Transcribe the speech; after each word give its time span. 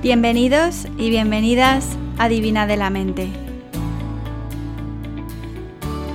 Bienvenidos 0.00 0.86
y 0.96 1.10
bienvenidas 1.10 1.96
a 2.18 2.28
Divina 2.28 2.68
de 2.68 2.76
la 2.76 2.88
Mente. 2.88 3.26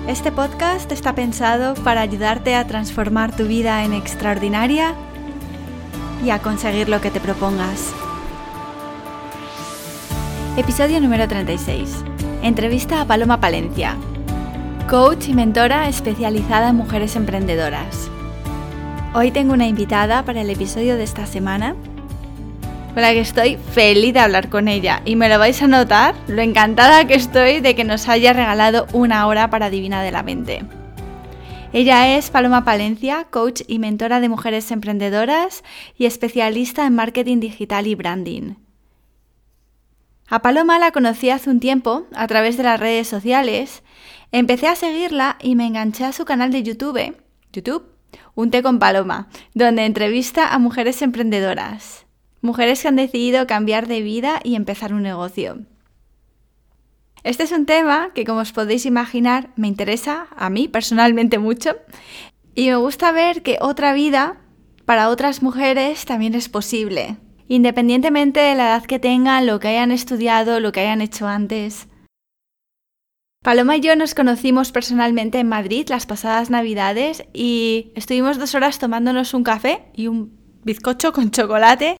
Este 0.07 0.31
podcast 0.31 0.89
está 0.93 1.13
pensado 1.15 1.73
para 1.83 1.99
ayudarte 1.99 2.55
a 2.55 2.65
transformar 2.65 3.35
tu 3.35 3.43
vida 3.45 3.83
en 3.83 3.91
extraordinaria 3.91 4.93
y 6.23 6.29
a 6.29 6.39
conseguir 6.39 6.87
lo 6.87 7.01
que 7.01 7.11
te 7.11 7.19
propongas. 7.19 7.93
Episodio 10.55 11.01
número 11.01 11.27
36. 11.27 12.05
Entrevista 12.41 13.01
a 13.01 13.05
Paloma 13.05 13.41
Palencia, 13.41 13.97
coach 14.89 15.27
y 15.27 15.33
mentora 15.33 15.89
especializada 15.89 16.69
en 16.69 16.77
mujeres 16.77 17.17
emprendedoras. 17.17 18.09
Hoy 19.13 19.31
tengo 19.31 19.51
una 19.51 19.67
invitada 19.67 20.23
para 20.23 20.39
el 20.39 20.49
episodio 20.49 20.95
de 20.95 21.03
esta 21.03 21.25
semana 21.25 21.75
con 22.93 23.03
que 23.03 23.19
estoy 23.19 23.57
feliz 23.57 24.13
de 24.13 24.19
hablar 24.19 24.49
con 24.49 24.67
ella 24.67 25.01
y 25.03 25.15
me 25.15 25.27
lo 25.27 25.39
vais 25.39 25.61
a 25.63 25.67
notar 25.67 26.13
lo 26.27 26.41
encantada 26.41 27.07
que 27.07 27.15
estoy 27.15 27.59
de 27.59 27.75
que 27.75 27.83
nos 27.83 28.07
haya 28.07 28.33
regalado 28.33 28.85
una 28.93 29.25
hora 29.25 29.49
para 29.49 29.71
Divina 29.71 30.03
de 30.03 30.11
la 30.11 30.21
Mente. 30.21 30.63
Ella 31.73 32.15
es 32.15 32.29
Paloma 32.29 32.63
Palencia, 32.63 33.25
coach 33.31 33.61
y 33.67 33.79
mentora 33.79 34.19
de 34.19 34.29
mujeres 34.29 34.69
emprendedoras 34.69 35.63
y 35.97 36.05
especialista 36.05 36.85
en 36.85 36.93
marketing 36.93 37.39
digital 37.39 37.87
y 37.87 37.95
branding. 37.95 38.55
A 40.29 40.43
Paloma 40.43 40.77
la 40.77 40.91
conocí 40.91 41.31
hace 41.31 41.49
un 41.49 41.59
tiempo 41.59 42.05
a 42.15 42.27
través 42.27 42.57
de 42.57 42.63
las 42.63 42.79
redes 42.79 43.07
sociales. 43.07 43.81
Empecé 44.31 44.67
a 44.67 44.75
seguirla 44.75 45.37
y 45.41 45.55
me 45.55 45.65
enganché 45.65 46.05
a 46.05 46.13
su 46.13 46.25
canal 46.25 46.51
de 46.51 46.61
YouTube, 46.61 47.17
YouTube, 47.51 47.85
Un 48.35 48.51
té 48.51 48.61
con 48.61 48.77
Paloma, 48.77 49.29
donde 49.55 49.85
entrevista 49.85 50.53
a 50.53 50.59
mujeres 50.59 51.01
emprendedoras, 51.01 52.05
mujeres 52.43 52.83
que 52.83 52.89
han 52.89 52.95
decidido 52.95 53.47
cambiar 53.47 53.87
de 53.87 54.03
vida 54.03 54.39
y 54.43 54.53
empezar 54.53 54.93
un 54.93 55.01
negocio. 55.01 55.61
Este 57.23 57.41
es 57.43 57.51
un 57.51 57.65
tema 57.65 58.11
que, 58.13 58.25
como 58.25 58.41
os 58.41 58.51
podéis 58.51 58.85
imaginar, 58.85 59.49
me 59.55 59.67
interesa 59.67 60.27
a 60.35 60.51
mí 60.51 60.67
personalmente 60.67 61.39
mucho 61.39 61.77
y 62.53 62.67
me 62.67 62.75
gusta 62.75 63.11
ver 63.11 63.41
que 63.41 63.57
otra 63.61 63.93
vida 63.93 64.37
para 64.85 65.09
otras 65.09 65.41
mujeres 65.41 66.05
también 66.05 66.35
es 66.35 66.49
posible 66.49 67.17
independientemente 67.47 68.39
de 68.39 68.55
la 68.55 68.69
edad 68.69 68.83
que 68.83 68.99
tengan, 68.99 69.45
lo 69.45 69.59
que 69.59 69.69
hayan 69.69 69.91
estudiado, 69.91 70.59
lo 70.59 70.71
que 70.71 70.81
hayan 70.81 71.01
hecho 71.01 71.27
antes. 71.27 71.87
Paloma 73.43 73.77
y 73.77 73.81
yo 73.81 73.95
nos 73.95 74.15
conocimos 74.15 74.71
personalmente 74.71 75.39
en 75.39 75.49
Madrid 75.49 75.87
las 75.89 76.05
pasadas 76.05 76.49
navidades 76.49 77.25
y 77.33 77.91
estuvimos 77.95 78.39
dos 78.39 78.55
horas 78.55 78.79
tomándonos 78.79 79.33
un 79.33 79.43
café 79.43 79.85
y 79.93 80.07
un 80.07 80.39
bizcocho 80.63 81.11
con 81.11 81.29
chocolate 81.29 81.97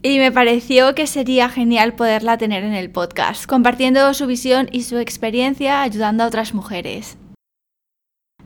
y 0.00 0.18
me 0.18 0.32
pareció 0.32 0.94
que 0.94 1.06
sería 1.06 1.48
genial 1.48 1.94
poderla 1.94 2.38
tener 2.38 2.64
en 2.64 2.74
el 2.74 2.90
podcast, 2.90 3.46
compartiendo 3.46 4.14
su 4.14 4.26
visión 4.26 4.68
y 4.72 4.82
su 4.82 4.98
experiencia 4.98 5.82
ayudando 5.82 6.24
a 6.24 6.28
otras 6.28 6.54
mujeres. 6.54 7.18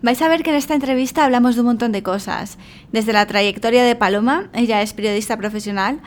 Vais 0.02 0.20
a 0.20 0.28
ver 0.28 0.42
que 0.42 0.50
en 0.50 0.56
esta 0.56 0.74
entrevista 0.74 1.24
hablamos 1.24 1.54
de 1.54 1.62
un 1.62 1.68
montón 1.68 1.92
de 1.92 2.02
cosas, 2.02 2.58
desde 2.92 3.12
la 3.12 3.26
trayectoria 3.26 3.82
de 3.82 3.96
Paloma, 3.96 4.50
ella 4.52 4.82
es 4.82 4.92
periodista 4.92 5.36
profesional, 5.36 6.00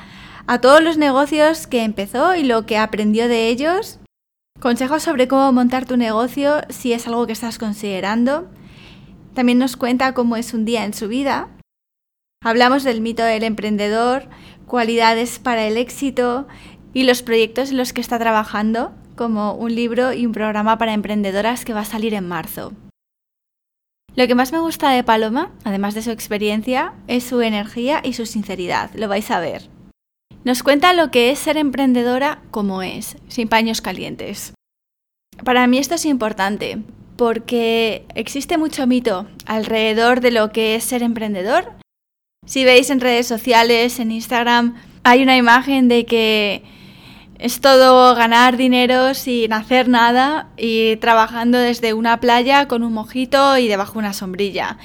a 0.45 0.61
todos 0.61 0.81
los 0.81 0.97
negocios 0.97 1.67
que 1.67 1.83
empezó 1.83 2.35
y 2.35 2.43
lo 2.43 2.65
que 2.65 2.77
aprendió 2.77 3.27
de 3.27 3.47
ellos, 3.47 3.99
consejos 4.59 5.03
sobre 5.03 5.27
cómo 5.27 5.51
montar 5.51 5.85
tu 5.85 5.97
negocio 5.97 6.61
si 6.69 6.93
es 6.93 7.07
algo 7.07 7.25
que 7.25 7.33
estás 7.33 7.57
considerando, 7.57 8.47
también 9.33 9.57
nos 9.57 9.75
cuenta 9.75 10.13
cómo 10.13 10.35
es 10.35 10.53
un 10.53 10.65
día 10.65 10.85
en 10.85 10.93
su 10.93 11.07
vida, 11.07 11.49
hablamos 12.43 12.83
del 12.83 13.01
mito 13.01 13.23
del 13.23 13.43
emprendedor, 13.43 14.29
cualidades 14.69 15.39
para 15.39 15.67
el 15.67 15.75
éxito 15.75 16.47
y 16.93 17.03
los 17.03 17.21
proyectos 17.21 17.71
en 17.71 17.77
los 17.77 17.91
que 17.91 17.99
está 17.99 18.17
trabajando, 18.17 18.93
como 19.17 19.53
un 19.53 19.75
libro 19.75 20.13
y 20.13 20.25
un 20.25 20.31
programa 20.31 20.77
para 20.77 20.93
emprendedoras 20.93 21.65
que 21.65 21.73
va 21.73 21.81
a 21.81 21.85
salir 21.85 22.13
en 22.13 22.25
marzo. 22.25 22.71
Lo 24.15 24.27
que 24.27 24.35
más 24.35 24.53
me 24.53 24.59
gusta 24.59 24.91
de 24.91 25.03
Paloma, 25.03 25.51
además 25.65 25.93
de 25.93 26.01
su 26.01 26.11
experiencia, 26.11 26.93
es 27.07 27.25
su 27.25 27.41
energía 27.41 28.01
y 28.03 28.13
su 28.13 28.25
sinceridad, 28.25 28.91
lo 28.95 29.09
vais 29.09 29.29
a 29.29 29.39
ver. 29.39 29.69
Nos 30.45 30.63
cuenta 30.63 30.93
lo 30.93 31.11
que 31.11 31.31
es 31.31 31.39
ser 31.39 31.57
emprendedora 31.57 32.41
como 32.49 32.81
es, 32.81 33.17
sin 33.27 33.49
paños 33.49 33.81
calientes. 33.81 34.53
Para 35.43 35.67
mí 35.67 35.77
esto 35.77 35.95
es 35.95 36.05
importante, 36.05 36.79
porque 37.17 38.05
existe 38.15 38.57
mucho 38.57 38.87
mito 38.87 39.27
alrededor 39.45 40.21
de 40.21 40.31
lo 40.31 40.51
que 40.51 40.75
es 40.75 40.85
ser 40.85 41.03
emprendedor. 41.03 41.73
Si 42.49 42.65
veis 42.65 42.89
en 42.89 42.99
redes 42.99 43.27
sociales, 43.27 43.99
en 43.99 44.11
Instagram, 44.11 44.73
hay 45.03 45.21
una 45.21 45.37
imagen 45.37 45.87
de 45.87 46.07
que 46.07 46.63
es 47.37 47.61
todo 47.61 48.15
ganar 48.15 48.57
dinero 48.57 49.13
sin 49.13 49.53
hacer 49.53 49.87
nada 49.87 50.49
y 50.57 50.95
trabajando 50.95 51.59
desde 51.59 51.93
una 51.93 52.19
playa 52.19 52.67
con 52.67 52.81
un 52.81 52.91
mojito 52.93 53.55
y 53.59 53.67
debajo 53.67 53.99
una 53.99 54.13
sombrilla. 54.13 54.79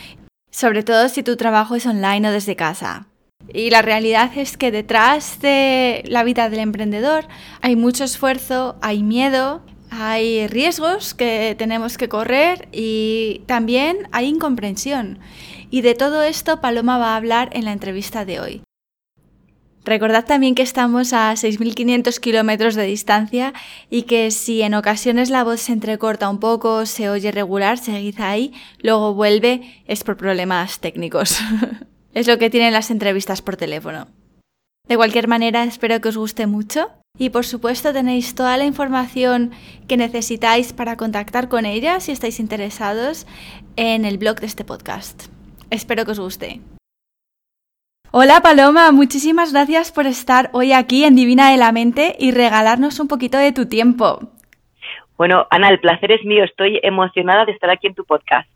Sobre 0.50 0.82
todo 0.82 1.08
si 1.08 1.22
tu 1.22 1.36
trabajo 1.36 1.74
es 1.74 1.86
online 1.86 2.28
o 2.28 2.32
desde 2.32 2.54
casa. 2.54 3.06
Y 3.50 3.70
la 3.70 3.80
realidad 3.80 4.30
es 4.36 4.58
que 4.58 4.70
detrás 4.70 5.40
de 5.40 6.02
la 6.06 6.22
vida 6.22 6.50
del 6.50 6.60
emprendedor 6.60 7.26
hay 7.62 7.76
mucho 7.76 8.04
esfuerzo, 8.04 8.76
hay 8.82 9.02
miedo, 9.02 9.62
hay 9.88 10.48
riesgos 10.48 11.14
que 11.14 11.54
tenemos 11.56 11.96
que 11.96 12.10
correr 12.10 12.68
y 12.72 13.40
también 13.46 14.06
hay 14.12 14.26
incomprensión. 14.26 15.18
Y 15.74 15.82
de 15.82 15.96
todo 15.96 16.22
esto 16.22 16.60
Paloma 16.60 16.98
va 16.98 17.14
a 17.14 17.16
hablar 17.16 17.50
en 17.52 17.64
la 17.64 17.72
entrevista 17.72 18.24
de 18.24 18.38
hoy. 18.38 18.62
Recordad 19.84 20.24
también 20.24 20.54
que 20.54 20.62
estamos 20.62 21.12
a 21.12 21.32
6.500 21.32 22.20
kilómetros 22.20 22.76
de 22.76 22.84
distancia 22.84 23.52
y 23.90 24.02
que 24.02 24.30
si 24.30 24.62
en 24.62 24.74
ocasiones 24.74 25.30
la 25.30 25.42
voz 25.42 25.62
se 25.62 25.72
entrecorta 25.72 26.30
un 26.30 26.38
poco, 26.38 26.86
se 26.86 27.10
oye 27.10 27.32
regular, 27.32 27.76
seguid 27.78 28.20
ahí, 28.20 28.52
luego 28.82 29.14
vuelve, 29.14 29.82
es 29.88 30.04
por 30.04 30.16
problemas 30.16 30.78
técnicos. 30.78 31.40
es 32.14 32.28
lo 32.28 32.38
que 32.38 32.50
tienen 32.50 32.72
las 32.72 32.92
entrevistas 32.92 33.42
por 33.42 33.56
teléfono. 33.56 34.06
De 34.86 34.96
cualquier 34.96 35.26
manera, 35.26 35.64
espero 35.64 36.00
que 36.00 36.10
os 36.10 36.16
guste 36.16 36.46
mucho 36.46 36.92
y 37.18 37.30
por 37.30 37.44
supuesto 37.44 37.92
tenéis 37.92 38.36
toda 38.36 38.56
la 38.58 38.64
información 38.64 39.50
que 39.88 39.96
necesitáis 39.96 40.72
para 40.72 40.96
contactar 40.96 41.48
con 41.48 41.66
ella 41.66 41.98
si 41.98 42.12
estáis 42.12 42.38
interesados 42.38 43.26
en 43.74 44.04
el 44.04 44.18
blog 44.18 44.38
de 44.38 44.46
este 44.46 44.64
podcast. 44.64 45.33
Espero 45.74 46.04
que 46.04 46.12
os 46.12 46.20
guste. 46.20 46.60
Hola 48.12 48.40
Paloma, 48.42 48.92
muchísimas 48.92 49.52
gracias 49.52 49.90
por 49.90 50.06
estar 50.06 50.48
hoy 50.52 50.72
aquí 50.72 51.02
en 51.02 51.16
Divina 51.16 51.50
de 51.50 51.56
la 51.56 51.72
Mente 51.72 52.14
y 52.16 52.30
regalarnos 52.30 53.00
un 53.00 53.08
poquito 53.08 53.38
de 53.38 53.50
tu 53.50 53.66
tiempo. 53.66 54.20
Bueno, 55.16 55.48
Ana, 55.50 55.70
el 55.70 55.80
placer 55.80 56.12
es 56.12 56.24
mío. 56.24 56.44
Estoy 56.44 56.78
emocionada 56.84 57.44
de 57.44 57.50
estar 57.50 57.70
aquí 57.70 57.88
en 57.88 57.94
tu 57.94 58.04
podcast. 58.04 58.48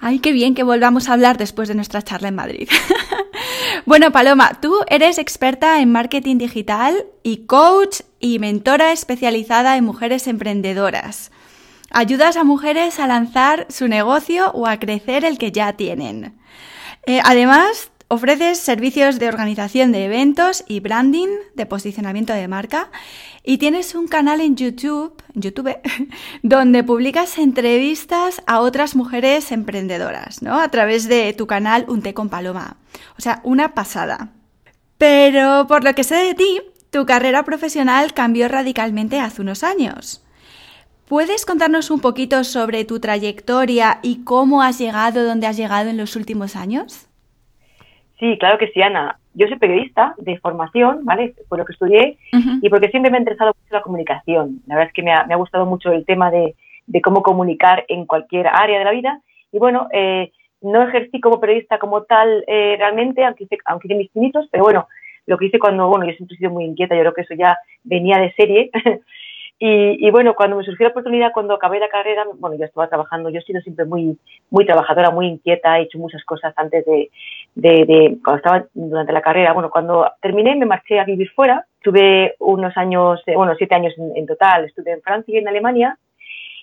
Ay, 0.00 0.18
qué 0.18 0.32
bien 0.32 0.54
que 0.54 0.62
volvamos 0.62 1.10
a 1.10 1.12
hablar 1.12 1.36
después 1.36 1.68
de 1.68 1.74
nuestra 1.74 2.00
charla 2.00 2.28
en 2.28 2.36
Madrid. 2.36 2.70
bueno, 3.84 4.10
Paloma, 4.10 4.52
tú 4.62 4.76
eres 4.88 5.18
experta 5.18 5.82
en 5.82 5.92
marketing 5.92 6.38
digital 6.38 7.04
y 7.22 7.44
coach 7.44 8.00
y 8.18 8.38
mentora 8.38 8.92
especializada 8.92 9.76
en 9.76 9.84
mujeres 9.84 10.26
emprendedoras. 10.26 11.32
Ayudas 11.90 12.36
a 12.36 12.44
mujeres 12.44 12.98
a 12.98 13.06
lanzar 13.06 13.66
su 13.68 13.88
negocio 13.88 14.50
o 14.52 14.66
a 14.66 14.78
crecer 14.78 15.24
el 15.26 15.36
que 15.38 15.52
ya 15.52 15.74
tienen. 15.74 16.34
Eh, 17.06 17.20
además, 17.24 17.90
Ofreces 18.08 18.60
servicios 18.60 19.18
de 19.18 19.26
organización 19.26 19.90
de 19.90 20.04
eventos 20.04 20.62
y 20.68 20.78
branding, 20.78 21.26
de 21.56 21.66
posicionamiento 21.66 22.32
de 22.32 22.46
marca, 22.46 22.88
y 23.42 23.58
tienes 23.58 23.96
un 23.96 24.06
canal 24.06 24.40
en 24.40 24.54
YouTube, 24.54 25.20
YouTube, 25.34 25.76
donde 26.44 26.84
publicas 26.84 27.36
entrevistas 27.38 28.42
a 28.46 28.60
otras 28.60 28.94
mujeres 28.94 29.50
emprendedoras, 29.50 30.40
¿no? 30.40 30.60
A 30.60 30.68
través 30.68 31.08
de 31.08 31.32
tu 31.32 31.48
canal 31.48 31.84
Un 31.88 32.00
té 32.00 32.14
con 32.14 32.28
paloma. 32.28 32.76
O 33.18 33.22
sea, 33.22 33.40
una 33.42 33.74
pasada. 33.74 34.28
Pero 34.98 35.66
por 35.66 35.82
lo 35.82 35.92
que 35.96 36.04
sé 36.04 36.14
de 36.14 36.34
ti, 36.34 36.60
tu 36.90 37.06
carrera 37.06 37.42
profesional 37.42 38.14
cambió 38.14 38.46
radicalmente 38.46 39.18
hace 39.18 39.42
unos 39.42 39.64
años. 39.64 40.22
¿Puedes 41.08 41.46
contarnos 41.46 41.92
un 41.92 42.00
poquito 42.00 42.42
sobre 42.42 42.84
tu 42.84 42.98
trayectoria 42.98 44.00
y 44.02 44.24
cómo 44.24 44.60
has 44.60 44.80
llegado 44.80 45.24
donde 45.24 45.46
has 45.46 45.56
llegado 45.56 45.88
en 45.88 45.96
los 45.96 46.16
últimos 46.16 46.56
años? 46.56 47.08
Sí, 48.18 48.36
claro 48.40 48.58
que 48.58 48.72
sí, 48.72 48.82
Ana. 48.82 49.16
Yo 49.34 49.46
soy 49.46 49.56
periodista 49.56 50.16
de 50.18 50.36
formación, 50.38 51.04
¿vale? 51.04 51.34
Por 51.48 51.60
lo 51.60 51.64
que 51.64 51.74
estudié 51.74 52.18
y 52.60 52.68
porque 52.68 52.88
siempre 52.88 53.12
me 53.12 53.18
ha 53.18 53.20
interesado 53.20 53.54
mucho 53.54 53.72
la 53.72 53.82
comunicación. 53.82 54.62
La 54.66 54.74
verdad 54.74 54.88
es 54.88 54.94
que 54.94 55.02
me 55.04 55.12
ha, 55.12 55.36
gustado 55.36 55.64
mucho 55.64 55.92
el 55.92 56.04
tema 56.04 56.32
de, 56.32 56.56
cómo 57.04 57.22
comunicar 57.22 57.84
en 57.86 58.04
cualquier 58.06 58.48
área 58.48 58.80
de 58.80 58.84
la 58.84 58.90
vida. 58.90 59.20
Y 59.52 59.58
bueno, 59.60 59.86
eh, 59.92 60.32
no 60.60 60.88
ejercí 60.88 61.20
como 61.20 61.38
periodista 61.38 61.78
como 61.78 62.02
tal 62.02 62.42
eh, 62.48 62.74
realmente, 62.78 63.24
aunque 63.24 63.44
hice, 63.44 63.58
aunque 63.66 63.86
hice 63.86 63.96
mis 63.96 64.10
pinitos, 64.10 64.48
pero 64.50 64.64
bueno, 64.64 64.88
lo 65.26 65.38
que 65.38 65.46
hice 65.46 65.60
cuando, 65.60 65.88
bueno, 65.88 66.04
yo 66.04 66.14
siempre 66.14 66.34
he 66.34 66.38
sido 66.38 66.50
muy 66.50 66.64
inquieta, 66.64 66.96
yo 66.96 67.02
creo 67.02 67.14
que 67.14 67.22
eso 67.22 67.34
ya 67.34 67.56
venía 67.84 68.18
de 68.18 68.32
serie. 68.32 68.70
y, 69.58 70.06
y, 70.06 70.10
bueno, 70.10 70.34
cuando 70.34 70.56
me 70.56 70.64
surgió 70.64 70.84
la 70.84 70.90
oportunidad, 70.90 71.32
cuando 71.32 71.54
acabé 71.54 71.80
la 71.80 71.88
carrera, 71.88 72.26
bueno, 72.38 72.56
yo 72.58 72.66
estaba 72.66 72.88
trabajando, 72.88 73.30
yo 73.30 73.38
he 73.38 73.42
sido 73.42 73.62
siempre 73.62 73.86
muy, 73.86 74.18
muy 74.50 74.66
trabajadora, 74.66 75.10
muy 75.10 75.28
inquieta, 75.28 75.78
he 75.78 75.84
hecho 75.84 75.98
muchas 75.98 76.22
cosas 76.24 76.52
antes 76.56 76.84
de, 76.84 77.10
de, 77.54 78.18
cuando 78.22 78.36
estaba 78.36 78.66
durante 78.74 79.14
la 79.14 79.22
carrera. 79.22 79.54
Bueno, 79.54 79.70
cuando 79.70 80.10
terminé 80.20 80.54
me 80.56 80.66
marché 80.66 81.00
a 81.00 81.04
vivir 81.04 81.30
fuera. 81.30 81.64
Tuve 81.82 82.34
unos 82.40 82.76
años, 82.76 83.22
eh, 83.26 83.34
bueno, 83.34 83.54
siete 83.56 83.74
años 83.74 83.94
en, 83.96 84.26
total. 84.26 84.66
Estuve 84.66 84.92
en 84.92 85.00
Francia 85.00 85.34
y 85.34 85.38
en 85.38 85.48
Alemania. 85.48 85.98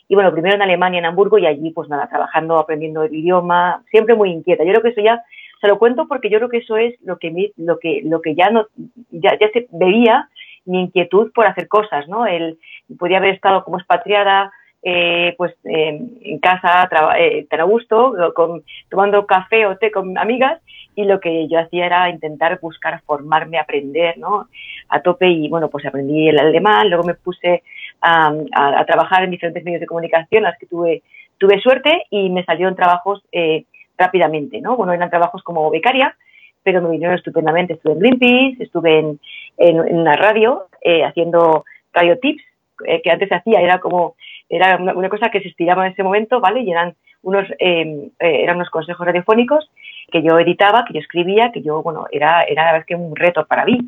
Y 0.07 0.13
bueno, 0.13 0.31
primero 0.31 0.55
en 0.55 0.61
Alemania, 0.61 0.99
en 0.99 1.05
Hamburgo, 1.05 1.39
y 1.39 1.47
allí, 1.47 1.71
pues 1.71 1.89
nada, 1.89 2.07
trabajando, 2.09 2.59
aprendiendo 2.59 3.03
el 3.03 3.15
idioma, 3.15 3.83
siempre 3.89 4.13
muy 4.13 4.29
inquieta. 4.29 4.63
Yo 4.63 4.71
creo 4.71 4.83
que 4.83 4.89
eso 4.89 5.01
ya 5.01 5.23
se 5.61 5.67
lo 5.67 5.79
cuento 5.79 6.07
porque 6.07 6.29
yo 6.29 6.37
creo 6.37 6.49
que 6.49 6.57
eso 6.57 6.77
es 6.77 6.93
lo 7.01 7.17
que 7.17 7.53
lo 7.57 7.79
que 7.79 8.01
lo 8.03 8.21
que 8.21 8.35
ya 8.35 8.49
no 8.51 8.67
ya, 9.11 9.31
ya 9.39 9.49
se 9.51 9.67
veía 9.71 10.29
mi 10.65 10.81
inquietud 10.81 11.31
por 11.33 11.45
hacer 11.45 11.67
cosas, 11.67 12.07
¿no? 12.07 12.25
El 12.25 12.57
podía 12.97 13.17
haber 13.17 13.35
estado 13.35 13.63
como 13.63 13.77
expatriada, 13.77 14.51
eh, 14.85 15.33
pues 15.37 15.53
en 15.63 16.39
casa 16.39 16.89
eh, 17.17 17.47
tan 17.49 17.61
a 17.61 17.63
gusto, 17.63 18.13
con, 18.35 18.63
tomando 18.89 19.25
café 19.25 19.65
o 19.65 19.77
té 19.77 19.91
con 19.91 20.17
amigas 20.17 20.61
y 20.95 21.05
lo 21.05 21.19
que 21.19 21.47
yo 21.47 21.59
hacía 21.59 21.85
era 21.85 22.09
intentar 22.09 22.59
buscar 22.59 23.01
formarme, 23.03 23.57
aprender, 23.57 24.17
¿no? 24.17 24.49
A 24.89 25.01
tope 25.01 25.27
y 25.27 25.47
bueno, 25.49 25.69
pues 25.69 25.85
aprendí 25.85 26.27
el 26.27 26.39
alemán, 26.39 26.89
luego 26.89 27.03
me 27.03 27.13
puse 27.15 27.63
a, 28.01 28.85
trabajar 28.85 29.23
en 29.23 29.31
diferentes 29.31 29.63
medios 29.63 29.81
de 29.81 29.87
comunicación, 29.87 30.43
las 30.43 30.57
que 30.57 30.65
tuve, 30.65 31.03
tuve 31.37 31.61
suerte 31.61 32.05
y 32.09 32.29
me 32.29 32.43
salieron 32.43 32.75
trabajos 32.75 33.23
eh, 33.31 33.63
rápidamente, 33.97 34.59
¿no? 34.61 34.75
Bueno, 34.75 34.93
eran 34.93 35.09
trabajos 35.09 35.41
como 35.43 35.69
becaria, 35.71 36.15
pero 36.63 36.81
me 36.81 36.89
vinieron 36.89 37.15
estupendamente. 37.15 37.73
Estuve 37.73 37.93
en 37.93 37.99
Greenpeace, 37.99 38.63
estuve 38.63 38.99
en, 38.99 39.19
en, 39.57 39.79
una 39.79 40.15
radio 40.15 40.67
eh, 40.81 41.03
haciendo 41.03 41.65
radio 41.93 42.17
tips, 42.19 42.43
eh, 42.85 43.01
que 43.01 43.11
antes 43.11 43.29
se 43.29 43.35
hacía, 43.35 43.61
era 43.61 43.79
como, 43.79 44.15
era 44.49 44.77
una, 44.77 45.09
cosa 45.09 45.29
que 45.29 45.41
se 45.41 45.49
estiraba 45.49 45.85
en 45.85 45.93
ese 45.93 46.03
momento, 46.03 46.39
¿vale? 46.39 46.61
Y 46.61 46.71
eran 46.71 46.95
unos, 47.21 47.47
em, 47.59 48.09
eh, 48.19 48.43
eran 48.43 48.57
unos 48.57 48.69
consejos 48.69 49.05
radiofónicos 49.05 49.69
que 50.11 50.21
yo 50.21 50.39
editaba, 50.39 50.85
que 50.85 50.93
yo 50.93 50.99
escribía, 50.99 51.51
que 51.51 51.61
yo, 51.61 51.81
bueno, 51.81 52.05
era, 52.11 52.43
era 52.43 52.65
la 52.65 52.73
verdad 52.73 52.99
un 52.99 53.15
reto 53.15 53.45
para 53.45 53.65
mí. 53.65 53.79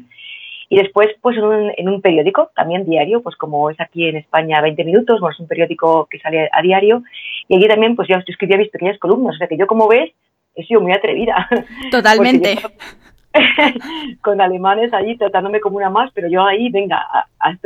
Y 0.67 0.77
después, 0.77 1.09
pues 1.21 1.37
en 1.37 1.43
un, 1.43 1.71
en 1.77 1.89
un, 1.89 2.01
periódico, 2.01 2.49
también 2.55 2.85
diario, 2.85 3.21
pues 3.21 3.35
como 3.35 3.69
es 3.69 3.79
aquí 3.79 4.07
en 4.07 4.15
España 4.17 4.61
20 4.61 4.83
minutos, 4.83 5.19
bueno, 5.19 5.33
es 5.33 5.39
un 5.39 5.47
periódico 5.47 6.07
que 6.09 6.19
sale 6.19 6.49
a 6.51 6.61
diario, 6.61 7.03
y 7.47 7.57
allí 7.57 7.67
también, 7.67 7.95
pues 7.95 8.07
yo 8.07 8.15
escribía 8.25 8.57
mis 8.57 8.69
pequeñas 8.69 8.97
columnas, 8.97 9.35
o 9.35 9.37
sea 9.37 9.47
que 9.47 9.57
yo, 9.57 9.67
como 9.67 9.87
ves, 9.87 10.11
he 10.55 10.63
sido 10.63 10.81
muy 10.81 10.91
atrevida. 10.91 11.47
Totalmente. 11.91 12.57
con 14.21 14.39
alemanes 14.41 14.93
allí 14.93 15.17
tratándome 15.17 15.59
como 15.59 15.77
una 15.77 15.89
más, 15.89 16.11
pero 16.13 16.27
yo 16.27 16.43
ahí, 16.43 16.69
venga, 16.69 17.05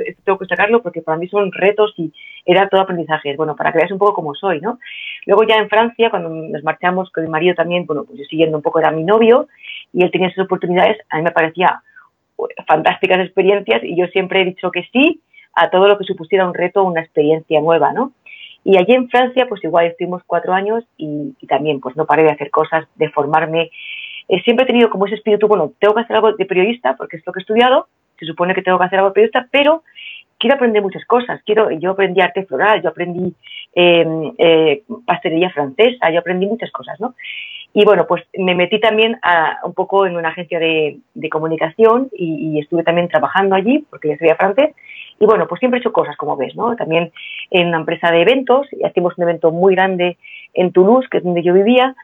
esto, 0.05 0.21
tengo 0.23 0.39
que 0.39 0.45
sacarlo 0.45 0.81
porque 0.81 1.01
para 1.01 1.17
mí 1.17 1.27
son 1.27 1.51
retos 1.51 1.93
y 1.97 2.11
era 2.45 2.67
todo 2.69 2.81
aprendizaje. 2.81 3.35
Bueno, 3.35 3.55
para 3.55 3.71
que 3.71 3.79
veas 3.79 3.91
un 3.91 3.99
poco 3.99 4.13
cómo 4.13 4.33
soy, 4.33 4.61
¿no? 4.61 4.79
Luego 5.25 5.43
ya 5.43 5.55
en 5.55 5.69
Francia, 5.69 6.09
cuando 6.09 6.29
nos 6.29 6.63
marchamos 6.63 7.11
con 7.11 7.23
mi 7.23 7.29
marido 7.29 7.55
también, 7.55 7.85
bueno, 7.85 8.03
pues 8.05 8.19
yo 8.19 8.25
siguiendo 8.25 8.57
un 8.57 8.63
poco 8.63 8.79
era 8.79 8.91
mi 8.91 9.03
novio 9.03 9.47
y 9.93 10.03
él 10.03 10.11
tenía 10.11 10.27
esas 10.27 10.45
oportunidades, 10.45 10.97
a 11.09 11.17
mí 11.17 11.23
me 11.23 11.31
parecía 11.31 11.81
fantásticas 12.67 13.19
experiencias 13.19 13.83
y 13.83 13.95
yo 13.95 14.07
siempre 14.07 14.41
he 14.41 14.45
dicho 14.45 14.71
que 14.71 14.87
sí 14.91 15.21
a 15.55 15.69
todo 15.69 15.87
lo 15.87 15.97
que 15.97 16.05
supusiera 16.05 16.47
un 16.47 16.53
reto, 16.53 16.83
una 16.83 17.01
experiencia 17.01 17.59
nueva, 17.59 17.91
¿no? 17.91 18.13
Y 18.63 18.77
allí 18.77 18.93
en 18.93 19.09
Francia, 19.09 19.45
pues 19.47 19.63
igual 19.63 19.87
estuvimos 19.87 20.21
cuatro 20.25 20.53
años 20.53 20.83
y, 20.97 21.33
también 21.47 21.79
pues 21.79 21.95
no 21.95 22.05
paré 22.05 22.23
de 22.23 22.31
hacer 22.31 22.51
cosas, 22.51 22.85
de 22.95 23.09
formarme. 23.09 23.71
Eh, 24.27 24.41
siempre 24.43 24.63
he 24.63 24.67
tenido 24.67 24.89
como 24.89 25.05
ese 25.05 25.15
espíritu, 25.15 25.47
bueno, 25.47 25.71
tengo 25.79 25.95
que 25.95 26.01
hacer 26.01 26.15
algo 26.15 26.33
de 26.33 26.45
periodista 26.45 26.95
porque 26.97 27.17
es 27.17 27.23
lo 27.25 27.33
que 27.33 27.39
he 27.39 27.41
estudiado, 27.41 27.87
se 28.19 28.25
supone 28.25 28.53
que 28.53 28.61
tengo 28.61 28.77
que 28.77 28.85
hacer 28.85 28.99
algo 28.99 29.09
de 29.09 29.13
periodista, 29.13 29.47
pero 29.51 29.83
quiero 30.37 30.55
aprender 30.55 30.81
muchas 30.81 31.05
cosas. 31.05 31.41
Quiero, 31.45 31.69
yo 31.71 31.91
aprendí 31.91 32.21
arte 32.21 32.45
floral, 32.45 32.81
yo 32.81 32.89
aprendí 32.89 33.33
em, 33.73 34.33
eh, 34.37 34.83
pastelería 35.05 35.51
francesa, 35.51 36.09
yo 36.11 36.19
aprendí 36.19 36.47
muchas 36.47 36.71
cosas, 36.71 36.99
¿no? 36.99 37.13
Y 37.73 37.85
bueno, 37.85 38.05
pues 38.07 38.23
me 38.37 38.55
metí 38.55 38.79
también 38.79 39.19
a, 39.21 39.59
un 39.63 39.73
poco 39.73 40.05
en 40.05 40.17
una 40.17 40.29
agencia 40.29 40.59
de, 40.59 40.99
comunicación 41.31 42.09
y, 42.11 42.55
y, 42.55 42.59
estuve 42.59 42.83
también 42.83 43.07
trabajando 43.07 43.55
allí 43.55 43.85
porque 43.89 44.09
ya 44.09 44.17
sabía 44.17 44.35
francés 44.35 44.73
y 45.19 45.25
bueno, 45.25 45.47
pues 45.47 45.59
siempre 45.59 45.79
he 45.79 45.81
hecho 45.81 45.91
cosas, 45.91 46.15
como 46.15 46.37
ves, 46.37 46.55
¿no? 46.55 46.75
También 46.75 47.11
en 47.51 47.67
una 47.67 47.79
empresa 47.79 48.09
de 48.09 48.21
eventos, 48.21 48.67
y 48.71 48.85
hacíamos 48.85 49.17
un 49.17 49.23
evento 49.23 49.51
muy 49.51 49.75
grande 49.75 50.17
en 50.53 50.71
Toulouse, 50.71 51.09
que 51.09 51.17
es 51.17 51.23
donde 51.23 51.43
yo 51.43 51.53
vivía, 51.53 51.95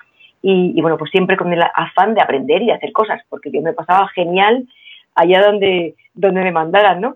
y, 0.42 0.80
bueno, 0.80 0.98
pues 0.98 1.10
siempre 1.10 1.38
con 1.38 1.52
el 1.52 1.64
afán 1.74 2.14
de 2.14 2.22
aprender 2.22 2.62
y 2.62 2.68
de 2.68 2.74
hacer 2.74 2.92
cosas, 2.92 3.20
porque 3.30 3.50
yo 3.52 3.64
me 3.64 3.74
pasaba 3.74 4.08
genial 4.10 4.68
allá 5.16 5.42
donde, 5.42 5.96
donde 6.14 6.44
me 6.44 6.52
mandaran, 6.52 7.02
¿no? 7.02 7.16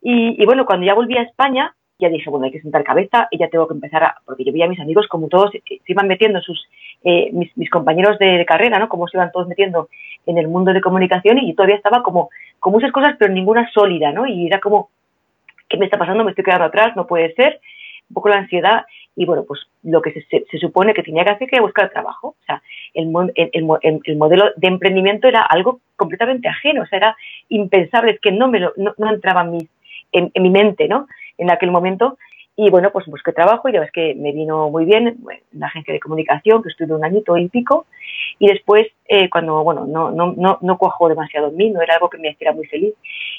Y, 0.00 0.42
bueno, 0.46 0.64
cuando 0.64 0.86
ya 0.86 0.94
volví 0.94 1.14
a 1.18 1.22
España, 1.22 1.74
ya 2.00 2.08
dije, 2.08 2.30
bueno, 2.30 2.46
hay 2.46 2.52
que 2.52 2.60
sentar 2.60 2.82
cabeza 2.82 3.28
y 3.30 3.38
ya 3.38 3.48
tengo 3.48 3.68
que 3.68 3.74
empezar 3.74 4.02
a, 4.02 4.16
porque 4.24 4.44
yo 4.44 4.52
veía 4.52 4.64
a 4.64 4.68
mis 4.68 4.80
amigos 4.80 5.06
como 5.08 5.28
todos 5.28 5.50
se 5.52 5.78
iban 5.86 6.08
metiendo 6.08 6.40
sus, 6.40 6.68
eh, 7.04 7.30
mis, 7.32 7.56
mis, 7.56 7.70
compañeros 7.70 8.18
de, 8.18 8.44
carrera, 8.44 8.78
¿no? 8.78 8.88
Como 8.88 9.08
se 9.08 9.16
iban 9.16 9.32
todos 9.32 9.48
metiendo 9.48 9.88
en 10.26 10.38
el 10.38 10.48
mundo 10.48 10.72
de 10.72 10.80
comunicación 10.80 11.38
y 11.38 11.48
yo 11.48 11.54
todavía 11.54 11.76
estaba 11.76 12.02
como, 12.02 12.30
con 12.58 12.72
muchas 12.72 12.92
cosas, 12.92 13.16
pero 13.18 13.32
ninguna 13.32 13.70
sólida, 13.72 14.12
¿no? 14.12 14.26
Y 14.26 14.46
era 14.46 14.60
como, 14.60 14.90
¿qué 15.68 15.76
me 15.76 15.86
está 15.86 15.98
pasando? 15.98 16.24
Me 16.24 16.30
estoy 16.30 16.44
quedando 16.44 16.66
atrás, 16.66 16.96
no 16.96 17.06
puede 17.06 17.32
ser. 17.34 17.60
Un 18.08 18.14
poco 18.14 18.28
la 18.28 18.38
ansiedad 18.38 18.84
y 19.14 19.24
bueno, 19.24 19.44
pues 19.46 19.60
lo 19.82 20.02
que 20.02 20.12
se, 20.28 20.58
supone 20.58 20.94
que 20.94 21.02
tenía 21.02 21.24
que 21.24 21.30
hacer 21.30 21.48
era 21.52 21.62
buscar 21.62 21.90
trabajo. 21.90 22.28
O 22.28 22.44
sea, 22.44 22.62
el, 22.94 23.12
el, 23.34 24.00
el, 24.04 24.16
modelo 24.16 24.50
de 24.56 24.68
emprendimiento 24.68 25.28
era 25.28 25.42
algo 25.42 25.80
completamente 25.96 26.48
ajeno, 26.48 26.82
o 26.82 26.86
sea, 26.86 26.96
era 26.98 27.16
impensable, 27.48 28.12
es 28.12 28.20
que 28.20 28.32
no, 28.32 28.48
me 28.48 28.60
lo, 28.60 28.72
no, 28.76 28.94
entraba 29.10 29.42
en 29.42 29.50
mi, 29.52 29.68
en 30.12 30.42
mi 30.42 30.50
mente, 30.50 30.88
¿no? 30.88 31.06
En 31.40 31.50
aquel 31.50 31.70
momento 31.70 32.16
y 32.62 32.68
bueno, 32.68 32.90
pues 32.92 33.06
busqué 33.06 33.32
trabajo 33.32 33.68
y 33.68 33.72
ya 33.72 33.80
ves 33.80 33.90
que 33.90 34.14
me 34.14 34.32
vino 34.32 34.68
muy 34.68 34.84
bien 34.84 35.08
en 35.08 35.16
la 35.52 35.68
agencia 35.68 35.94
de 35.94 36.00
comunicación, 36.00 36.62
que 36.62 36.68
estuve 36.68 36.94
un 36.94 37.02
añito 37.02 37.36
y 37.38 37.48
pico. 37.48 37.86
Y 38.38 38.48
después, 38.48 38.86
eh, 39.08 39.30
cuando, 39.30 39.64
bueno, 39.64 39.86
no, 39.86 40.10
no, 40.10 40.34
no, 40.36 40.58
no 40.60 40.76
cuajó 40.76 41.08
demasiado 41.08 41.48
en 41.48 41.56
mí, 41.56 41.70
no 41.70 41.80
era 41.80 41.94
algo 41.94 42.10
que 42.10 42.18
me 42.18 42.30
hiciera 42.30 42.52
muy 42.52 42.66
feliz. 42.66 42.92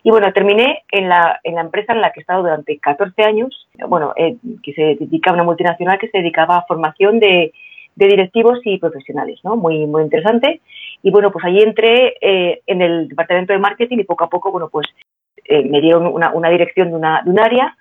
Y 0.04 0.10
bueno, 0.10 0.34
terminé 0.34 0.84
en 0.92 1.08
la, 1.08 1.40
en 1.44 1.54
la 1.54 1.62
empresa 1.62 1.94
en 1.94 2.02
la 2.02 2.12
que 2.12 2.22
he 2.22 2.22
estado 2.22 2.42
durante 2.42 2.80
14 2.80 3.22
años, 3.24 3.68
bueno, 3.88 4.14
eh, 4.16 4.38
que 4.64 4.74
se 4.74 4.96
dedica 5.00 5.30
a 5.30 5.34
una 5.34 5.44
multinacional 5.44 6.00
que 6.00 6.10
se 6.10 6.18
dedicaba 6.18 6.58
a 6.58 6.66
formación 6.66 7.20
de, 7.20 7.54
de 7.96 8.08
directivos 8.08 8.60
y 8.64 8.80
profesionales, 8.80 9.40
¿no? 9.44 9.56
Muy, 9.56 9.86
muy 9.86 10.02
interesante. 10.02 10.62
Y 11.04 11.12
bueno, 11.12 11.32
pues 11.32 11.46
allí 11.46 11.62
entré 11.62 12.16
eh, 12.22 12.62
en 12.66 12.82
el 12.82 13.08
departamento 13.10 13.54
de 13.54 13.60
marketing 13.60 14.00
y 14.00 14.04
poco 14.04 14.24
a 14.24 14.30
poco, 14.30 14.52
bueno, 14.52 14.70
pues 14.72 14.88
me 15.48 15.82
dieron 15.82 16.08
una, 16.08 16.32
una 16.32 16.50
dirección 16.50 16.92
de, 16.92 16.96
una, 16.96 17.24
de 17.26 17.30
un 17.30 17.40
área 17.40 17.76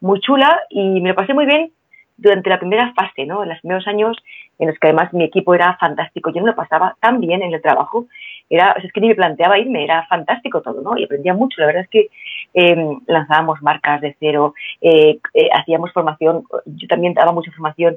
muy 0.00 0.20
chula 0.20 0.60
y 0.70 1.00
me 1.00 1.10
lo 1.10 1.14
pasé 1.14 1.34
muy 1.34 1.46
bien 1.46 1.72
durante 2.16 2.50
la 2.50 2.58
primera 2.58 2.92
fase, 2.94 3.26
¿no? 3.26 3.42
En 3.42 3.48
los 3.48 3.60
primeros 3.60 3.86
años 3.86 4.16
en 4.58 4.68
los 4.68 4.78
que 4.78 4.88
además 4.88 5.12
mi 5.12 5.24
equipo 5.24 5.54
era 5.54 5.76
fantástico. 5.78 6.30
Yo 6.30 6.40
me 6.40 6.48
lo 6.48 6.54
pasaba 6.54 6.96
tan 7.00 7.20
bien 7.20 7.42
en 7.42 7.52
el 7.52 7.60
trabajo. 7.60 8.06
Era, 8.48 8.72
es 8.72 8.92
que 8.92 9.00
ni 9.00 9.08
me 9.08 9.14
planteaba 9.14 9.58
irme, 9.58 9.84
era 9.84 10.06
fantástico 10.06 10.62
todo, 10.62 10.80
¿no? 10.80 10.96
Y 10.96 11.04
aprendía 11.04 11.34
mucho. 11.34 11.60
La 11.60 11.66
verdad 11.66 11.82
es 11.82 11.88
que 11.88 12.08
em, 12.52 13.00
lanzábamos 13.06 13.62
marcas 13.62 14.00
de 14.00 14.16
cero, 14.20 14.54
eh, 14.80 15.18
eh, 15.34 15.48
hacíamos 15.52 15.92
formación, 15.92 16.44
yo 16.66 16.86
también 16.86 17.14
daba 17.14 17.32
mucha 17.32 17.50
formación. 17.50 17.96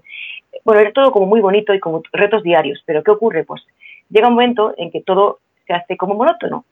Bueno, 0.65 0.81
era 0.81 0.91
todo 0.91 1.11
como 1.11 1.27
muy 1.27 1.41
bonito 1.41 1.73
y 1.73 1.79
como 1.79 2.01
retos 2.11 2.41
diarios. 2.43 2.81
Pero 2.85 3.03
¿qué 3.03 3.11
ocurre? 3.11 3.43
Pues 3.43 3.61
llega 4.09 4.29
un 4.29 4.33
momento 4.33 4.73
en 4.77 4.89
que 4.89 5.01
todo 5.01 5.39
se 5.67 5.73
hace 5.73 5.95
como 5.95 6.15
monótono. 6.15 6.65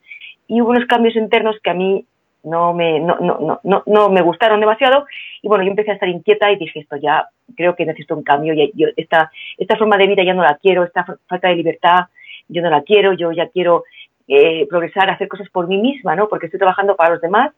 Y 0.48 0.62
hubo 0.62 0.72
unos 0.72 0.86
cambios 0.86 1.16
internos 1.16 1.58
que 1.64 1.70
a 1.70 1.74
mí 1.74 2.06
no 2.46 2.74
me, 2.74 3.00
no, 3.00 3.18
no, 3.20 3.60
no, 3.64 3.84
no, 3.86 4.10
me 4.10 4.22
gustaron 4.22 4.60
demasiado 4.60 5.06
y 5.42 5.48
bueno, 5.48 5.64
yo 5.64 5.72
empecé 5.72 5.92
a 5.92 5.96
estar 5.96 6.10
inquieta 6.10 6.52
y 6.52 6.58
dije 6.58 6.80
esto 6.80 6.96
ya, 6.98 7.28
creo 7.56 7.76
que 7.76 7.86
necesito 7.86 8.16
un 8.16 8.24
cambio, 8.24 8.54
y 8.54 8.72
yo, 8.76 8.88
esta, 8.96 9.32
esta 9.58 9.78
forma 9.78 9.98
de 9.98 10.08
vida 10.08 10.24
ya 10.24 10.34
no 10.34 10.44
la 10.44 10.58
quiero, 10.62 10.84
esta 10.84 11.06
falta 11.28 11.50
de 11.50 11.56
libertad 11.56 12.06
yo 12.48 12.62
no 12.62 12.70
la 12.70 12.84
quiero, 12.84 13.14
yo 13.14 13.32
ya 13.32 13.48
quiero 13.50 13.84
eh, 14.28 14.68
progresar, 14.68 15.10
hacer 15.10 15.28
cosas 15.28 15.50
por 15.50 15.68
mí 15.68 15.78
misma, 15.78 16.16
¿no? 16.16 16.28
Porque 16.28 16.46
estoy 16.48 16.60
trabajando 16.60 16.96
para 16.96 17.12
los 17.12 17.22
demás 17.22 17.52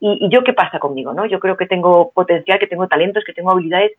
y, 0.00 0.26
y 0.26 0.28
yo 0.28 0.44
qué 0.44 0.52
pasa 0.52 0.78
conmigo, 0.78 1.12
¿no? 1.12 1.26
Yo 1.26 1.40
creo 1.40 1.56
que 1.56 1.66
tengo 1.66 2.10
potencial, 2.12 2.58
que 2.58 2.66
tengo 2.66 2.86
talentos, 2.88 3.24
que 3.24 3.32
tengo 3.32 3.50
habilidades 3.50 3.92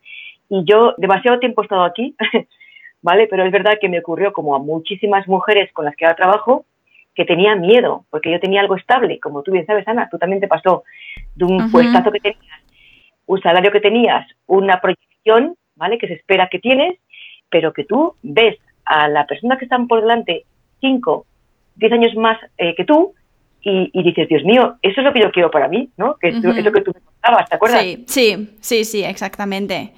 y 0.48 0.64
yo 0.64 0.94
demasiado 0.98 1.38
tiempo 1.38 1.62
he 1.62 1.64
estado 1.64 1.84
aquí, 1.84 2.16
¿vale? 3.02 3.26
Pero 3.28 3.44
es 3.44 3.52
verdad 3.52 3.78
que 3.80 3.88
me 3.88 4.00
ocurrió 4.00 4.32
como 4.32 4.54
a 4.54 4.58
muchísimas 4.58 5.26
mujeres 5.28 5.72
con 5.72 5.84
las 5.84 5.96
que 5.96 6.04
ahora 6.04 6.16
trabajo, 6.16 6.64
que 7.14 7.24
tenía 7.24 7.56
miedo, 7.56 8.04
porque 8.10 8.30
yo 8.30 8.40
tenía 8.40 8.60
algo 8.60 8.76
estable, 8.76 9.18
como 9.18 9.42
tú 9.42 9.52
bien 9.52 9.66
sabes, 9.66 9.86
Ana, 9.88 10.08
tú 10.10 10.18
también 10.18 10.40
te 10.40 10.48
pasó 10.48 10.84
de 11.34 11.44
un 11.44 11.70
puestazo 11.70 12.10
que 12.12 12.20
tenías, 12.20 12.60
un 13.26 13.40
salario 13.40 13.72
que 13.72 13.80
tenías, 13.80 14.26
una 14.46 14.80
proyección, 14.80 15.54
¿vale? 15.76 15.98
Que 15.98 16.08
se 16.08 16.14
espera 16.14 16.48
que 16.48 16.58
tienes, 16.58 16.98
pero 17.48 17.72
que 17.72 17.84
tú 17.84 18.14
ves 18.22 18.56
a 18.84 19.08
la 19.08 19.26
persona 19.26 19.58
que 19.58 19.64
están 19.64 19.88
por 19.88 20.00
delante 20.00 20.44
5, 20.80 21.26
10 21.76 21.92
años 21.92 22.14
más 22.16 22.38
eh, 22.58 22.74
que 22.74 22.84
tú 22.84 23.14
y, 23.62 24.02
dices, 24.02 24.26
Dios 24.28 24.42
mío, 24.44 24.76
eso 24.80 25.00
es 25.00 25.04
lo 25.04 25.12
que 25.12 25.20
yo 25.20 25.30
quiero 25.30 25.50
para 25.50 25.68
mí, 25.68 25.90
¿no? 25.98 26.16
Que 26.16 26.28
es 26.28 26.42
lo 26.42 26.72
que 26.72 26.80
tú 26.80 26.92
me 26.94 27.00
contabas, 27.00 27.48
¿te 27.48 27.56
acuerdas? 27.56 27.82
Sí, 27.82 28.04
sí, 28.06 28.56
sí, 28.60 28.84
sí, 28.84 29.04
exactamente. 29.04 29.92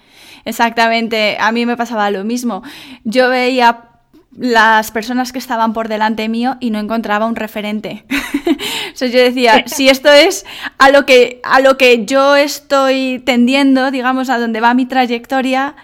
Exactamente, 0.45 1.37
a 1.39 1.53
mí 1.53 1.65
me 1.65 1.77
pasaba 1.77 2.11
lo 2.11 2.25
mismo. 2.25 2.63
Yo 3.05 3.29
veía 3.31 3.92
las 4.37 4.91
personas 4.91 5.33
que 5.33 5.39
estaban 5.39 5.73
por 5.73 5.89
delante 5.89 6.29
mío 6.29 6.55
y 6.61 6.71
no 6.71 6.79
encontraba 6.79 7.27
un 7.27 7.37
referente. 7.37 8.05
o 9.03 9.05
yo 9.05 9.19
decía, 9.19 9.63
si 9.67 9.89
esto 9.89 10.11
es 10.11 10.47
a 10.79 10.91
lo 10.91 11.05
que 11.05 11.41
a 11.45 11.61
lo 11.61 11.77
que 11.77 12.05
yo 12.07 12.37
estoy 12.37 13.23
tendiendo, 13.25 13.91
digamos, 13.91 14.31
a 14.31 14.39
donde 14.39 14.61
va 14.61 14.75
mi 14.75 14.87
trayectoria, 14.87 15.75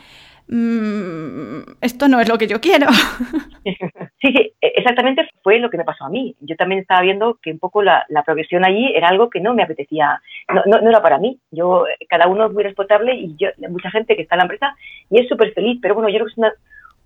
mm, 0.49 1.77
esto 1.83 2.09
no 2.09 2.21
es 2.21 2.29
lo 2.29 2.39
que 2.39 2.47
yo 2.47 2.61
quiero. 2.61 2.87
sí, 3.65 4.33
sí, 4.33 4.53
e-, 4.63 4.73
exactamente 4.77 5.29
fue 5.43 5.59
lo 5.59 5.69
que 5.69 5.77
me 5.77 5.85
pasó 5.85 6.07
a 6.07 6.11
mí. 6.11 6.35
Yo 6.41 6.57
también 6.57 6.81
estaba 6.81 7.03
viendo 7.03 7.39
que 7.43 7.53
un 7.53 7.59
poco 7.59 7.83
la, 7.83 8.07
progresión 8.25 8.65
allí 8.65 8.93
era 8.95 9.09
algo 9.09 9.29
que 9.29 9.41
no 9.41 9.53
me 9.53 9.63
apetecía, 9.63 10.23
no, 10.49 10.63
no, 10.81 10.89
era 10.89 11.03
para 11.03 11.19
mí. 11.19 11.39
Yo, 11.51 11.85
cada 12.09 12.27
uno 12.29 12.47
es 12.47 12.53
muy 12.53 12.63
responsable 12.63 13.15
y 13.15 13.37
yo, 13.37 13.49
mucha 13.69 13.91
gente 13.91 14.17
que 14.17 14.23
está 14.23 14.37
en 14.37 14.39
la 14.39 14.45
empresa 14.45 14.75
y 15.11 15.21
es 15.21 15.29
súper 15.29 15.53
feliz, 15.53 15.79
pero 15.83 15.95
bueno, 15.95 16.09
yo 16.09 16.15
creo 16.15 16.27
que 16.27 16.41
es 16.41 16.53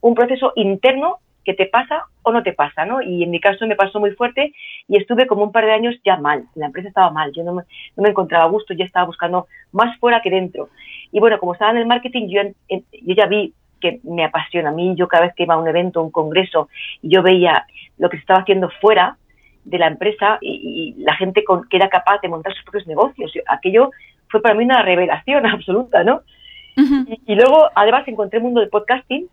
un 0.00 0.14
proceso 0.14 0.52
interno 0.56 1.18
que 1.44 1.54
te 1.54 1.66
pasa 1.66 2.04
o 2.22 2.32
no 2.32 2.42
te 2.42 2.52
pasa, 2.52 2.84
¿no? 2.84 3.02
Y 3.02 3.22
en 3.22 3.30
mi 3.30 3.40
caso 3.40 3.66
me 3.66 3.76
pasó 3.76 4.00
muy 4.00 4.12
fuerte 4.12 4.52
y 4.88 4.96
estuve 4.96 5.26
como 5.26 5.44
un 5.44 5.52
par 5.52 5.64
de 5.64 5.72
años 5.72 5.94
ya 6.04 6.16
mal, 6.16 6.44
la 6.54 6.66
empresa 6.66 6.88
estaba 6.88 7.10
mal, 7.10 7.32
yo 7.32 7.42
no 7.42 7.54
me, 7.54 7.62
no 7.96 8.02
me 8.02 8.10
encontraba 8.10 8.44
a 8.44 8.48
gusto, 8.48 8.74
ya 8.74 8.84
estaba 8.84 9.06
buscando 9.06 9.46
más 9.72 9.98
fuera 9.98 10.22
que 10.22 10.30
dentro. 10.30 10.68
Y 11.10 11.20
bueno, 11.20 11.38
como 11.38 11.52
estaba 11.52 11.72
en 11.72 11.78
el 11.78 11.86
marketing, 11.86 12.28
yo, 12.28 12.42
yo 12.68 13.14
ya 13.14 13.26
vi 13.26 13.54
que 13.80 14.00
me 14.04 14.24
apasiona 14.24 14.70
a 14.70 14.72
mí, 14.72 14.94
yo 14.96 15.08
cada 15.08 15.24
vez 15.24 15.34
que 15.34 15.42
iba 15.42 15.54
a 15.54 15.58
un 15.58 15.68
evento, 15.68 16.02
un 16.02 16.10
congreso, 16.10 16.68
y 17.02 17.10
yo 17.10 17.22
veía 17.22 17.66
lo 17.98 18.08
que 18.08 18.16
se 18.16 18.22
estaba 18.22 18.40
haciendo 18.40 18.70
fuera 18.80 19.18
de 19.64 19.78
la 19.78 19.88
empresa 19.88 20.38
y, 20.40 20.94
la 20.98 21.14
gente 21.16 21.44
con, 21.44 21.68
que 21.68 21.76
era 21.76 21.88
capaz 21.88 22.20
de 22.20 22.28
montar 22.28 22.54
sus 22.54 22.62
propios 22.62 22.86
negocios, 22.86 23.32
aquello 23.48 23.90
fue 24.28 24.40
para 24.40 24.54
mí 24.54 24.64
una 24.64 24.82
revelación 24.82 25.44
absoluta, 25.54 26.04
¿no? 26.04 26.22
y, 27.26 27.34
luego, 27.34 27.68
además, 27.74 28.08
encontré 28.08 28.38
el 28.38 28.44
mundo 28.44 28.60
del 28.60 28.70
podcasting, 28.70 29.28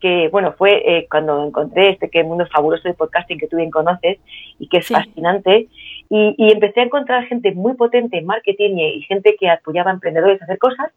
que, 0.00 0.28
bueno, 0.28 0.54
fue 0.56 0.82
eh, 0.86 1.06
cuando 1.10 1.46
encontré 1.46 1.90
este 1.90 2.10
que 2.10 2.22
mundo 2.22 2.46
fabuloso 2.46 2.84
del 2.84 2.96
podcasting 2.96 3.38
que 3.38 3.48
tú 3.48 3.56
bien 3.56 3.70
conoces 3.70 4.18
y 4.58 4.68
que 4.68 4.78
es 4.78 4.88
fascinante, 4.88 5.68
y, 6.08 6.34
y, 6.38 6.52
empecé 6.52 6.80
a 6.80 6.84
encontrar 6.84 7.26
gente 7.26 7.52
muy 7.52 7.74
potente 7.74 8.18
en 8.18 8.26
marketing 8.26 8.76
y, 8.76 8.84
y 8.98 9.02
gente 9.02 9.36
que 9.38 9.48
apoyaba 9.48 9.90
a 9.90 9.94
emprendedores 9.94 10.40
a 10.40 10.44
hacer 10.44 10.58
cosas, 10.58 10.92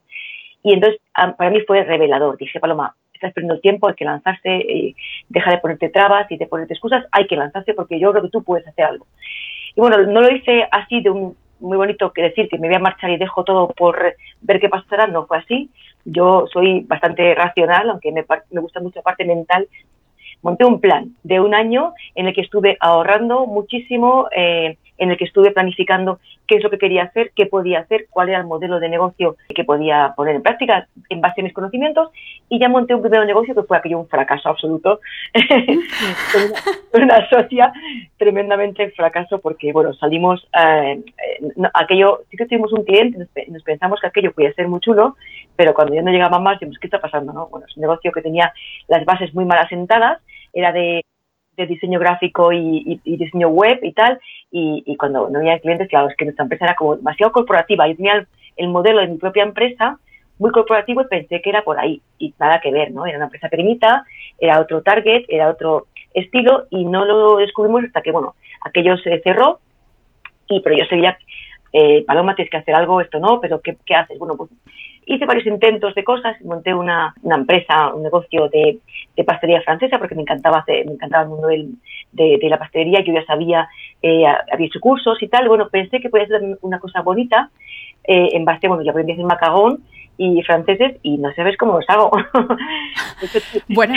y 0.63 0.73
entonces 0.73 1.01
para 1.15 1.49
mí 1.49 1.61
fue 1.61 1.83
revelador. 1.83 2.37
Dije, 2.37 2.59
Paloma, 2.59 2.95
estás 3.13 3.33
perdiendo 3.33 3.55
el 3.55 3.61
tiempo, 3.61 3.87
hay 3.87 3.95
que 3.95 4.05
lanzarse, 4.05 4.49
eh, 4.49 4.95
deja 5.29 5.51
de 5.51 5.57
ponerte 5.59 5.89
trabas 5.89 6.29
y 6.31 6.37
de 6.37 6.47
ponerte 6.47 6.73
excusas, 6.73 7.05
hay 7.11 7.27
que 7.27 7.35
lanzarse 7.35 7.73
porque 7.73 7.99
yo 7.99 8.11
creo 8.11 8.23
que 8.23 8.29
tú 8.29 8.43
puedes 8.43 8.67
hacer 8.67 8.85
algo. 8.85 9.07
Y 9.75 9.81
bueno, 9.81 9.97
no 9.97 10.21
lo 10.21 10.31
hice 10.31 10.67
así 10.71 11.01
de 11.01 11.09
un 11.09 11.35
muy 11.59 11.77
bonito 11.77 12.13
que 12.13 12.21
decir 12.21 12.47
que 12.47 12.57
me 12.57 12.67
voy 12.67 12.77
a 12.77 12.79
marchar 12.79 13.09
y 13.09 13.17
dejo 13.17 13.43
todo 13.43 13.67
por 13.69 14.15
ver 14.41 14.59
qué 14.61 14.69
pasará, 14.69 15.07
no 15.07 15.25
fue 15.25 15.39
así. 15.39 15.69
Yo 16.05 16.45
soy 16.51 16.81
bastante 16.81 17.35
racional, 17.35 17.89
aunque 17.89 18.11
me, 18.11 18.25
me 18.51 18.61
gusta 18.61 18.79
mucho 18.79 18.99
la 18.99 19.03
parte 19.03 19.25
mental. 19.25 19.67
Monté 20.41 20.65
un 20.65 20.79
plan 20.79 21.15
de 21.23 21.39
un 21.39 21.53
año 21.53 21.93
en 22.15 22.27
el 22.27 22.33
que 22.33 22.41
estuve 22.41 22.77
ahorrando 22.79 23.45
muchísimo, 23.45 24.27
eh, 24.35 24.77
en 24.97 25.11
el 25.11 25.17
que 25.17 25.25
estuve 25.25 25.51
planificando 25.51 26.19
qué 26.49 26.55
es 26.55 26.63
lo 26.63 26.71
que 26.71 26.79
quería 26.79 27.03
hacer, 27.03 27.31
qué 27.35 27.45
podía 27.45 27.81
hacer, 27.81 28.07
cuál 28.09 28.29
era 28.29 28.39
el 28.39 28.47
modelo 28.47 28.79
de 28.79 28.89
negocio 28.89 29.37
que 29.53 29.63
podía 29.63 30.13
poner 30.17 30.35
en 30.35 30.41
práctica 30.41 30.87
en 31.07 31.21
base 31.21 31.41
a 31.41 31.43
mis 31.43 31.53
conocimientos 31.53 32.09
y 32.49 32.59
ya 32.59 32.67
monté 32.67 32.95
un 32.95 33.03
primer 33.03 33.23
negocio 33.27 33.53
que 33.53 33.61
fue 33.61 33.77
aquello 33.77 33.99
un 33.99 34.07
fracaso 34.07 34.49
absoluto, 34.49 34.99
una, 36.93 37.29
socia 37.29 37.71
tremendamente 38.17 38.89
fracaso 38.91 39.39
porque, 39.39 39.71
bueno, 39.71 39.93
salimos, 39.93 40.47
eh, 40.59 41.03
aquello, 41.75 42.21
sí 42.31 42.37
que 42.37 42.47
tuvimos 42.47 42.73
un 42.73 42.83
cliente, 42.83 43.27
nos, 43.49 43.63
pensamos 43.63 44.01
que 44.01 44.07
aquello 44.07 44.33
podía 44.33 44.51
ser 44.53 44.67
muy 44.67 44.79
chulo, 44.79 45.17
pero 45.55 45.75
cuando 45.75 45.93
ya 45.93 46.01
no 46.01 46.11
llegaba 46.11 46.39
más, 46.39 46.59
dijimos, 46.59 46.79
¿qué 46.79 46.87
está 46.87 46.99
pasando? 46.99 47.31
No? 47.31 47.47
Bueno, 47.49 47.67
es 47.69 47.77
un 47.77 47.81
negocio 47.81 48.11
que 48.11 48.23
tenía 48.23 48.51
las 48.87 49.05
bases 49.05 49.35
muy 49.35 49.45
mal 49.45 49.59
asentadas, 49.59 50.19
era 50.51 50.71
de 50.71 51.03
diseño 51.67 51.99
gráfico 51.99 52.51
y, 52.53 52.99
diseño 53.03 53.49
web 53.49 53.79
y 53.81 53.91
tal, 53.93 54.19
y, 54.51 54.95
cuando 54.97 55.29
no 55.29 55.39
había 55.39 55.59
clientes, 55.59 55.87
claro, 55.89 56.09
es 56.09 56.15
que 56.15 56.25
nuestra 56.25 56.43
empresa 56.43 56.65
era 56.65 56.75
como 56.75 56.95
demasiado 56.95 57.31
corporativa. 57.31 57.87
Yo 57.87 57.95
tenía 57.95 58.27
el, 58.55 58.67
modelo 58.69 59.01
de 59.01 59.07
mi 59.07 59.17
propia 59.17 59.43
empresa 59.43 59.97
muy 60.37 60.51
corporativo 60.51 61.01
y 61.01 61.07
pensé 61.07 61.41
que 61.41 61.49
era 61.49 61.63
por 61.63 61.79
ahí, 61.79 62.01
y 62.17 62.33
nada 62.39 62.61
que 62.61 62.71
ver, 62.71 62.91
¿no? 62.91 63.05
Era 63.05 63.17
una 63.17 63.25
empresa 63.25 63.49
pequeñita, 63.49 64.05
era 64.39 64.59
otro 64.59 64.81
target, 64.81 65.25
era 65.27 65.49
otro 65.49 65.87
estilo, 66.13 66.65
y 66.69 66.85
no 66.85 67.05
lo 67.05 67.37
descubrimos 67.37 67.83
hasta 67.83 68.01
que, 68.01 68.11
bueno, 68.11 68.35
aquello 68.61 68.97
se 68.97 69.19
cerró, 69.19 69.59
y 70.47 70.61
pero 70.61 70.77
yo 70.77 70.85
seguía, 70.85 71.17
eh, 71.73 72.03
Paloma, 72.05 72.35
tienes 72.35 72.49
que 72.49 72.57
hacer 72.57 72.73
algo, 72.73 73.01
esto 73.01 73.19
no, 73.19 73.41
pero 73.41 73.59
¿qué, 73.61 73.77
qué 73.85 73.95
haces? 73.95 74.17
Bueno, 74.17 74.35
pues 74.37 74.49
hice 75.09 75.25
varios 75.25 75.47
intentos 75.47 75.95
de 75.95 76.03
cosas, 76.03 76.39
monté 76.41 76.73
una, 76.73 77.15
una 77.23 77.35
empresa, 77.35 77.93
un 77.93 78.03
negocio 78.03 78.47
de, 78.49 78.77
de, 79.15 79.23
pastelería 79.23 79.63
francesa 79.63 79.97
porque 79.97 80.15
me 80.15 80.21
encantaba 80.21 80.59
hacer, 80.59 80.85
me 80.85 80.93
encantaba 80.93 81.23
el 81.23 81.29
mundo 81.29 81.47
del, 81.47 81.71
de, 82.11 82.37
de, 82.39 82.49
la 82.49 82.59
pastelería, 82.59 83.03
yo 83.03 83.13
ya 83.13 83.25
sabía, 83.25 83.67
eh, 84.03 84.23
había 84.51 84.67
hecho 84.67 84.79
cursos 84.79 85.21
y 85.21 85.27
tal, 85.27 85.47
bueno, 85.47 85.67
pensé 85.69 85.99
que 85.99 86.09
podía 86.09 86.27
ser 86.27 86.41
una 86.61 86.79
cosa 86.79 87.01
bonita 87.01 87.49
eh, 88.03 88.29
en 88.33 88.45
base, 88.45 88.67
bueno, 88.67 88.83
yo 88.83 88.91
aprendí 88.91 89.11
a 89.11 89.15
hacer 89.15 89.25
macagón 89.25 89.83
y 90.17 90.43
franceses 90.43 90.97
y 91.01 91.17
no 91.17 91.33
sabes 91.33 91.57
cómo 91.57 91.73
los 91.73 91.85
hago. 91.89 92.11
bueno. 93.69 93.95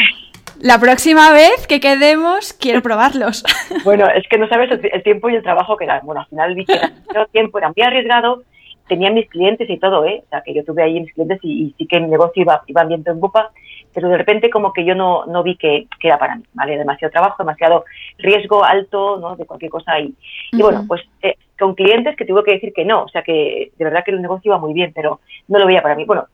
La 0.61 0.79
próxima 0.79 1.33
vez 1.33 1.67
que 1.67 1.81
quedemos, 1.81 2.53
quiero 2.53 2.83
probarlos. 2.83 3.43
Bueno, 3.85 4.07
es 4.15 4.29
que 4.29 4.39
no 4.39 4.49
sabes 4.49 4.71
el, 4.71 5.03
tiempo 5.03 5.29
y 5.29 5.35
el 5.35 5.43
trabajo 5.43 5.77
que 5.77 5.85
era. 5.85 6.01
Bueno, 6.05 6.21
al 6.21 6.27
final 6.27 6.55
que 6.65 6.73
era 7.11 7.27
tiempo, 7.33 7.59
era 7.59 7.73
muy 7.75 7.85
arriesgado, 7.85 8.45
tenía 8.89 9.11
mis 9.11 9.29
clientes 9.29 9.69
y 9.69 9.79
todo, 9.79 10.05
¿eh? 10.05 10.23
O 10.27 10.29
sea, 10.29 10.43
que 10.43 10.55
yo 10.55 10.65
tuve 10.65 10.83
ahí 10.83 11.01
mis 11.01 11.13
clientes 11.13 11.39
y, 11.43 11.75
sí 11.79 11.87
que 11.87 11.97
el 11.97 12.11
negocio 12.11 12.43
iba, 12.43 12.63
iba 12.67 12.85
viento 12.85 13.11
en 13.11 13.21
boca, 13.21 13.51
pero 13.95 14.09
de 14.09 14.19
repente 14.19 14.51
como 14.51 14.73
que 14.73 14.85
yo 14.85 14.95
no, 14.95 15.27
no 15.27 15.43
vi 15.43 15.57
que, 15.57 15.87
que, 16.01 16.09
era 16.09 16.19
para 16.19 16.37
mí, 16.37 16.45
¿vale? 16.55 16.79
Demasiado 16.79 17.13
trabajo, 17.13 17.43
demasiado 17.43 17.85
riesgo 18.19 18.65
alto, 18.65 19.19
¿no? 19.19 19.37
De 19.37 19.47
cualquier 19.47 19.71
cosa 19.71 19.93
ahí. 19.93 20.15
Y 20.53 20.63
bueno, 20.63 20.85
pues 20.89 21.03
eh, 21.23 21.37
con 21.59 21.75
clientes 21.75 22.17
que 22.17 22.25
tuve 22.25 22.45
que 22.45 22.53
decir 22.53 22.73
que 22.73 22.85
no, 22.85 23.05
o 23.05 23.09
sea, 23.09 23.23
que 23.23 23.71
de 23.77 23.85
verdad 23.85 24.03
que 24.05 24.11
el 24.11 24.23
negocio 24.23 24.51
iba 24.51 24.59
muy 24.59 24.73
bien, 24.73 24.93
pero 24.95 25.21
no 25.49 25.59
lo 25.59 25.67
veía 25.67 25.83
para 25.83 25.95
mí. 25.95 26.05
Bueno, 26.05 26.27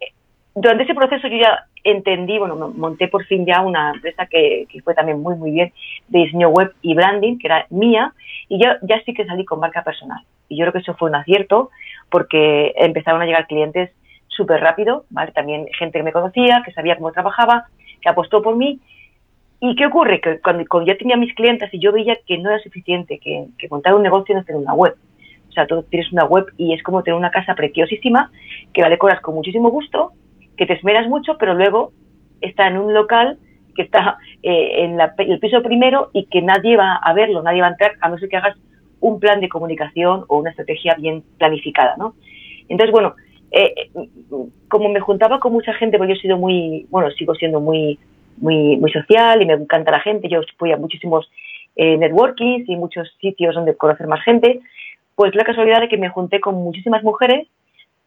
eh, 0.00 0.12
durante 0.54 0.84
ese 0.84 0.94
proceso 0.94 1.28
yo 1.28 1.36
ya 1.36 1.66
entendí, 1.84 2.38
bueno, 2.38 2.56
monté 2.56 3.08
por 3.08 3.24
fin 3.26 3.44
ya 3.46 3.60
una 3.60 3.92
empresa 3.94 4.26
que, 4.26 4.66
que, 4.68 4.80
fue 4.82 4.94
también 4.94 5.20
muy, 5.20 5.36
muy 5.36 5.50
bien 5.50 5.72
de 6.08 6.20
diseño 6.20 6.48
web 6.48 6.72
y 6.82 6.94
branding, 6.94 7.38
que 7.38 7.46
era 7.46 7.66
mía, 7.70 8.12
y 8.48 8.62
yo 8.62 8.70
ya 8.82 9.00
sí 9.04 9.14
que 9.14 9.24
salí 9.24 9.44
con 9.44 9.60
marca 9.60 9.82
personal. 9.82 10.22
Y 10.48 10.56
yo 10.58 10.64
creo 10.64 10.72
que 10.72 10.78
eso 10.80 10.94
fue 10.94 11.08
un 11.08 11.16
acierto, 11.16 11.70
porque 12.12 12.74
empezaron 12.76 13.22
a 13.22 13.24
llegar 13.24 13.46
clientes 13.46 13.90
súper 14.28 14.60
rápido. 14.60 15.06
También 15.34 15.66
gente 15.78 15.98
que 15.98 16.04
me 16.04 16.12
conocía, 16.12 16.62
que 16.64 16.72
sabía 16.72 16.96
cómo 16.96 17.10
trabajaba, 17.10 17.64
que 18.00 18.08
apostó 18.08 18.42
por 18.42 18.54
mí. 18.54 18.78
¿Y 19.60 19.74
qué 19.74 19.86
ocurre? 19.86 20.20
Que 20.20 20.38
cuando, 20.40 20.64
yo 20.84 20.96
tenía 20.98 21.16
mis 21.16 21.34
clientes 21.34 21.72
y 21.72 21.78
yo 21.78 21.90
veía 21.90 22.18
que 22.26 22.36
no 22.36 22.50
era 22.50 22.62
suficiente, 22.62 23.18
que, 23.18 23.48
montar 23.70 23.94
un 23.94 24.02
negocio 24.02 24.34
no 24.34 24.42
es 24.42 24.46
tener 24.46 24.60
una 24.60 24.74
web. 24.74 24.94
O 25.48 25.52
sea, 25.52 25.66
tú 25.66 25.82
tienes 25.84 26.12
una 26.12 26.24
web 26.24 26.46
y 26.58 26.74
es 26.74 26.82
como 26.82 27.02
tener 27.02 27.18
una 27.18 27.30
casa 27.30 27.54
preciosísima, 27.54 28.30
que 28.74 28.82
la 28.82 28.90
decoras 28.90 29.20
con 29.20 29.34
muchísimo 29.34 29.70
gusto, 29.70 30.12
que 30.56 30.66
te 30.66 30.74
esmeras 30.74 31.08
mucho, 31.08 31.38
pero 31.38 31.54
luego 31.54 31.92
está 32.42 32.68
en 32.68 32.76
un 32.76 32.92
local 32.92 33.38
que 33.74 33.82
está 33.82 34.18
eh, 34.42 34.84
en 34.84 34.98
el 35.00 35.38
piso 35.38 35.62
primero 35.62 36.10
y 36.12 36.26
que 36.26 36.42
nadie 36.42 36.76
va 36.76 36.96
a 36.96 37.12
verlo, 37.14 37.42
nadie 37.42 37.62
va 37.62 37.68
a 37.68 37.70
entrar, 37.70 37.92
a 38.00 38.08
no 38.10 38.18
ser 38.18 38.28
que 38.28 38.36
hagas 38.36 38.56
un 39.02 39.20
plan 39.20 39.40
de 39.40 39.48
comunicación 39.48 40.24
o 40.28 40.38
una 40.38 40.50
estrategia 40.50 40.94
bien 40.94 41.22
planificada, 41.36 41.96
¿no? 41.98 42.14
Entonces, 42.68 42.92
bueno, 42.92 43.14
eh, 43.50 43.90
como 44.68 44.88
me 44.88 45.00
juntaba 45.00 45.40
con 45.40 45.52
mucha 45.52 45.74
gente, 45.74 45.98
porque 45.98 46.14
yo 46.14 46.18
he 46.18 46.22
sido 46.22 46.38
muy, 46.38 46.86
bueno, 46.88 47.10
sigo 47.10 47.34
siendo 47.34 47.60
muy, 47.60 47.98
muy, 48.38 48.76
muy 48.78 48.90
social 48.90 49.42
y 49.42 49.46
me 49.46 49.54
encanta 49.54 49.90
la 49.90 50.00
gente, 50.00 50.28
yo 50.28 50.40
fui 50.56 50.72
a 50.72 50.76
muchísimos 50.76 51.30
eh, 51.76 51.98
networkings 51.98 52.68
y 52.68 52.76
muchos 52.76 53.12
sitios 53.20 53.54
donde 53.54 53.76
conocer 53.76 54.06
más 54.06 54.22
gente, 54.24 54.60
pues 55.16 55.34
la 55.34 55.44
casualidad 55.44 55.80
de 55.80 55.88
que 55.88 55.98
me 55.98 56.08
junté 56.08 56.40
con 56.40 56.54
muchísimas 56.54 57.02
mujeres 57.02 57.48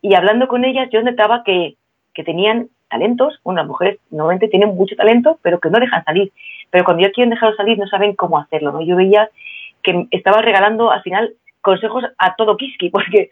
y 0.02 0.16
hablando 0.16 0.48
con 0.48 0.64
ellas 0.66 0.90
yo 0.92 1.02
notaba 1.04 1.44
que, 1.44 1.76
que 2.14 2.24
tenían 2.24 2.70
talentos, 2.90 3.40
bueno, 3.44 3.62
las 3.62 3.68
mujeres 3.68 4.00
normalmente 4.12 4.48
tienen 4.48 4.76
mucho 4.76 4.96
talento, 4.96 5.40
pero 5.42 5.60
que 5.60 5.70
no 5.70 5.80
dejan 5.80 6.06
salir. 6.06 6.32
Pero 6.72 6.86
cuando 6.86 7.04
ya 7.04 7.12
quieren 7.12 7.32
dejarlo 7.32 7.56
salir 7.56 7.78
no 7.78 7.88
saben 7.88 8.16
cómo 8.16 8.40
hacerlo, 8.40 8.72
¿no? 8.72 8.82
Yo 8.82 8.96
veía 8.96 9.30
que 9.86 10.08
estaba 10.12 10.42
regalando 10.42 10.92
al 10.92 11.04
final 11.04 11.34
consejos 11.62 12.04
a 12.18 12.36
todo 12.36 12.58
Kiski, 12.58 12.90
porque 12.98 13.30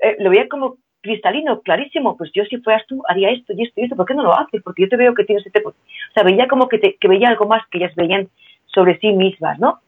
eh, 0.00 0.16
lo 0.20 0.30
veía 0.30 0.48
como 0.48 0.76
cristalino, 1.00 1.60
clarísimo, 1.60 2.16
pues 2.16 2.30
yo 2.32 2.44
si 2.44 2.58
fueras 2.58 2.86
tú 2.86 3.02
haría 3.08 3.30
esto 3.30 3.52
y 3.52 3.62
esto 3.62 3.80
y 3.80 3.84
esto, 3.84 3.96
¿por 3.96 4.06
qué 4.06 4.14
no 4.14 4.22
lo 4.22 4.36
haces? 4.36 4.62
Porque 4.62 4.82
yo 4.82 4.88
te 4.88 4.96
veo 4.96 5.14
que 5.14 5.24
tienes 5.24 5.46
este... 5.46 5.62
O 5.64 5.74
sea, 6.14 6.22
veía 6.22 6.48
como 6.48 6.68
que, 6.68 6.78
te, 6.78 6.96
que 6.96 7.08
veía 7.08 7.28
algo 7.28 7.46
más 7.46 7.62
que 7.68 7.78
ellas 7.78 7.94
veían 7.94 8.28
sobre 8.66 8.98
sí 8.98 9.12
mismas, 9.12 9.58
¿no? 9.58 9.80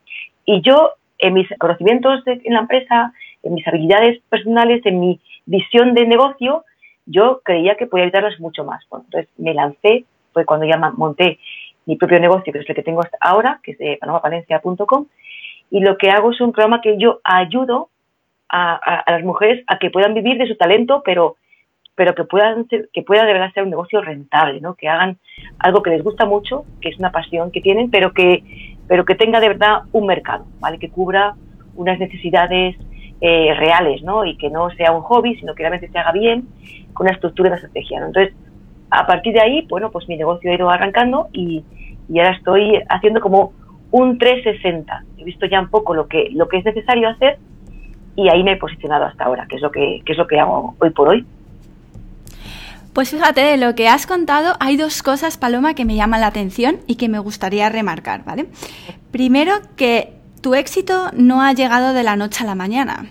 Y 0.45 0.63
yo, 0.63 0.93
en 1.19 1.35
mis 1.35 1.49
conocimientos 1.59 2.23
en 2.27 2.55
la 2.55 2.61
empresa, 2.61 3.13
en 3.43 3.55
mis 3.55 3.67
habilidades 3.67 4.21
personales, 4.29 4.85
en 4.87 5.01
mi 5.01 5.21
visión 5.47 5.95
de 5.95 6.07
negocio, 6.07 6.65
yo 7.07 7.41
creía 7.45 7.75
que 7.75 7.87
podía 7.87 8.05
ayudarlas 8.05 8.39
mucho 8.39 8.65
más. 8.65 8.83
entonces 8.93 9.29
me 9.37 9.53
lancé, 9.53 10.05
fue 10.33 10.45
cuando 10.45 10.67
ya 10.67 10.77
monté 10.77 11.39
mi 11.87 11.97
propio 11.97 12.21
negocio, 12.21 12.53
que 12.53 12.61
es 12.61 12.69
el 12.69 12.77
que 12.77 12.83
tengo 12.83 13.01
hasta 13.01 13.19
ahora, 13.21 13.61
que 13.63 13.73
es 13.73 13.79
de 13.79 13.99
panomapalencia.com, 14.01 15.07
y 15.71 15.81
lo 15.81 15.97
que 15.97 16.11
hago 16.11 16.33
es 16.33 16.41
un 16.41 16.53
programa 16.53 16.81
que 16.81 16.99
yo 16.99 17.21
ayudo 17.25 17.91
a, 18.49 19.05
las 19.07 19.23
mujeres 19.23 19.63
a 19.69 19.79
que 19.79 19.91
puedan 19.91 20.15
vivir 20.15 20.37
de 20.37 20.47
su 20.47 20.57
talento, 20.57 21.03
pero 21.05 21.37
pero 21.95 22.15
que 22.15 22.25
puedan 22.25 22.67
que 22.67 23.03
pueda 23.03 23.25
de 23.25 23.33
verdad 23.33 23.53
ser 23.53 23.63
un 23.63 23.71
negocio 23.71 24.01
rentable, 24.01 24.61
¿no? 24.61 24.75
Que 24.75 24.89
hagan 24.89 25.19
algo 25.59 25.83
que 25.83 25.91
les 25.91 26.03
gusta 26.03 26.25
mucho, 26.25 26.65
que 26.81 26.89
es 26.89 26.99
una 26.99 27.13
pasión 27.13 27.51
que 27.51 27.61
tienen, 27.61 27.91
pero 27.91 28.13
que 28.13 28.43
pero 28.89 29.05
que 29.05 29.15
tenga 29.15 29.39
de 29.39 29.49
verdad 29.49 29.83
un 29.93 30.07
mercado, 30.07 30.47
¿vale? 30.59 30.79
Que 30.79 30.91
cubra 30.91 31.35
unas 31.77 31.99
necesidades 31.99 32.77
eh, 33.21 33.55
reales, 33.55 34.03
¿no? 34.03 34.25
Y 34.25 34.37
que 34.37 34.51
no 34.51 34.71
sea 34.71 34.93
un 34.93 35.03
hobby, 35.03 35.37
sino 35.37 35.55
que 35.55 35.63
realmente 35.63 35.89
se 35.89 35.99
haga 35.99 36.11
bien, 36.11 36.49
con 36.93 37.07
una 37.07 37.15
estructura 37.15 37.49
y 37.49 37.51
una 37.51 37.57
estrategia. 37.57 37.99
Entonces, 37.99 38.35
a 38.91 39.07
partir 39.07 39.35
de 39.35 39.41
ahí, 39.41 39.67
bueno, 39.69 39.91
pues 39.91 40.09
mi 40.09 40.17
negocio 40.17 40.51
ha 40.51 40.55
ido 40.55 40.71
arrancando 40.71 41.29
y, 41.33 41.63
y 42.09 42.19
ahora 42.19 42.35
estoy 42.35 42.83
haciendo 42.89 43.21
como 43.21 43.53
un 43.91 44.19
360. 44.19 45.05
He 45.19 45.25
visto 45.25 45.47
ya 45.47 45.61
un 45.61 45.69
poco 45.69 45.95
lo 45.95 46.07
que, 46.07 46.31
lo 46.33 46.49
que 46.49 46.59
es 46.59 46.65
necesario 46.65 47.09
hacer 47.09 47.39
y 48.17 48.29
ahí 48.29 48.43
me 48.43 48.53
he 48.53 48.57
posicionado 48.57 49.05
hasta 49.05 49.25
ahora, 49.25 49.47
que 49.49 49.57
es 49.57 49.63
lo 49.63 49.71
que, 49.71 50.03
que 50.05 50.13
es 50.13 50.19
lo 50.19 50.27
que 50.27 50.39
hago 50.39 50.75
hoy 50.79 50.91
por 50.91 51.09
hoy. 51.09 51.25
Pues 52.93 53.11
fíjate, 53.11 53.41
de 53.41 53.57
lo 53.57 53.75
que 53.75 53.89
has 53.89 54.07
contado, 54.07 54.55
hay 54.59 54.77
dos 54.77 55.03
cosas, 55.03 55.39
Paloma, 55.39 55.75
que 55.75 55.85
me 55.85 55.95
llaman 55.95 56.21
la 56.21 56.27
atención 56.27 56.79
y 56.89 56.97
que 56.97 57.09
me 57.09 57.21
gustaría 57.21 57.69
remarcar, 57.69 58.25
¿vale? 58.25 58.47
Primero, 59.13 59.53
que 59.77 60.13
tu 60.41 60.55
éxito 60.55 61.11
no 61.15 61.41
ha 61.43 61.53
llegado 61.53 61.93
de 61.93 62.03
la 62.03 62.17
noche 62.17 62.43
a 62.43 62.47
la 62.47 62.57
mañana. 62.57 63.07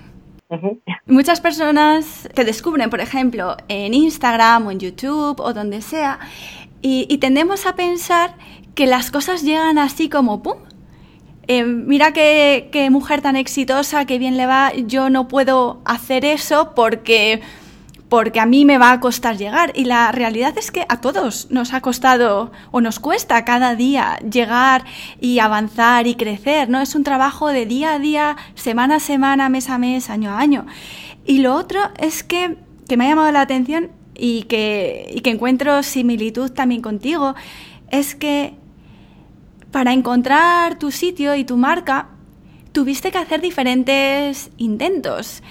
Muchas 1.05 1.41
personas 1.41 2.27
te 2.33 2.43
descubren, 2.43 2.89
por 2.89 3.01
ejemplo, 3.01 3.55
en 3.67 3.93
Instagram 3.93 4.67
o 4.67 4.71
en 4.71 4.79
YouTube 4.79 5.39
o 5.39 5.53
donde 5.53 5.81
sea, 5.81 6.19
y, 6.81 7.17
tendemos 7.17 7.65
a 7.65 7.75
pensar 7.75 8.35
que 8.73 8.87
las 8.87 9.11
cosas 9.11 9.43
llegan 9.43 9.77
así 9.77 10.09
como 10.09 10.41
¡pum! 10.41 10.57
Eh, 11.51 11.63
mira 11.63 12.13
qué, 12.13 12.69
qué 12.71 12.91
mujer 12.91 13.21
tan 13.21 13.35
exitosa, 13.35 14.05
qué 14.05 14.19
bien 14.19 14.37
le 14.37 14.45
va, 14.45 14.71
yo 14.71 15.09
no 15.09 15.27
puedo 15.27 15.81
hacer 15.83 16.23
eso 16.23 16.75
porque 16.75 17.41
porque 18.07 18.39
a 18.39 18.45
mí 18.45 18.65
me 18.65 18.77
va 18.77 18.91
a 18.91 18.99
costar 18.99 19.35
llegar. 19.35 19.71
Y 19.73 19.85
la 19.85 20.11
realidad 20.11 20.55
es 20.59 20.69
que 20.69 20.85
a 20.87 21.01
todos 21.01 21.49
nos 21.49 21.73
ha 21.73 21.81
costado 21.81 22.51
o 22.69 22.81
nos 22.81 22.99
cuesta 22.99 23.45
cada 23.45 23.73
día 23.73 24.19
llegar 24.19 24.85
y 25.19 25.39
avanzar 25.39 26.05
y 26.05 26.13
crecer, 26.13 26.69
¿no? 26.69 26.81
Es 26.81 26.93
un 26.93 27.03
trabajo 27.03 27.47
de 27.47 27.65
día 27.65 27.93
a 27.93 27.99
día, 27.99 28.37
semana 28.53 28.97
a 28.97 28.99
semana, 28.99 29.49
mes 29.49 29.71
a 29.71 29.79
mes, 29.79 30.11
año 30.11 30.29
a 30.29 30.39
año. 30.39 30.67
Y 31.25 31.39
lo 31.39 31.55
otro 31.55 31.79
es 31.97 32.23
que, 32.23 32.57
que 32.87 32.95
me 32.95 33.05
ha 33.05 33.09
llamado 33.09 33.31
la 33.31 33.41
atención 33.41 33.89
y 34.13 34.43
que, 34.43 35.11
y 35.15 35.21
que 35.21 35.31
encuentro 35.31 35.81
similitud 35.81 36.51
también 36.51 36.83
contigo, 36.83 37.33
es 37.89 38.13
que 38.13 38.53
para 39.71 39.93
encontrar 39.93 40.79
tu 40.79 40.91
sitio 40.91 41.35
y 41.35 41.43
tu 41.43 41.57
marca, 41.57 42.09
tuviste 42.71 43.11
que 43.11 43.17
hacer 43.17 43.41
diferentes 43.41 44.51
intentos. 44.57 45.43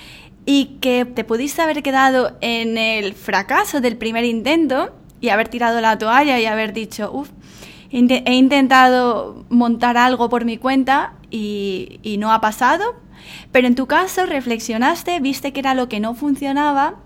Y 0.46 0.78
que 0.80 1.04
te 1.04 1.24
pudiste 1.24 1.60
haber 1.60 1.82
quedado 1.82 2.38
en 2.40 2.78
el 2.78 3.12
fracaso 3.12 3.80
del 3.80 3.98
primer 3.98 4.24
intento 4.24 4.94
y 5.20 5.28
haber 5.28 5.48
tirado 5.48 5.80
la 5.80 5.98
toalla 5.98 6.40
y 6.40 6.46
haber 6.46 6.72
dicho, 6.72 7.10
uff, 7.12 7.28
he 7.90 8.34
intentado 8.34 9.44
montar 9.48 9.96
algo 9.96 10.28
por 10.28 10.44
mi 10.44 10.58
cuenta 10.58 11.14
y, 11.30 12.16
no 12.18 12.32
ha 12.32 12.40
pasado, 12.40 12.96
pero 13.52 13.66
en 13.66 13.74
tu 13.74 13.86
caso 13.86 14.26
reflexionaste, 14.26 15.20
viste 15.20 15.52
que 15.52 15.60
era 15.60 15.74
lo 15.74 15.88
que 15.88 16.00
no 16.00 16.14
funcionaba. 16.14 16.96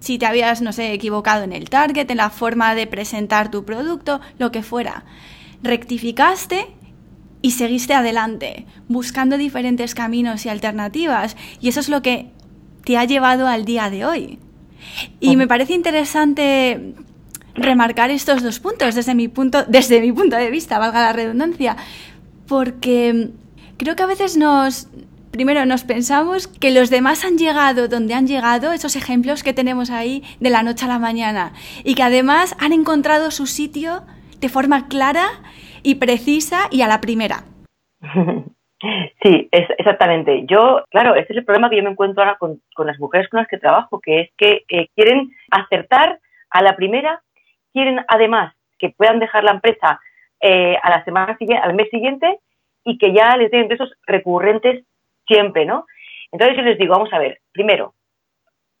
Si 0.00 0.18
te 0.18 0.26
habías, 0.26 0.62
no 0.62 0.72
sé, 0.72 0.92
equivocado 0.92 1.42
en 1.42 1.52
el 1.52 1.70
target, 1.70 2.10
en 2.10 2.18
la 2.18 2.30
forma 2.30 2.74
de 2.74 2.86
presentar 2.86 3.50
tu 3.50 3.64
producto, 3.64 4.20
lo 4.38 4.52
que 4.52 4.62
fuera. 4.62 5.04
Rectificaste 5.62 6.66
y 7.42 7.52
seguiste 7.52 7.94
adelante, 7.94 8.66
buscando 8.88 9.38
diferentes 9.38 9.94
caminos 9.94 10.44
y 10.46 10.48
alternativas. 10.48 11.36
Y 11.60 11.68
eso 11.68 11.80
es 11.80 11.88
lo 11.88 12.02
que 12.02 12.30
te 12.84 12.96
ha 12.96 13.04
llevado 13.04 13.46
al 13.46 13.64
día 13.64 13.90
de 13.90 14.04
hoy. 14.04 14.38
Y 15.20 15.36
me 15.36 15.46
parece 15.46 15.74
interesante 15.74 16.94
remarcar 17.54 18.10
estos 18.10 18.42
dos 18.42 18.60
puntos 18.60 18.94
desde 18.94 19.14
mi 19.14 19.28
punto, 19.28 19.64
desde 19.66 20.00
mi 20.00 20.12
punto 20.12 20.36
de 20.36 20.50
vista, 20.50 20.78
valga 20.78 21.00
la 21.00 21.12
redundancia, 21.12 21.76
porque 22.46 23.30
creo 23.76 23.96
que 23.96 24.02
a 24.02 24.06
veces 24.06 24.36
nos, 24.36 24.88
primero 25.30 25.66
nos 25.66 25.84
pensamos 25.84 26.46
que 26.46 26.70
los 26.70 26.90
demás 26.90 27.24
han 27.24 27.36
llegado 27.36 27.88
donde 27.88 28.14
han 28.14 28.26
llegado, 28.26 28.72
esos 28.72 28.96
ejemplos 28.96 29.42
que 29.42 29.52
tenemos 29.52 29.90
ahí 29.90 30.22
de 30.40 30.50
la 30.50 30.62
noche 30.62 30.84
a 30.84 30.88
la 30.88 30.98
mañana, 30.98 31.52
y 31.84 31.94
que 31.94 32.02
además 32.02 32.54
han 32.58 32.72
encontrado 32.72 33.30
su 33.30 33.46
sitio 33.46 34.02
de 34.40 34.48
forma 34.48 34.88
clara 34.88 35.26
y 35.82 35.96
precisa 35.96 36.68
y 36.70 36.82
a 36.82 36.88
la 36.88 37.00
primera. 37.00 37.44
Sí, 39.24 39.48
exactamente. 39.50 40.44
Yo, 40.46 40.84
claro, 40.90 41.16
este 41.16 41.32
es 41.32 41.38
el 41.38 41.44
problema 41.44 41.68
que 41.68 41.76
yo 41.76 41.82
me 41.82 41.90
encuentro 41.90 42.22
ahora 42.22 42.38
con, 42.38 42.60
las 42.86 42.96
mujeres 43.00 43.28
con 43.28 43.38
las 43.38 43.48
que 43.48 43.58
trabajo, 43.58 44.00
que 44.00 44.20
es 44.20 44.30
que 44.36 44.64
eh, 44.68 44.86
quieren 44.94 45.32
acertar 45.50 46.20
a 46.50 46.62
la 46.62 46.76
primera, 46.76 47.20
quieren 47.72 48.04
además 48.06 48.54
que 48.78 48.90
puedan 48.90 49.18
dejar 49.18 49.42
la 49.42 49.50
empresa 49.50 50.00
eh, 50.40 50.76
a 50.80 50.90
la 50.90 51.04
semana 51.04 51.36
siguiente, 51.38 51.66
al 51.66 51.74
mes 51.74 51.90
siguiente 51.90 52.38
y 52.84 52.98
que 52.98 53.12
ya 53.12 53.36
les 53.36 53.50
den 53.50 53.64
ingresos 53.64 53.92
recurrentes 54.06 54.84
siempre, 55.26 55.66
¿no? 55.66 55.84
Entonces 56.30 56.56
yo 56.56 56.62
les 56.62 56.78
digo, 56.78 56.94
vamos 56.94 57.12
a 57.12 57.18
ver, 57.18 57.40
primero, 57.52 57.94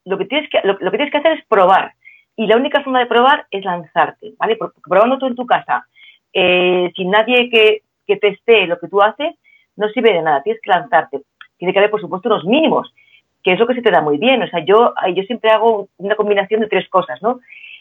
lo 0.04 0.16
que 0.16 0.26
tienes 0.26 0.48
que, 0.50 0.60
lo, 0.62 0.78
que, 0.78 0.90
tienes 0.90 1.10
que 1.10 1.18
hacer 1.18 1.32
es 1.32 1.44
probar. 1.46 1.94
Y 2.38 2.46
la 2.46 2.56
única 2.56 2.84
forma 2.84 3.00
de 3.00 3.06
probar 3.06 3.46
es 3.50 3.64
lanzarte, 3.64 4.34
¿vale? 4.38 4.54
Porque 4.54 4.80
probando 4.80 5.18
tú 5.18 5.26
en 5.26 5.34
tu 5.34 5.44
casa, 5.44 5.84
eh, 6.32 6.88
sin 6.94 7.10
nadie 7.10 7.50
que, 7.50 7.82
que 8.06 8.16
teste 8.16 8.68
lo 8.68 8.78
que 8.78 8.86
tú 8.86 9.02
haces, 9.02 9.34
no 9.74 9.88
sirve 9.88 10.12
de 10.12 10.22
nada, 10.22 10.44
tienes 10.44 10.62
que 10.62 10.70
lanzarte. 10.70 11.22
Tiene 11.56 11.72
que 11.72 11.80
haber, 11.80 11.90
por 11.90 12.00
supuesto, 12.00 12.28
unos 12.28 12.44
mínimos, 12.44 12.94
que 13.42 13.54
es 13.54 13.58
lo 13.58 13.66
que 13.66 13.74
se 13.74 13.82
te 13.82 13.90
da 13.90 14.02
muy 14.02 14.18
bien. 14.18 14.40
O 14.40 14.46
sea, 14.46 14.64
yo, 14.64 14.94
yo 15.16 15.22
siempre 15.24 15.50
hago 15.50 15.88
una 15.96 16.14
combinación 16.14 16.60
de 16.60 16.68
tres 16.68 16.88
cosas, 16.88 17.20
¿no? 17.22 17.40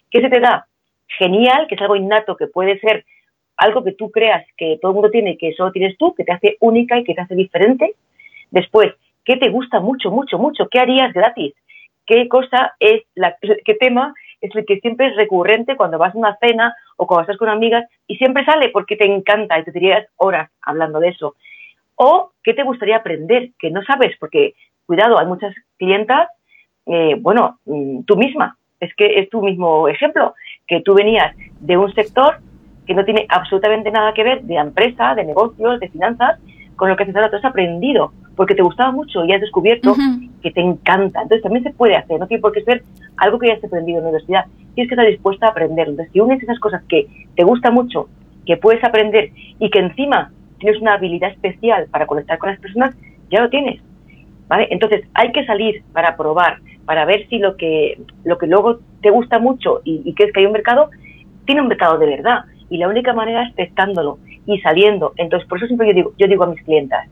¿Qué 0.10 0.22
se 0.22 0.30
te 0.30 0.40
da? 0.40 0.66
Genial, 1.20 1.68
que 1.68 1.76
es 1.76 1.82
algo 1.82 1.96
innato, 1.96 2.36
que 2.36 2.48
puede 2.48 2.80
ser 2.80 3.06
algo 3.58 3.84
que 3.84 3.92
tú 3.92 4.10
creas 4.10 4.44
que 4.58 4.80
todo 4.82 4.90
el 4.90 4.96
mundo 4.96 5.12
tiene 5.12 5.38
que 5.38 5.54
solo 5.54 5.72
tienes 5.72 6.00
tú, 6.00 6.16
que 6.16 6.24
te 6.24 6.32
hace 6.32 6.58
única 6.62 6.98
y 6.98 7.04
que 7.04 7.14
te 7.14 7.22
hace 7.22 7.36
diferente. 7.36 7.94
Después, 8.50 8.92
¿qué 9.24 9.38
te 9.38 9.50
gusta 9.50 9.80
mucho, 9.80 10.10
mucho, 10.10 10.40
mucho? 10.40 10.68
¿Qué 10.68 10.80
harías 10.80 11.14
gratis? 11.14 11.54
¿Qué 12.08 12.28
cosa 12.28 12.74
es 12.80 13.04
la, 13.14 13.36
qué 13.40 13.76
tema 13.76 14.16
es 14.42 14.56
el 14.56 14.66
que 14.66 14.80
siempre 14.80 15.08
es 15.08 15.16
recurrente 15.16 15.76
cuando 15.76 15.98
vas 15.98 16.14
a 16.14 16.18
una 16.18 16.38
cena 16.38 16.76
o 16.96 17.08
cuando 17.08 17.22
estás 17.22 17.38
con 17.38 17.50
amigas 17.50 17.86
y 18.08 18.18
siempre 18.18 18.46
sale 18.46 18.70
porque 18.70 18.96
te 18.96 19.06
encanta 19.06 19.60
y 19.60 19.64
te 19.64 19.72
dirías 19.72 20.08
horas 20.18 20.50
hablando 20.62 21.00
de 21.00 21.10
eso? 21.10 21.36
o 21.98 22.32
qué 22.44 22.54
te 22.54 22.64
gustaría 22.64 22.98
aprender 22.98 23.50
que 23.60 23.70
no 23.72 23.84
sabes, 23.84 24.16
porque 24.20 24.54
cuidado, 24.86 25.20
hay 25.20 25.26
muchas 25.26 25.54
clientas, 25.78 26.30
eh, 26.86 27.16
bueno, 27.20 27.60
mm, 27.66 28.04
tú 28.04 28.16
misma, 28.16 28.56
es 28.80 28.94
que 28.96 29.20
es 29.20 29.30
tu 29.30 29.42
mismo 29.42 29.88
ejemplo, 29.88 30.34
que 30.68 30.82
tú 30.82 30.94
venías 30.94 31.36
de 31.60 31.76
un 31.76 31.94
sector 31.94 32.38
que 32.86 32.94
no 32.94 33.04
tiene 33.04 33.26
absolutamente 33.28 33.92
nada 33.92 34.14
que 34.14 34.24
ver 34.24 34.44
de 34.44 34.56
empresa, 34.56 35.16
de 35.16 35.26
negocios, 35.26 35.80
de 35.80 35.90
finanzas, 35.90 36.40
con 36.78 36.90
lo 36.90 36.96
que 36.96 37.04
ahora, 37.04 37.30
tú 37.30 37.38
has 37.38 37.46
aprendido, 37.46 38.14
porque 38.36 38.56
te 38.56 38.62
gustaba 38.62 38.92
mucho 38.92 39.26
y 39.26 39.34
has 39.34 39.42
descubierto 39.42 39.96
que 40.42 40.52
te 40.52 40.62
encanta. 40.62 41.24
Entonces 41.24 41.42
también 41.42 41.64
se 41.64 41.72
puede 41.72 41.96
hacer, 41.96 42.20
no 42.20 42.28
tiene 42.28 42.40
por 42.40 42.54
qué 42.54 42.64
ser 42.64 42.84
algo 43.18 43.40
que 43.40 43.48
ya 43.48 43.56
has 43.56 43.64
aprendido 43.64 43.98
en 43.98 44.04
la 44.04 44.10
universidad, 44.12 44.46
tienes 44.76 44.88
que 44.88 44.94
estar 44.94 45.08
dispuesta 45.08 45.48
a 45.48 45.50
aprender. 45.50 45.90
Entonces, 45.90 46.14
si 46.14 46.20
unes 46.20 46.42
esas 46.42 46.60
cosas 46.60 46.84
que 46.88 47.08
te 47.36 47.44
gusta 47.44 47.72
mucho, 47.72 48.08
que 48.46 48.58
puedes 48.58 48.82
aprender 48.84 49.32
y 49.60 49.70
que 49.72 49.80
encima 49.80 50.32
tienes 50.60 50.80
una 50.80 50.94
habilidad 50.94 51.32
especial 51.32 51.88
para 51.92 52.06
conectar 52.06 52.38
con 52.38 52.52
las 52.52 52.60
personas, 52.60 52.96
ya 53.32 53.42
lo 53.42 53.50
tienes. 53.50 53.82
¿Vale? 54.48 54.68
Entonces 54.70 55.04
hay 55.16 55.32
que 55.32 55.46
salir 55.46 55.84
para 55.92 56.16
probar, 56.16 56.60
para 56.86 57.06
ver 57.06 57.28
si 57.28 57.40
lo 57.40 57.58
que, 57.58 58.00
lo 58.24 58.38
que 58.38 58.48
luego 58.48 58.80
te 59.02 59.10
gusta 59.10 59.40
mucho 59.40 59.82
y, 59.84 60.04
y 60.06 60.14
crees 60.14 60.32
que 60.32 60.42
hay 60.42 60.46
un 60.46 60.54
mercado, 60.54 60.90
tiene 61.46 61.62
un 61.62 61.68
mercado 61.68 61.98
de 61.98 62.06
verdad. 62.06 62.46
Y 62.70 62.78
la 62.78 62.88
única 62.88 63.14
manera 63.14 63.44
es 63.48 63.56
testándolo 63.56 64.20
y 64.48 64.60
saliendo. 64.62 65.14
Entonces, 65.18 65.48
por 65.48 65.60
eso 65.60 65.68
siempre 65.68 65.88
yo 65.90 65.94
digo, 65.94 66.14
yo 66.18 66.28
digo 66.28 66.44
a 66.44 66.48
mis 66.48 66.64
clientas, 66.64 67.08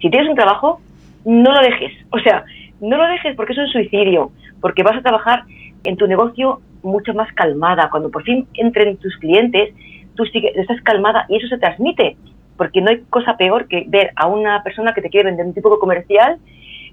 si 0.00 0.10
tienes 0.10 0.28
un 0.28 0.36
trabajo, 0.36 0.80
no 1.24 1.52
lo 1.52 1.60
dejes. 1.60 1.92
O 2.10 2.18
sea, 2.20 2.44
no 2.80 2.96
lo 2.96 3.06
dejes 3.08 3.34
porque 3.34 3.54
es 3.54 3.58
un 3.58 3.68
suicidio, 3.68 4.30
porque 4.60 4.84
vas 4.84 4.96
a 4.96 5.02
trabajar 5.02 5.42
en 5.84 5.96
tu 5.96 6.06
negocio 6.06 6.60
mucho 6.82 7.12
más 7.14 7.32
calmada. 7.32 7.88
Cuando 7.90 8.10
por 8.10 8.22
fin 8.22 8.46
entren 8.54 8.96
tus 8.98 9.16
clientes, 9.16 9.74
tú 10.14 10.24
sigues, 10.26 10.56
estás 10.56 10.80
calmada 10.82 11.26
y 11.28 11.36
eso 11.36 11.48
se 11.48 11.58
transmite 11.58 12.16
porque 12.58 12.82
no 12.82 12.90
hay 12.90 13.00
cosa 13.08 13.36
peor 13.38 13.68
que 13.68 13.84
ver 13.86 14.10
a 14.16 14.26
una 14.26 14.62
persona 14.62 14.92
que 14.92 15.00
te 15.00 15.08
quiere 15.08 15.30
vender 15.30 15.46
un 15.46 15.54
tipo 15.54 15.78
comercial, 15.78 16.38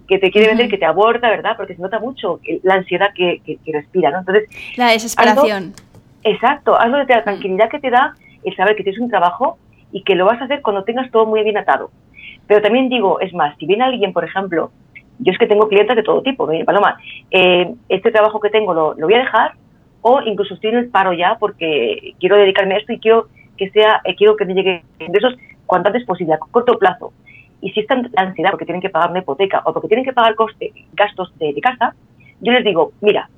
que 0.08 0.20
te 0.20 0.32
quiere 0.32 0.48
vender, 0.48 0.70
que 0.70 0.78
te 0.78 0.86
aborda, 0.86 1.30
¿verdad? 1.30 1.58
Porque 1.58 1.76
se 1.76 1.82
nota 1.82 2.00
mucho 2.00 2.40
la 2.62 2.76
ansiedad 2.76 3.10
que, 3.14 3.42
respira, 3.66 4.12
¿no? 4.12 4.20
Entonces, 4.20 4.48
la 4.78 4.92
desesperación. 4.92 5.74
exacto, 6.24 6.80
hazlo 6.80 7.04
de 7.04 7.14
la 7.14 7.24
tranquilidad 7.24 7.70
que 7.70 7.80
te 7.80 7.90
da 7.90 8.14
el 8.44 8.56
saber 8.56 8.76
que 8.76 8.84
tienes 8.84 9.02
un 9.02 9.10
trabajo 9.10 9.58
y 9.96 10.04
que 10.04 10.14
lo 10.14 10.26
vas 10.26 10.42
a 10.42 10.44
hacer 10.44 10.62
cuando 10.62 10.84
tengas 10.84 11.10
todo 11.10 11.26
muy 11.26 11.42
bien 11.42 11.58
atado. 11.58 11.90
Pero 12.48 12.62
también 12.62 12.90
digo, 12.90 13.22
es 13.22 13.34
más, 13.34 13.58
si 13.58 13.66
viene 13.66 13.86
alguien, 13.86 14.12
por 14.12 14.26
ejemplo, 14.26 14.72
yo 15.20 15.32
es 15.32 15.38
que 15.38 15.48
tengo 15.48 15.70
clientes 15.70 15.96
de 15.96 16.04
todo 16.04 16.22
tipo, 16.22 16.52
¿eh? 16.52 16.66
Paloma, 16.66 16.98
eh, 17.32 17.74
este 17.88 18.12
trabajo 18.12 18.42
que 18.42 18.50
tengo 18.50 18.74
lo, 18.74 18.94
lo, 18.96 19.08
voy 19.08 19.14
a 19.14 19.20
dejar 19.20 19.54
o 20.02 20.22
incluso 20.22 20.54
estoy 20.54 20.72
en 20.72 20.80
el 20.80 20.90
paro 20.90 21.14
ya 21.14 21.38
porque 21.40 22.14
quiero 22.20 22.36
dedicarme 22.36 22.76
a 22.76 22.80
esto 22.80 22.92
y 22.92 23.00
quiero 23.00 23.28
que 23.56 23.70
sea, 23.70 24.02
eh, 24.04 24.16
quiero 24.18 24.36
que 24.36 24.44
me 24.44 24.54
llegue 24.54 24.84
ingresos 25.00 25.38
cuanto 25.66 25.88
antes 25.88 26.04
posible, 26.04 26.34
a 26.34 26.40
corto 26.40 26.78
plazo. 26.78 27.14
Y 27.62 27.72
si 27.72 27.80
están 27.80 28.10
la 28.12 28.24
ansiedad 28.24 28.52
porque 28.52 28.66
tienen 28.66 28.82
que 28.82 28.90
pagar 28.90 29.12
una 29.12 29.20
hipoteca 29.20 29.62
o 29.64 29.72
porque 29.72 29.88
tienen 29.88 30.04
que 30.04 30.12
pagar 30.12 30.36
coste, 30.36 30.74
gastos 30.92 31.32
de, 31.40 31.56
casa, 31.62 31.96
yo 32.42 32.52
les 32.52 32.66
digo, 32.66 32.92
mira, 33.00 33.30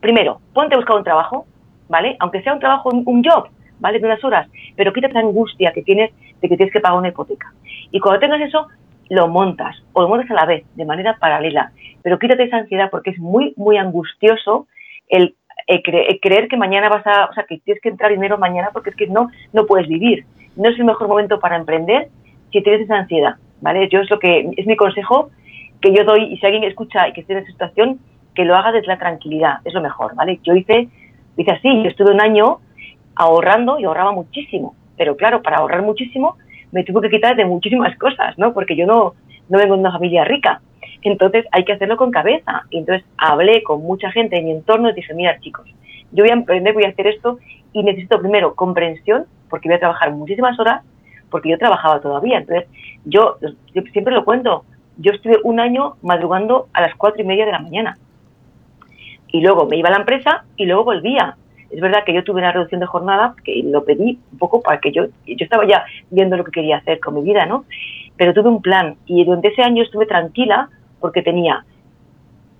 primero, 0.00 0.38
ponte 0.52 0.74
a 0.74 0.76
buscar 0.76 0.98
un 0.98 1.04
trabajo, 1.04 1.46
¿vale? 1.88 2.14
Aunque 2.20 2.42
sea 2.42 2.52
un 2.52 2.60
trabajo, 2.60 2.90
un 2.90 3.24
job, 3.24 3.48
¿vale? 3.80 3.98
De 3.98 4.06
unas 4.06 4.22
horas, 4.24 4.48
pero 4.76 4.92
quítate 4.92 5.14
la 5.14 5.20
angustia 5.20 5.72
que 5.72 5.82
tienes 5.82 6.12
de 6.40 6.48
que 6.48 6.56
tienes 6.56 6.72
que 6.72 6.80
pagar 6.80 6.98
una 6.98 7.08
hipoteca. 7.08 7.52
Y 7.90 8.00
cuando 8.00 8.20
tengas 8.20 8.40
eso, 8.40 8.68
lo 9.10 9.28
montas 9.28 9.76
o 9.92 10.02
lo 10.02 10.08
montas 10.08 10.30
a 10.30 10.34
la 10.34 10.46
vez, 10.46 10.64
de 10.74 10.84
manera 10.84 11.16
paralela. 11.18 11.72
Pero 12.02 12.18
quítate 12.18 12.44
esa 12.44 12.58
ansiedad 12.58 12.90
porque 12.90 13.10
es 13.10 13.18
muy, 13.18 13.54
muy 13.56 13.76
angustioso 13.76 14.66
el, 15.08 15.34
creer 16.20 16.48
que 16.48 16.56
mañana 16.56 16.88
vas 16.88 17.06
a, 17.06 17.26
o 17.26 17.32
sea, 17.32 17.44
que 17.44 17.58
tienes 17.58 17.80
que 17.82 17.88
entrar 17.88 18.10
dinero 18.10 18.36
mañana 18.38 18.70
porque 18.72 18.90
es 18.90 18.96
que 18.96 19.06
no, 19.06 19.30
no 19.52 19.66
puedes 19.66 19.88
vivir 19.88 20.24
no 20.56 20.68
es 20.68 20.78
el 20.78 20.84
mejor 20.84 21.08
momento 21.08 21.40
para 21.40 21.56
emprender 21.56 22.08
si 22.52 22.62
tienes 22.62 22.82
esa 22.82 22.96
ansiedad, 22.96 23.36
¿vale? 23.60 23.88
Yo 23.88 24.00
es 24.00 24.10
lo 24.10 24.18
que, 24.18 24.50
es 24.56 24.66
mi 24.66 24.76
consejo 24.76 25.30
que 25.80 25.92
yo 25.92 26.04
doy 26.04 26.32
y 26.32 26.36
si 26.38 26.46
alguien 26.46 26.64
escucha 26.64 27.08
y 27.08 27.12
que 27.12 27.20
esté 27.22 27.34
en 27.34 27.40
esa 27.40 27.50
situación, 27.50 28.00
que 28.34 28.44
lo 28.44 28.56
haga 28.56 28.72
desde 28.72 28.88
la 28.88 28.98
tranquilidad, 28.98 29.58
es 29.64 29.74
lo 29.74 29.80
mejor, 29.80 30.14
¿vale? 30.14 30.40
Yo 30.42 30.54
hice, 30.54 30.88
hice 31.36 31.50
así, 31.50 31.82
yo 31.82 31.88
estuve 31.88 32.12
un 32.12 32.20
año 32.20 32.58
ahorrando 33.16 33.78
y 33.78 33.84
ahorraba 33.84 34.12
muchísimo, 34.12 34.74
pero 34.96 35.16
claro, 35.16 35.42
para 35.42 35.58
ahorrar 35.58 35.82
muchísimo 35.82 36.36
me 36.72 36.84
tuve 36.84 37.02
que 37.02 37.16
quitar 37.16 37.36
de 37.36 37.44
muchísimas 37.44 37.96
cosas, 37.98 38.36
¿no? 38.38 38.52
Porque 38.52 38.76
yo 38.76 38.86
no, 38.86 39.14
no 39.48 39.58
vengo 39.58 39.74
de 39.74 39.80
una 39.80 39.92
familia 39.92 40.24
rica, 40.24 40.60
entonces 41.04 41.44
hay 41.52 41.64
que 41.64 41.72
hacerlo 41.72 41.96
con 41.96 42.10
cabeza. 42.10 42.62
Y 42.70 42.78
entonces 42.78 43.06
hablé 43.16 43.62
con 43.62 43.82
mucha 43.82 44.10
gente 44.10 44.38
en 44.38 44.46
mi 44.46 44.50
entorno 44.52 44.90
y 44.90 44.94
dije, 44.94 45.14
mira 45.14 45.38
chicos, 45.40 45.66
yo 46.12 46.24
voy 46.24 46.30
a 46.30 46.34
emprender, 46.34 46.74
voy 46.74 46.84
a 46.84 46.88
hacer 46.88 47.06
esto 47.06 47.38
y 47.72 47.82
necesito 47.82 48.20
primero 48.20 48.54
comprensión, 48.54 49.26
porque 49.50 49.68
voy 49.68 49.76
a 49.76 49.80
trabajar 49.80 50.12
muchísimas 50.12 50.58
horas, 50.58 50.82
porque 51.30 51.50
yo 51.50 51.58
trabajaba 51.58 52.00
todavía. 52.00 52.38
Entonces, 52.38 52.68
yo, 53.04 53.36
yo 53.74 53.82
siempre 53.92 54.14
lo 54.14 54.24
cuento, 54.24 54.64
yo 54.96 55.12
estuve 55.12 55.38
un 55.44 55.60
año 55.60 55.96
madrugando 56.02 56.68
a 56.72 56.80
las 56.80 56.94
cuatro 56.94 57.22
y 57.22 57.26
media 57.26 57.44
de 57.44 57.52
la 57.52 57.58
mañana. 57.58 57.98
Y 59.28 59.40
luego 59.40 59.66
me 59.66 59.76
iba 59.76 59.88
a 59.88 59.92
la 59.92 59.98
empresa 59.98 60.44
y 60.56 60.66
luego 60.66 60.84
volvía. 60.84 61.36
Es 61.74 61.80
verdad 61.80 62.04
que 62.04 62.14
yo 62.14 62.22
tuve 62.22 62.38
una 62.38 62.52
reducción 62.52 62.80
de 62.80 62.86
jornada, 62.86 63.34
que 63.44 63.62
lo 63.64 63.84
pedí 63.84 64.18
un 64.32 64.38
poco 64.38 64.62
para 64.62 64.78
que 64.78 64.92
yo, 64.92 65.06
yo 65.26 65.36
estaba 65.38 65.66
ya 65.66 65.84
viendo 66.10 66.36
lo 66.36 66.44
que 66.44 66.52
quería 66.52 66.76
hacer 66.76 67.00
con 67.00 67.14
mi 67.14 67.22
vida, 67.22 67.46
¿no? 67.46 67.64
Pero 68.16 68.32
tuve 68.32 68.48
un 68.48 68.62
plan 68.62 68.96
y 69.06 69.24
durante 69.24 69.48
ese 69.48 69.62
año 69.62 69.82
estuve 69.82 70.06
tranquila 70.06 70.68
porque 71.00 71.22
tenía 71.22 71.64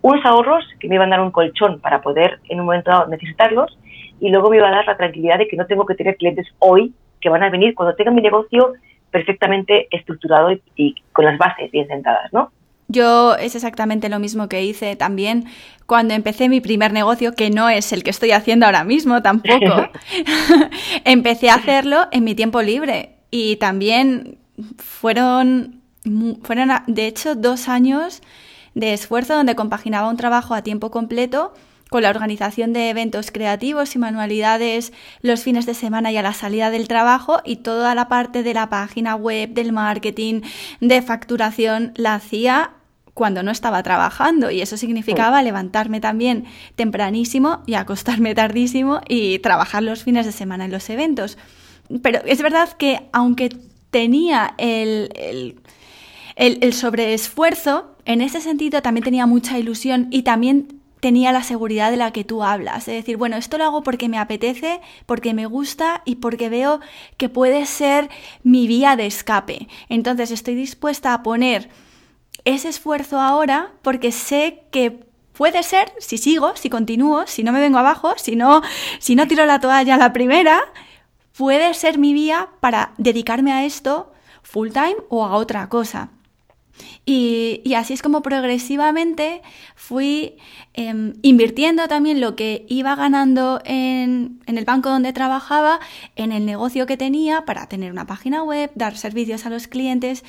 unos 0.03 0.25
ahorros 0.27 0.65
que 0.81 0.89
me 0.89 0.97
iban 0.97 1.13
a 1.13 1.17
dar 1.17 1.25
un 1.25 1.31
colchón 1.31 1.81
para 1.81 2.03
poder 2.03 2.41
en 2.49 2.61
un 2.61 2.67
momento 2.67 2.91
dado 2.91 3.07
necesitarlos 3.07 3.79
y 4.21 4.31
luego 4.31 4.51
me 4.51 4.57
iba 4.57 4.69
a 4.69 4.73
dar 4.73 4.87
la 4.87 4.97
tranquilidad 4.97 5.39
de 5.39 5.49
que 5.49 5.57
no 5.57 5.67
tengo 5.67 5.87
que 5.87 5.95
tener 5.95 6.17
clientes 6.17 6.47
hoy 6.59 6.93
que 7.21 7.29
van 7.29 7.43
a 7.43 7.51
venir 7.51 7.75
cuando 7.75 7.95
tenga 7.95 8.11
mi 8.11 8.21
negocio 8.21 8.73
perfectamente 9.11 9.87
estructurado 9.91 10.51
y, 10.75 10.95
con 11.13 11.25
las 11.25 11.39
bases 11.39 11.71
bien 11.71 11.87
sentadas, 11.87 12.33
¿no? 12.33 12.51
Yo 12.89 13.35
es 13.37 13.55
exactamente 13.55 14.09
lo 14.09 14.19
mismo 14.19 14.49
que 14.49 14.65
hice 14.65 14.95
también 14.97 15.47
cuando 15.87 16.15
empecé 16.15 16.49
mi 16.49 16.61
primer 16.61 16.93
negocio, 16.93 17.35
que 17.35 17.51
no 17.51 17.69
es 17.69 17.93
el 17.93 18.03
que 18.03 18.11
estoy 18.11 18.33
haciendo 18.33 18.67
ahora 18.67 18.85
mismo 18.85 19.23
tampoco. 19.23 19.89
empecé 21.05 21.51
a 21.51 21.55
hacerlo 21.55 22.07
en 22.11 22.25
mi 22.25 22.35
tiempo 22.35 22.63
libre 22.63 23.17
y 23.31 23.57
también 23.57 24.39
fueron, 24.77 25.81
fueron, 26.43 26.71
de 26.87 27.07
hecho, 27.07 27.35
dos 27.35 27.69
años 27.69 28.23
de 28.75 28.93
esfuerzo 28.93 29.35
donde 29.35 29.55
compaginaba 29.55 30.09
un 30.09 30.17
trabajo 30.17 30.55
a 30.55 30.63
tiempo 30.63 30.91
completo 30.91 31.55
con 31.91 32.03
la 32.03 32.11
organización 32.11 32.73
de 32.73 32.91
eventos 32.91 33.31
creativos 33.31 33.95
y 33.95 33.99
manualidades 33.99 34.93
los 35.21 35.43
fines 35.43 35.67
de 35.67 35.75
semana 35.75 36.11
y 36.11 36.17
a 36.17 36.23
la 36.23 36.33
salida 36.33 36.71
del 36.71 36.89
trabajo 36.89 37.41
y 37.45 37.57
toda 37.57 37.95
la 37.95 38.09
parte 38.09 38.43
de 38.43 38.55
la 38.55 38.69
página 38.69 39.15
web, 39.15 39.51
del 39.51 39.73
marketing, 39.73 40.43
de 40.81 41.03
facturación, 41.03 41.93
la 41.97 42.15
hacía 42.15 42.73
cuando 43.15 43.45
no 43.45 43.53
estaba 43.53 43.83
trabajando 43.83 44.51
y 44.51 44.61
eso 44.61 44.77
significaba 44.77 45.41
levantarme 45.43 46.01
también 46.01 46.47
tempranísimo 46.75 47.63
y 47.65 47.75
acostarme 47.75 48.35
tardísimo 48.35 49.01
y 49.09 49.39
trabajar 49.39 49.85
los 49.85 50.03
fines 50.03 50.27
de 50.27 50.33
semana 50.33 50.65
en 50.65 50.73
los 50.73 50.91
eventos. 50.91 51.39
Pero 52.03 52.21
es 52.25 52.43
verdad 52.43 52.71
que 52.73 53.09
aunque 53.13 53.51
tenía 53.91 54.55
el, 54.59 55.11
el, 55.15 55.61
el, 56.35 56.59
el 56.61 56.73
sobreesfuerzo, 56.73 57.97
en 58.05 58.21
ese 58.21 58.41
sentido 58.41 58.83
también 58.83 59.05
tenía 59.05 59.27
mucha 59.27 59.59
ilusión 59.59 60.09
y 60.11 60.23
también 60.23 60.81
tenía 61.05 61.33
la 61.33 61.43
seguridad 61.43 61.91
de 61.91 61.99
la 61.99 62.15
que 62.15 62.25
tú 62.25 62.43
hablas. 62.43 62.89
Es 62.89 62.95
decir, 62.95 63.19
bueno, 63.19 63.37
esto 63.37 63.59
lo 63.59 63.65
hago 63.65 63.83
porque 63.83 64.09
me 64.09 64.17
apetece, 64.17 64.81
porque 65.05 65.35
me 65.35 65.45
gusta 65.45 66.01
y 66.07 66.15
porque 66.15 66.49
veo 66.49 66.81
que 67.19 67.29
puede 67.29 67.67
ser 67.67 68.09
mi 68.43 68.67
vía 68.67 68.97
de 68.97 69.05
escape. 69.05 69.69
Entonces 69.91 70.31
estoy 70.31 70.55
dispuesta 70.55 71.13
a 71.13 71.23
poner 71.23 71.69
ese 72.47 72.71
esfuerzo 72.71 73.21
ahora 73.21 73.75
porque 73.83 74.13
sé 74.13 74.63
que 74.71 75.05
puede 75.35 75.63
ser, 75.63 75.93
si 75.99 76.17
sigo, 76.17 76.57
si 76.57 76.71
continúo, 76.71 77.27
si 77.27 77.43
no 77.43 77.53
me 77.53 77.61
vengo 77.61 77.77
abajo, 77.77 78.15
si 78.17 78.35
no, 78.35 78.63
si 78.99 79.15
no 79.15 79.29
tiro 79.29 79.45
la 79.45 79.61
toalla 79.61 79.99
la 79.99 80.15
primera, 80.15 80.59
puede 81.37 81.75
ser 81.75 81.99
mi 81.99 82.15
vía 82.15 82.49
para 82.61 82.95
dedicarme 82.97 83.53
a 83.53 83.67
esto 83.67 84.11
full 84.43 84.71
time 84.71 84.97
o 85.11 85.27
a 85.27 85.37
otra 85.37 85.69
cosa. 85.69 86.09
Y, 87.07 87.75
así 87.75 87.93
es 87.93 88.01
como 88.01 88.23
progresivamente 88.23 89.43
fui 89.75 90.37
em, 90.73 91.13
invirtiendo 91.21 91.87
también 91.87 92.21
lo 92.21 92.35
que 92.35 92.65
iba 92.69 92.95
ganando 92.95 93.61
en, 93.67 94.41
el 94.47 94.65
banco 94.65 94.89
donde 94.89 95.13
trabajaba, 95.13 95.81
en 96.17 96.33
el 96.33 96.47
negocio 96.47 96.87
que 96.87 96.97
tenía 96.97 97.45
para 97.45 97.67
tener 97.69 97.93
una 97.93 98.07
página 98.07 98.43
web, 98.43 98.71
dar 98.75 98.97
servicios 98.97 99.45
a 99.45 99.51
los 99.51 99.69
clientes. 99.69 100.25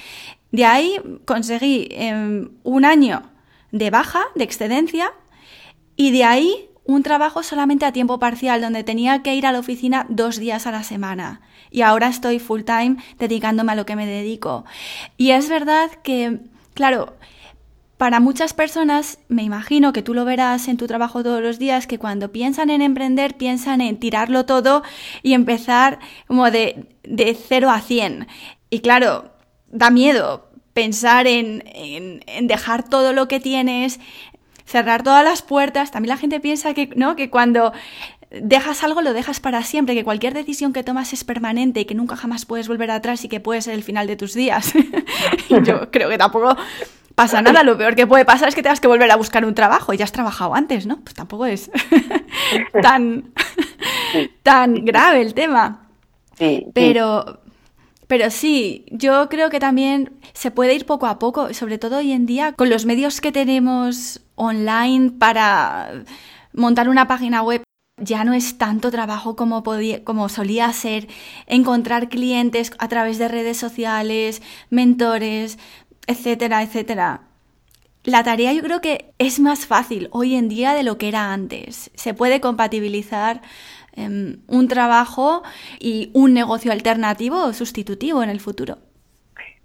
De 0.51 0.65
ahí 0.65 0.97
conseguí 1.23 1.87
em, 1.91 2.49
un 2.63 2.83
año 2.83 3.23
de 3.71 3.89
baja, 3.89 4.23
de 4.35 4.43
excedencia, 4.43 5.13
y 5.95 6.11
de 6.11 6.25
ahí 6.25 6.69
un 6.83 7.03
trabajo 7.03 7.41
solamente 7.41 7.85
a 7.85 7.93
tiempo 7.93 8.19
parcial, 8.19 8.61
donde 8.61 8.83
tenía 8.83 9.23
que 9.23 9.33
ir 9.33 9.45
a 9.45 9.53
la 9.53 9.59
oficina 9.59 10.05
dos 10.09 10.37
días 10.37 10.67
a 10.67 10.71
la 10.71 10.83
semana. 10.83 11.41
Y 11.71 11.81
ahora 11.81 12.07
estoy 12.09 12.39
full 12.39 12.61
time 12.63 12.97
dedicándome 13.17 13.71
a 13.71 13.75
lo 13.75 13.85
que 13.85 13.95
me 13.95 14.05
dedico. 14.05 14.65
Y 15.17 15.31
es 15.31 15.49
verdad 15.49 15.89
que 16.03 16.41
Claro, 16.75 17.15
para 17.97 18.19
muchas 18.19 18.53
personas, 18.53 19.19
me 19.29 19.43
imagino 19.43 19.93
que 19.93 20.03
tú 20.03 20.13
lo 20.13 20.25
verás 20.25 20.67
en 20.67 20.75
tu 20.75 20.85
trabajo 20.85 21.23
todos 21.23 21.41
los 21.41 21.57
días, 21.57 21.87
que 21.87 21.97
cuando 21.97 22.33
piensan 22.33 22.69
en 22.69 22.81
emprender, 22.81 23.37
piensan 23.37 23.79
en 23.79 23.97
tirarlo 23.97 24.45
todo 24.45 24.83
y 25.23 25.33
empezar 25.33 25.99
como 26.27 26.51
de, 26.51 26.85
de 27.03 27.33
0 27.33 27.71
a 27.71 27.79
100. 27.79 28.27
Y 28.69 28.81
claro, 28.81 29.31
da 29.71 29.89
miedo 29.89 30.49
pensar 30.73 31.25
en, 31.25 31.63
en, 31.67 32.47
dejar 32.47 32.83
todo 32.83 33.13
lo 33.13 33.29
que 33.29 33.39
tienes, 33.39 34.01
cerrar 34.65 35.01
todas 35.01 35.23
las 35.23 35.41
puertas. 35.41 35.91
También 35.91 36.09
la 36.09 36.17
gente 36.17 36.41
piensa 36.41 36.73
que, 36.73 36.89
¿no? 36.97 37.15
que 37.15 37.29
cuando 37.29 37.71
dejas 38.31 38.83
algo 38.83 39.01
lo 39.01 39.13
dejas 39.13 39.39
para 39.39 39.63
siempre, 39.63 39.95
que 39.95 40.03
cualquier 40.03 40.33
decisión 40.33 40.73
que 40.73 40.83
tomas 40.83 41.13
es 41.13 41.23
permanente 41.23 41.81
y 41.81 41.85
que 41.85 41.95
nunca 41.95 42.15
jamás 42.15 42.45
puedes 42.45 42.67
volver 42.67 42.91
atrás 42.91 43.23
y 43.23 43.29
que 43.29 43.39
puede 43.39 43.61
ser 43.61 43.73
el 43.73 43.83
final 43.83 44.07
de 44.07 44.15
tus 44.15 44.33
días. 44.33 44.73
Yo 45.63 45.89
creo 45.91 46.09
que 46.09 46.17
tampoco 46.17 46.55
pasa 47.13 47.41
nada, 47.41 47.63
lo 47.63 47.77
peor 47.77 47.95
que 47.95 48.07
puede 48.07 48.25
pasar 48.25 48.49
es 48.49 48.55
que 48.55 48.63
tengas 48.63 48.81
que 48.81 48.87
volver 48.87 49.09
a 49.09 49.15
buscar 49.15 49.45
un 49.45 49.55
trabajo 49.55 49.93
y 49.93 49.97
ya 49.97 50.03
has 50.03 50.11
trabajado 50.11 50.53
antes, 50.53 50.85
¿no? 50.85 50.97
Pues 51.01 51.15
tampoco 51.15 51.45
es 51.45 51.71
tan, 52.81 53.31
tan 54.43 54.85
grave 54.85 55.21
el 55.21 55.33
tema. 55.33 55.87
Pero, 56.73 57.39
pero 58.07 58.29
sí, 58.29 58.85
yo 58.91 59.29
creo 59.29 59.49
que 59.49 59.61
también 59.61 60.11
se 60.33 60.51
puede 60.51 60.73
ir 60.73 60.85
poco 60.85 61.07
a 61.07 61.17
poco, 61.17 61.53
sobre 61.53 61.77
todo 61.77 61.99
hoy 61.99 62.11
en 62.11 62.25
día, 62.25 62.51
con 62.51 62.69
los 62.69 62.85
medios 62.85 63.21
que 63.21 63.31
tenemos 63.31 64.19
online 64.35 65.11
para 65.11 66.03
montar 66.51 66.89
una 66.89 67.07
página 67.07 67.41
web 67.41 67.63
ya 67.97 68.23
no 68.23 68.33
es 68.33 68.57
tanto 68.57 68.91
trabajo 68.91 69.35
como, 69.35 69.63
podía, 69.63 70.03
como 70.03 70.27
solía 70.29 70.71
ser 70.73 71.07
encontrar 71.47 72.09
clientes 72.09 72.71
a 72.79 72.87
través 72.87 73.17
de 73.19 73.27
redes 73.27 73.57
sociales, 73.57 74.41
mentores, 74.69 75.57
etcétera, 76.07 76.61
etcétera. 76.61 77.21
La 78.03 78.23
tarea 78.23 78.53
yo 78.53 78.61
creo 78.61 78.81
que 78.81 79.05
es 79.17 79.39
más 79.39 79.65
fácil 79.65 80.09
hoy 80.11 80.35
en 80.35 80.49
día 80.49 80.73
de 80.73 80.83
lo 80.83 80.97
que 80.97 81.07
era 81.07 81.33
antes. 81.33 81.89
Se 81.95 82.13
puede 82.13 82.39
compatibilizar 82.39 83.41
em, 83.95 84.37
un 84.47 84.67
trabajo 84.67 85.41
y 85.79 86.11
un 86.13 86.33
negocio 86.33 86.71
alternativo 86.71 87.45
o 87.45 87.53
sustitutivo 87.53 88.21
en 88.21 88.29
el 88.29 88.39
futuro. 88.39 88.77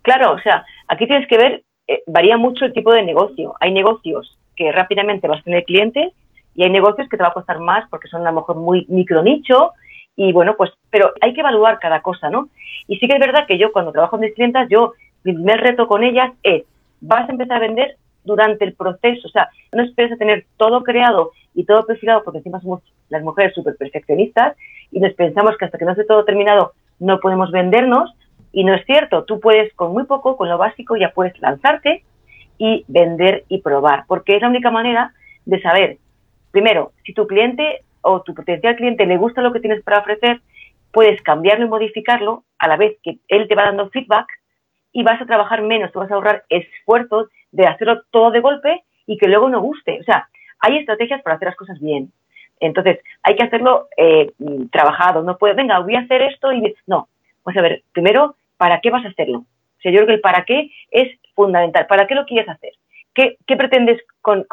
Claro, 0.03 0.33
o 0.33 0.39
sea, 0.41 0.65
aquí 0.89 1.07
tienes 1.07 1.29
que 1.29 1.37
ver, 1.37 1.65
eh, 1.87 2.03
varía 2.07 2.39
mucho 2.39 2.65
el 2.65 2.73
tipo 2.73 2.93
de 2.95 3.03
negocio. 3.03 3.55
Hay 3.61 3.73
negocios 3.73 4.39
que 4.57 4.73
rápidamente 4.73 5.29
vas 5.29 5.41
a 5.41 5.45
tener 5.45 5.65
clientes 5.65 6.13
y 6.61 6.63
hay 6.63 6.71
negocios 6.71 7.09
que 7.09 7.17
te 7.17 7.23
va 7.23 7.31
a 7.31 7.33
costar 7.33 7.59
más 7.59 7.89
porque 7.89 8.09
son 8.09 8.21
a 8.27 8.31
lo 8.31 8.41
mejor 8.41 8.57
muy 8.57 8.85
micro 8.91 9.23
nicho 9.23 9.73
y 10.15 10.31
bueno, 10.31 10.57
pues, 10.59 10.71
pero 10.91 11.15
hay 11.23 11.33
que 11.33 11.41
evaluar 11.41 11.79
cada 11.79 12.03
cosa, 12.03 12.29
¿no? 12.29 12.51
Y 12.87 12.99
sí 12.99 13.09
que 13.09 13.15
es 13.15 13.19
verdad 13.19 13.47
que 13.47 13.57
yo 13.57 13.73
cuando 13.73 13.93
trabajo 13.93 14.11
con 14.11 14.21
mis 14.21 14.35
clientas, 14.35 14.69
yo, 14.69 14.93
mi 15.25 15.33
primer 15.33 15.59
reto 15.59 15.89
con 15.89 16.05
ellas 16.05 16.33
es, 16.43 16.65
vas 17.01 17.27
a 17.27 17.33
empezar 17.33 17.57
a 17.57 17.67
vender 17.67 17.97
durante 18.25 18.67
el 18.67 18.75
proceso, 18.75 19.27
o 19.27 19.31
sea, 19.31 19.49
no 19.73 19.83
esperes 19.83 20.13
a 20.13 20.17
tener 20.19 20.45
todo 20.59 20.83
creado 20.83 21.31
y 21.55 21.65
todo 21.65 21.87
perfilado 21.87 22.25
porque 22.25 22.39
encima 22.39 22.61
somos 22.61 22.83
las 23.09 23.23
mujeres 23.23 23.55
súper 23.55 23.79
perfeccionistas 23.79 24.55
y 24.93 25.01
nos 25.01 25.15
pensamos 25.15 25.57
que 25.57 25.65
hasta 25.65 25.79
que 25.79 25.87
no 25.87 25.93
esté 25.93 26.05
todo 26.05 26.27
terminado 26.27 26.75
no 26.99 27.21
podemos 27.21 27.51
vendernos 27.53 28.15
y 28.53 28.65
no 28.65 28.75
es 28.75 28.85
cierto, 28.85 29.25
tú 29.25 29.41
puedes 29.41 29.73
con 29.77 29.95
muy 29.95 30.05
poco, 30.05 30.37
con 30.37 30.51
lo 30.51 30.59
básico 30.59 30.95
ya 30.97 31.13
puedes 31.15 31.41
lanzarte 31.41 32.05
y 32.59 32.85
vender 32.87 33.45
y 33.49 33.63
probar, 33.63 34.05
porque 34.07 34.37
es 34.37 34.43
la 34.43 34.49
única 34.49 34.71
manera 34.71 35.15
de 35.47 35.63
saber 35.63 35.97
primero, 36.51 36.93
si 37.05 37.13
tu 37.13 37.27
cliente 37.27 37.83
o 38.03 38.23
tu 38.23 38.35
potencial 38.35 38.77
cliente 38.77 39.07
le 39.07 39.17
gusta 39.17 39.43
lo 39.43 39.53
que 39.53 39.61
tienes 39.61 39.83
para 39.83 40.01
ofrecer, 40.01 40.41
puedes 40.93 41.23
cambiarlo 41.23 41.67
y 41.67 41.69
modificarlo 41.69 42.45
a 42.59 42.69
la 42.69 42.77
vez 42.77 42.97
que 43.03 43.19
él 43.29 43.49
te 43.49 43.55
va 43.55 43.65
dando 43.65 43.91
feedback 43.91 44.27
y 44.93 45.03
vas 45.03 45.21
a 45.21 45.27
trabajar 45.27 45.63
menos, 45.63 45.93
te 45.93 45.99
vas 45.99 46.11
a 46.11 46.15
ahorrar 46.15 46.45
esfuerzos 46.49 47.29
de 47.53 47.67
hacerlo 47.67 48.03
todo 48.11 48.31
de 48.31 48.41
golpe 48.41 48.83
y 49.07 49.19
que 49.19 49.29
luego 49.29 49.49
no 49.49 49.61
guste. 49.61 49.99
O 50.01 50.05
sea, 50.05 50.29
hay 50.61 50.79
estrategias 50.79 51.23
para 51.23 51.37
hacer 51.37 51.47
las 51.47 51.57
cosas 51.57 51.81
bien. 51.81 52.13
Entonces, 52.61 52.99
hay 53.23 53.37
que 53.37 53.45
hacerlo 53.45 53.89
eh, 53.97 54.33
trabajado. 54.71 55.23
No 55.23 55.39
puedes, 55.39 55.57
venga, 55.57 55.79
voy 55.79 55.95
a 55.95 56.01
hacer 56.01 56.23
esto 56.23 56.53
y... 56.53 56.75
No, 56.87 57.09
pues 57.43 57.57
a 57.57 57.63
ver, 57.63 57.83
primero, 57.93 58.37
¿para 58.57 58.81
qué 58.81 58.91
vas 58.91 59.05
a 59.05 59.09
hacerlo? 59.09 59.39
O 59.39 59.81
sea, 59.81 59.91
yo 59.91 59.99
creo 59.99 60.07
que 60.09 60.15
el 60.15 60.21
para 60.21 60.45
qué 60.45 60.71
es 60.91 61.19
fundamental. 61.35 61.87
¿Para 61.87 62.07
qué 62.07 62.15
lo 62.15 62.27
quieres 62.27 62.49
hacer? 62.49 62.73
¿Qué, 63.15 63.37
pretendes 63.47 64.01
con, 64.21 64.47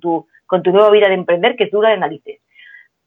tu, 0.00 0.26
con 0.46 0.62
tu 0.62 0.70
nueva 0.70 0.90
vida 0.90 1.08
de 1.08 1.14
emprender 1.14 1.56
que 1.56 1.66
tú 1.66 1.82
la 1.82 1.90
analices? 1.90 2.40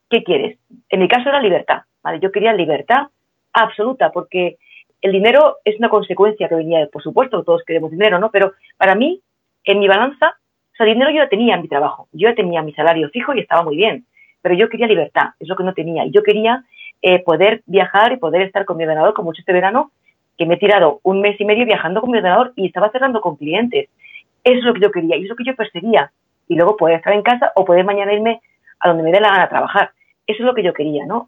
¿Qué 0.09 0.23
quieres? 0.23 0.57
En 0.89 0.99
mi 0.99 1.07
caso 1.07 1.29
era 1.29 1.41
libertad, 1.41 1.81
¿vale? 2.03 2.19
Yo 2.19 2.31
quería 2.31 2.53
libertad 2.53 3.07
absoluta 3.53 4.11
porque 4.11 4.57
el 5.01 5.11
dinero 5.11 5.57
es 5.63 5.77
una 5.79 5.89
consecuencia 5.89 6.49
que 6.49 6.55
venía, 6.55 6.87
por 6.91 7.03
supuesto, 7.03 7.43
todos 7.43 7.63
queremos 7.65 7.91
dinero, 7.91 8.19
¿no? 8.19 8.31
Pero 8.31 8.53
para 8.77 8.95
mí, 8.95 9.21
en 9.63 9.79
mi 9.79 9.87
balanza, 9.87 10.35
o 10.73 10.75
sea, 10.75 10.85
dinero 10.85 11.11
yo 11.11 11.17
ya 11.17 11.29
tenía 11.29 11.55
en 11.55 11.61
mi 11.61 11.67
trabajo, 11.67 12.07
yo 12.11 12.29
ya 12.29 12.35
tenía 12.35 12.61
mi 12.61 12.73
salario 12.73 13.09
fijo 13.09 13.33
y 13.33 13.39
estaba 13.39 13.63
muy 13.63 13.75
bien, 13.75 14.05
pero 14.41 14.55
yo 14.55 14.69
quería 14.69 14.87
libertad, 14.87 15.29
es 15.39 15.47
lo 15.47 15.55
que 15.55 15.63
no 15.63 15.73
tenía. 15.73 16.05
Y 16.05 16.11
yo 16.11 16.23
quería 16.23 16.63
eh, 17.01 17.19
poder 17.23 17.63
viajar 17.65 18.13
y 18.13 18.17
poder 18.17 18.43
estar 18.43 18.65
con 18.65 18.77
mi 18.77 18.83
ordenador, 18.83 19.13
como 19.13 19.29
mucho 19.29 19.41
este 19.41 19.53
verano, 19.53 19.91
que 20.37 20.45
me 20.45 20.55
he 20.55 20.57
tirado 20.57 20.99
un 21.03 21.21
mes 21.21 21.39
y 21.39 21.45
medio 21.45 21.65
viajando 21.65 22.01
con 22.01 22.11
mi 22.11 22.17
ordenador 22.17 22.53
y 22.55 22.67
estaba 22.67 22.91
cerrando 22.91 23.21
con 23.21 23.35
clientes. 23.35 23.89
Eso 24.47 24.59
es 24.59 24.63
lo 24.63 24.73
que 24.73 24.79
yo 24.79 24.91
quería 24.91 25.17
y 25.17 25.23
es 25.23 25.29
lo 25.29 25.35
que 25.35 25.43
yo 25.43 25.55
perseguía. 25.57 26.09
Y 26.47 26.55
luego 26.55 26.77
poder 26.77 26.95
estar 26.95 27.11
en 27.11 27.21
casa 27.21 27.51
o 27.55 27.65
poder 27.65 27.83
mañana 27.83 28.13
irme 28.13 28.39
a 28.79 28.87
donde 28.87 29.03
me 29.03 29.11
dé 29.11 29.19
la 29.19 29.29
gana 29.29 29.43
a 29.43 29.49
trabajar. 29.49 29.91
Eso 30.25 30.39
es 30.39 30.45
lo 30.45 30.53
que 30.53 30.63
yo 30.63 30.73
quería, 30.73 31.05
¿no? 31.05 31.27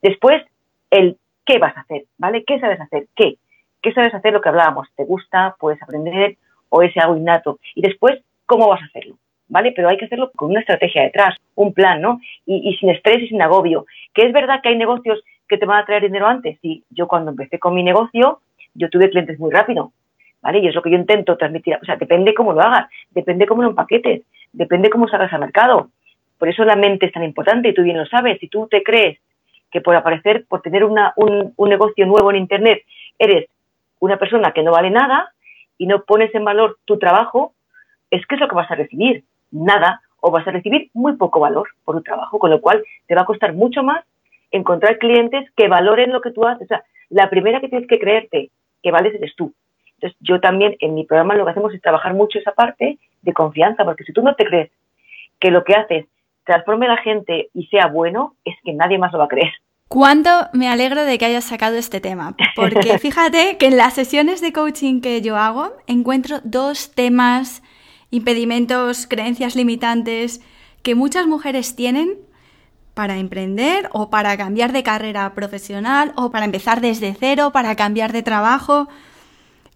Después, 0.00 0.42
el 0.90 1.18
qué 1.44 1.58
vas 1.58 1.76
a 1.76 1.80
hacer, 1.80 2.04
¿vale? 2.16 2.44
¿Qué 2.44 2.58
sabes 2.58 2.80
hacer? 2.80 3.08
¿Qué? 3.14 3.36
¿Qué 3.82 3.92
sabes 3.92 4.14
hacer 4.14 4.32
lo 4.32 4.40
que 4.40 4.48
hablábamos? 4.48 4.88
¿Te 4.96 5.04
gusta? 5.04 5.54
¿Puedes 5.60 5.82
aprender? 5.82 6.38
¿O 6.70 6.80
es 6.80 6.96
algo 6.96 7.18
innato? 7.18 7.58
Y 7.74 7.82
después, 7.82 8.22
¿cómo 8.46 8.68
vas 8.68 8.80
a 8.80 8.86
hacerlo? 8.86 9.16
¿Vale? 9.48 9.72
Pero 9.76 9.90
hay 9.90 9.98
que 9.98 10.06
hacerlo 10.06 10.30
con 10.34 10.48
una 10.50 10.60
estrategia 10.60 11.02
detrás, 11.02 11.36
un 11.56 11.74
plan, 11.74 12.00
¿no? 12.00 12.20
Y, 12.46 12.70
y 12.70 12.76
sin 12.78 12.88
estrés 12.88 13.22
y 13.22 13.28
sin 13.28 13.42
agobio. 13.42 13.84
Que 14.14 14.22
es 14.22 14.32
verdad 14.32 14.60
que 14.62 14.70
hay 14.70 14.78
negocios 14.78 15.22
que 15.46 15.58
te 15.58 15.66
van 15.66 15.82
a 15.82 15.84
traer 15.84 16.04
dinero 16.04 16.26
antes. 16.26 16.58
Sí, 16.62 16.84
yo 16.88 17.06
cuando 17.06 17.32
empecé 17.32 17.58
con 17.58 17.74
mi 17.74 17.82
negocio, 17.82 18.40
yo 18.72 18.88
tuve 18.88 19.10
clientes 19.10 19.38
muy 19.38 19.50
rápido, 19.50 19.92
¿vale? 20.42 20.60
Y 20.60 20.68
es 20.68 20.74
lo 20.74 20.82
que 20.82 20.90
yo 20.90 20.96
intento 20.96 21.36
transmitir. 21.36 21.78
O 21.80 21.84
sea, 21.84 21.96
depende 21.96 22.34
cómo 22.34 22.52
lo 22.52 22.60
hagas, 22.60 22.88
depende 23.10 23.46
cómo 23.46 23.62
lo 23.62 23.70
empaquetes, 23.70 24.22
depende 24.52 24.90
cómo 24.90 25.08
salgas 25.08 25.32
al 25.32 25.40
mercado. 25.40 25.90
Por 26.38 26.48
eso 26.48 26.64
la 26.64 26.76
mente 26.76 27.06
es 27.06 27.12
tan 27.12 27.24
importante 27.24 27.68
y 27.68 27.74
tú 27.74 27.82
bien 27.82 27.98
lo 27.98 28.06
sabes. 28.06 28.38
Si 28.40 28.48
tú 28.48 28.68
te 28.70 28.82
crees 28.82 29.18
que 29.70 29.80
por 29.80 29.96
aparecer, 29.96 30.44
por 30.48 30.62
tener 30.62 30.84
una, 30.84 31.12
un, 31.16 31.52
un 31.56 31.68
negocio 31.68 32.06
nuevo 32.06 32.30
en 32.30 32.36
Internet, 32.36 32.82
eres 33.18 33.48
una 34.00 34.18
persona 34.18 34.52
que 34.52 34.62
no 34.62 34.72
vale 34.72 34.90
nada 34.90 35.32
y 35.78 35.86
no 35.86 36.02
pones 36.04 36.34
en 36.34 36.44
valor 36.44 36.78
tu 36.84 36.98
trabajo, 36.98 37.54
es 38.10 38.24
que 38.26 38.34
es 38.36 38.40
lo 38.40 38.48
que 38.48 38.54
vas 38.54 38.70
a 38.70 38.76
recibir, 38.76 39.24
nada, 39.50 40.00
o 40.20 40.30
vas 40.30 40.46
a 40.46 40.50
recibir 40.50 40.90
muy 40.94 41.14
poco 41.14 41.40
valor 41.40 41.68
por 41.84 41.96
tu 41.96 42.02
trabajo, 42.02 42.38
con 42.38 42.50
lo 42.50 42.60
cual 42.60 42.82
te 43.06 43.14
va 43.14 43.22
a 43.22 43.26
costar 43.26 43.52
mucho 43.52 43.82
más 43.82 44.04
encontrar 44.50 44.98
clientes 44.98 45.50
que 45.56 45.68
valoren 45.68 46.12
lo 46.12 46.20
que 46.20 46.30
tú 46.30 46.44
haces. 46.46 46.64
O 46.64 46.68
sea, 46.68 46.84
la 47.10 47.30
primera 47.30 47.60
que 47.60 47.68
tienes 47.68 47.88
que 47.88 47.98
creerte 47.98 48.50
que 48.82 48.90
vales 48.90 49.14
eres 49.14 49.34
tú. 49.36 49.52
Entonces, 49.96 50.18
yo 50.20 50.40
también 50.40 50.76
en 50.80 50.94
mi 50.94 51.04
programa 51.04 51.34
lo 51.34 51.44
que 51.44 51.52
hacemos 51.52 51.74
es 51.74 51.80
trabajar 51.80 52.14
mucho 52.14 52.38
esa 52.38 52.52
parte 52.52 52.98
de 53.22 53.32
confianza, 53.32 53.84
porque 53.84 54.04
si 54.04 54.12
tú 54.12 54.22
no 54.22 54.34
te 54.34 54.44
crees 54.44 54.70
que 55.40 55.50
lo 55.50 55.64
que 55.64 55.74
haces 55.74 56.06
transforme 56.44 56.86
a 56.86 56.90
la 56.90 56.98
gente 56.98 57.48
y 57.52 57.66
sea 57.66 57.88
bueno, 57.88 58.34
es 58.44 58.54
que 58.64 58.72
nadie 58.72 58.98
más 58.98 59.12
lo 59.12 59.18
va 59.18 59.24
a 59.24 59.28
creer. 59.28 59.52
¿Cuánto 59.88 60.30
me 60.52 60.68
alegro 60.68 61.04
de 61.04 61.16
que 61.16 61.26
hayas 61.26 61.44
sacado 61.44 61.76
este 61.76 62.00
tema? 62.00 62.34
Porque 62.54 62.98
fíjate 62.98 63.56
que 63.56 63.66
en 63.66 63.76
las 63.76 63.94
sesiones 63.94 64.40
de 64.40 64.52
coaching 64.52 65.00
que 65.00 65.20
yo 65.22 65.36
hago 65.36 65.72
encuentro 65.86 66.38
dos 66.42 66.92
temas, 66.94 67.62
impedimentos, 68.10 69.06
creencias 69.06 69.54
limitantes 69.54 70.40
que 70.82 70.94
muchas 70.94 71.26
mujeres 71.26 71.76
tienen 71.76 72.18
para 72.94 73.18
emprender 73.18 73.88
o 73.92 74.08
para 74.10 74.36
cambiar 74.36 74.72
de 74.72 74.82
carrera 74.82 75.34
profesional 75.34 76.12
o 76.16 76.30
para 76.30 76.46
empezar 76.46 76.80
desde 76.80 77.14
cero, 77.14 77.50
para 77.52 77.76
cambiar 77.76 78.12
de 78.12 78.22
trabajo. 78.22 78.88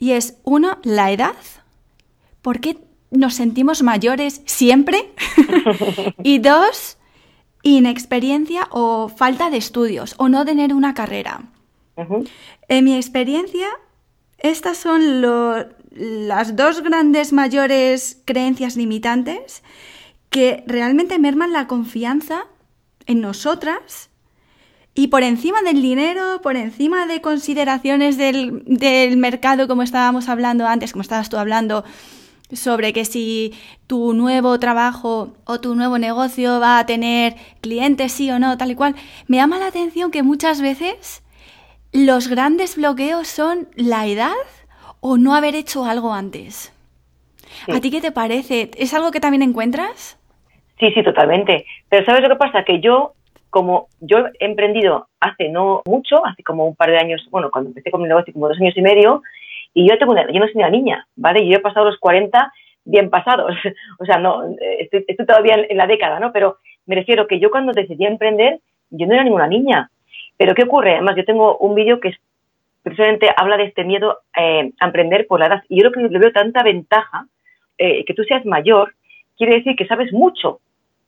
Y 0.01 0.13
es, 0.13 0.39
uno, 0.45 0.79
la 0.83 1.13
edad. 1.13 1.37
¿Por 2.41 2.61
qué 2.61 2.79
nos 3.11 3.35
sentimos 3.35 3.83
mayores 3.83 4.41
siempre? 4.47 5.13
y 6.23 6.39
dos, 6.39 6.97
inexperiencia 7.63 8.67
o 8.71 9.11
falta 9.11 9.51
de 9.51 9.59
estudios 9.59 10.15
o 10.17 10.31
no 10.31 10.47
tener 10.47 10.73
una 10.73 10.95
carrera. 10.95 11.43
En 12.69 12.85
mi 12.85 12.97
experiencia, 12.97 13.69
estas 14.39 14.79
son 14.79 15.21
las 15.21 16.57
dos 16.57 16.81
grandes 16.83 17.35
mayores 17.35 18.23
creencias 18.25 18.77
limitantes 18.77 19.63
que 20.31 20.65
realmente 20.67 21.19
merman 21.19 21.53
la 21.53 21.67
confianza 21.67 22.47
en 23.05 23.21
nosotras 23.21 24.10
y 24.95 25.09
por 25.09 25.23
encima 25.23 25.63
del 25.63 25.81
dinero, 25.81 26.41
por 26.43 26.57
encima 26.57 27.07
de 27.07 27.21
consideraciones 27.21 28.19
del, 28.19 28.63
del, 28.65 29.17
mercado, 29.17 29.69
como 29.69 29.83
estábamos 29.83 30.29
hablando 30.29 30.67
antes, 30.67 30.93
como 30.93 31.03
estabas 31.03 31.31
tú 31.31 31.37
hablando, 31.37 31.85
sobre 32.53 32.93
que 32.93 33.05
si 33.05 33.55
tu 33.87 34.13
nuevo 34.15 34.59
trabajo 34.59 35.35
o 35.45 35.61
tu 35.61 35.75
nuevo 35.77 35.99
negocio 35.99 36.59
va 36.59 36.81
a 36.81 36.87
tener 36.87 37.35
clientes 37.61 38.13
sí 38.13 38.31
o 38.31 38.39
no, 38.39 38.59
tal 38.59 38.73
y 38.73 38.75
cual, 38.75 38.97
me 39.29 39.37
llama 39.37 39.59
la 39.59 39.69
atención 39.69 40.11
que 40.11 40.23
muchas 40.23 40.61
veces 40.61 41.23
los 41.93 42.29
grandes 42.29 42.77
bloqueos 42.77 43.29
son 43.29 43.69
la 43.77 44.07
edad 44.07 44.35
o 45.01 45.17
no 45.17 45.35
haber 45.35 45.55
hecho 45.55 45.85
algo 45.85 46.13
antes. 46.13 46.73
¿A 47.69 47.81
ti 47.81 47.91
qué 47.91 48.01
te 48.01 48.13
parece? 48.13 48.71
¿Es 48.77 48.95
algo 48.95 49.11
que 49.11 49.21
también 49.21 49.43
encuentras? 49.43 50.19
Sí, 50.79 50.91
sí, 50.93 51.03
totalmente. 51.03 51.67
Pero 51.89 52.05
¿sabes 52.07 52.23
lo 52.23 52.29
que 52.29 52.37
pasa? 52.37 52.65
Que 52.65 52.81
yo, 52.81 53.15
como 53.51 53.89
yo 54.01 54.19
he 54.39 54.47
emprendido 54.47 55.09
hace 55.21 55.49
no 55.49 55.83
mucho, 55.87 56.25
hace 56.25 56.43
como 56.43 56.67
un 56.67 56.77
par 56.77 56.91
de 56.91 56.99
años, 56.99 57.27
bueno, 57.31 57.51
cuando 57.51 57.71
empecé 57.71 57.91
con 57.91 58.03
mi 58.03 58.09
negocio, 58.09 58.33
como 58.33 58.49
dos 58.49 58.61
años 58.61 58.77
y 58.77 58.83
medio, 58.83 59.23
y 59.75 59.89
yo 59.89 59.99
tengo 59.99 60.13
una, 60.13 60.27
yo 60.31 60.41
no 60.41 60.47
soy 60.47 60.57
una 60.57 60.71
niña, 60.71 61.07
¿vale? 61.17 61.47
Yo 61.47 61.57
he 61.57 61.61
pasado 61.61 61.87
los 61.87 61.99
40 61.99 62.53
bien 62.85 63.11
pasados, 63.11 63.55
o 63.99 64.05
sea, 64.05 64.19
no, 64.19 64.43
estoy, 64.79 65.05
todavía 65.27 65.57
en, 65.69 65.77
la 65.77 65.87
década, 65.87 66.19
¿no? 66.21 66.33
Pero 66.33 66.59
me 66.87 66.95
refiero 66.95 67.27
que 67.27 67.39
yo 67.39 67.51
cuando 67.51 67.73
decidí 67.73 68.07
emprender, 68.07 68.61
yo 68.91 69.07
no 69.07 69.15
era 69.15 69.25
ninguna 69.25 69.47
niña. 69.47 69.91
Pero 70.37 70.55
¿qué 70.55 70.65
ocurre? 70.65 70.95
Además, 70.95 71.17
yo 71.17 71.25
tengo 71.25 71.59
un 71.59 71.75
vídeo 71.75 72.01
que 72.01 72.15
precisamente 72.83 73.31
habla 73.37 73.59
de 73.59 73.65
este 73.65 73.85
miedo 73.85 74.21
eh, 74.37 74.73
a 74.81 74.87
emprender 74.87 75.27
por 75.27 75.39
la 75.39 75.47
edad. 75.47 75.63
Y 75.69 75.77
yo 75.77 75.91
creo 75.91 76.09
que 76.09 76.13
le 76.13 76.19
veo 76.19 76.33
tanta 76.33 76.63
ventaja, 76.63 77.27
eh, 77.77 78.05
que 78.07 78.15
tú 78.15 78.25
seas 78.25 78.45
mayor, 78.47 78.95
quiere 79.37 79.57
decir 79.57 79.77
que 79.77 79.87
sabes 79.87 80.13
mucho 80.13 80.61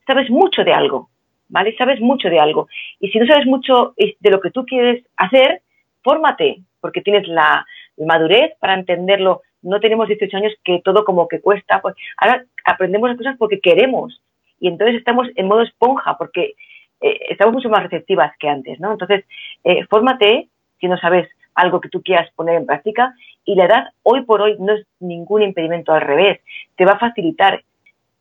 sabes 0.05 0.29
mucho 0.29 0.63
de 0.63 0.73
algo, 0.73 1.09
¿vale? 1.53 1.75
Sabes 1.77 2.01
mucho 2.01 2.29
de 2.29 2.39
algo. 2.39 2.67
Y 2.99 3.09
si 3.09 3.19
no 3.19 3.27
sabes 3.27 3.45
mucho 3.45 3.93
de 3.95 4.29
lo 4.31 4.41
que 4.41 4.49
tú 4.49 4.65
quieres 4.65 5.05
hacer, 5.15 5.61
fórmate, 6.01 6.61
porque 6.81 7.01
tienes 7.01 7.27
la 7.27 7.65
madurez 7.95 8.53
para 8.59 8.73
entenderlo. 8.73 9.43
No 9.61 9.79
tenemos 9.79 10.07
18 10.07 10.35
años 10.35 10.53
que 10.63 10.81
todo 10.83 11.05
como 11.05 11.27
que 11.27 11.41
cuesta. 11.41 11.79
Pues 11.79 11.95
ahora 12.17 12.43
aprendemos 12.65 13.07
las 13.07 13.17
cosas 13.17 13.35
porque 13.37 13.59
queremos. 13.59 14.19
Y 14.59 14.67
entonces 14.67 14.95
estamos 14.95 15.27
en 15.35 15.47
modo 15.47 15.61
esponja, 15.61 16.17
porque 16.17 16.55
eh, 17.01 17.19
estamos 17.29 17.53
mucho 17.53 17.69
más 17.69 17.83
receptivas 17.83 18.33
que 18.39 18.49
antes, 18.49 18.79
¿no? 18.79 18.91
Entonces, 18.91 19.23
eh, 19.63 19.85
fórmate 19.85 20.47
si 20.79 20.87
no 20.87 20.97
sabes 20.97 21.29
algo 21.53 21.79
que 21.81 21.89
tú 21.89 22.01
quieras 22.01 22.31
poner 22.35 22.55
en 22.55 22.65
práctica. 22.65 23.13
Y 23.45 23.53
la 23.55 23.65
edad, 23.65 23.83
hoy 24.01 24.23
por 24.23 24.41
hoy, 24.41 24.55
no 24.59 24.73
es 24.73 24.87
ningún 24.99 25.43
impedimento, 25.43 25.93
al 25.93 26.01
revés. 26.01 26.39
Te 26.75 26.85
va 26.85 26.93
a 26.93 26.99
facilitar 26.99 27.63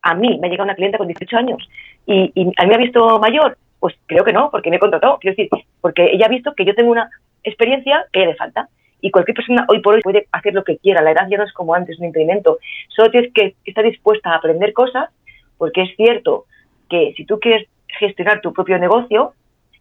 a 0.03 0.15
mí 0.15 0.39
me 0.41 0.47
ha 0.47 0.51
llegado 0.51 0.65
una 0.65 0.75
clienta 0.75 0.99
con 0.99 1.07
18 1.07 1.37
años 1.37 1.69
y, 2.07 2.33
a 2.57 2.63
mí 2.63 2.69
me 2.69 2.75
ha 2.75 2.79
visto 2.79 3.19
mayor, 3.19 3.57
pues 3.79 3.95
creo 4.07 4.25
que 4.25 4.33
no, 4.33 4.51
porque 4.51 4.71
me 4.71 4.77
he 4.77 4.81
contratado, 4.81 5.19
quiero 5.19 5.37
decir, 5.37 5.51
porque 5.81 6.11
ella 6.13 6.27
ha 6.27 6.29
visto 6.29 6.55
que 6.55 6.65
yo 6.65 6.75
tengo 6.75 6.91
una 6.91 7.11
experiencia 7.45 8.07
que 8.13 8.27
le 8.27 8.35
falta. 8.35 8.69
Y 9.01 9.11
cualquier 9.11 9.35
persona 9.35 9.65
hoy 9.69 9.81
por 9.81 9.95
hoy 9.95 10.01
puede 10.01 10.29
hacer 10.31 10.55
lo 10.55 10.63
que 10.63 10.79
quiera, 10.79 11.03
la 11.03 11.11
edad 11.11 11.27
ya 11.29 11.39
no 11.39 11.45
es 11.45 11.53
como 11.53 11.75
antes 11.75 11.99
un 11.99 12.07
impedimento. 12.07 12.59
Solo 12.89 13.11
tienes 13.11 13.33
que 13.33 13.57
estar 13.65 13.85
dispuesta 13.85 14.31
a 14.31 14.37
aprender 14.37 14.73
cosas, 14.73 15.11
porque 15.59 15.83
es 15.83 15.97
cierto 15.97 16.45
que 16.89 17.13
si 17.17 17.25
tú 17.25 17.41
quieres 17.41 17.69
gestionar 17.99 18.41
tu 18.41 18.53
propio 18.53 18.79
negocio, 18.79 19.35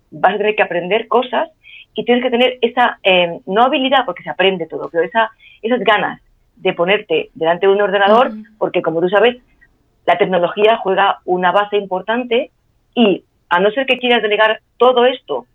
vas 0.09 0.33
a 0.33 0.37
tener 0.37 0.55
que 0.55 0.63
aprender 0.63 1.07
cosas 1.07 1.49
y 1.93 2.03
tienes 2.03 2.23
que 2.23 2.31
tener 2.31 2.57
esa, 2.61 2.99
eh, 3.03 3.39
no 3.45 3.63
habilidad, 3.63 4.05
porque 4.05 4.23
se 4.23 4.29
aprende 4.29 4.65
todo, 4.65 4.89
pero 4.91 5.03
esa, 5.03 5.29
esas 5.61 5.79
ganas 5.81 6.21
de 6.55 6.73
ponerte 6.73 7.29
delante 7.33 7.67
de 7.67 7.73
un 7.73 7.81
ordenador, 7.81 8.31
porque 8.57 8.81
como 8.81 9.01
tú 9.01 9.09
sabes, 9.09 9.37
la 10.05 10.17
tecnología 10.17 10.77
juega 10.77 11.19
una 11.25 11.51
base 11.51 11.77
importante 11.77 12.51
y 12.95 13.23
a 13.49 13.59
no 13.59 13.71
ser 13.71 13.85
que 13.85 13.99
quieras 13.99 14.21
delegar 14.21 14.61
todo 14.77 15.05
esto, 15.05 15.45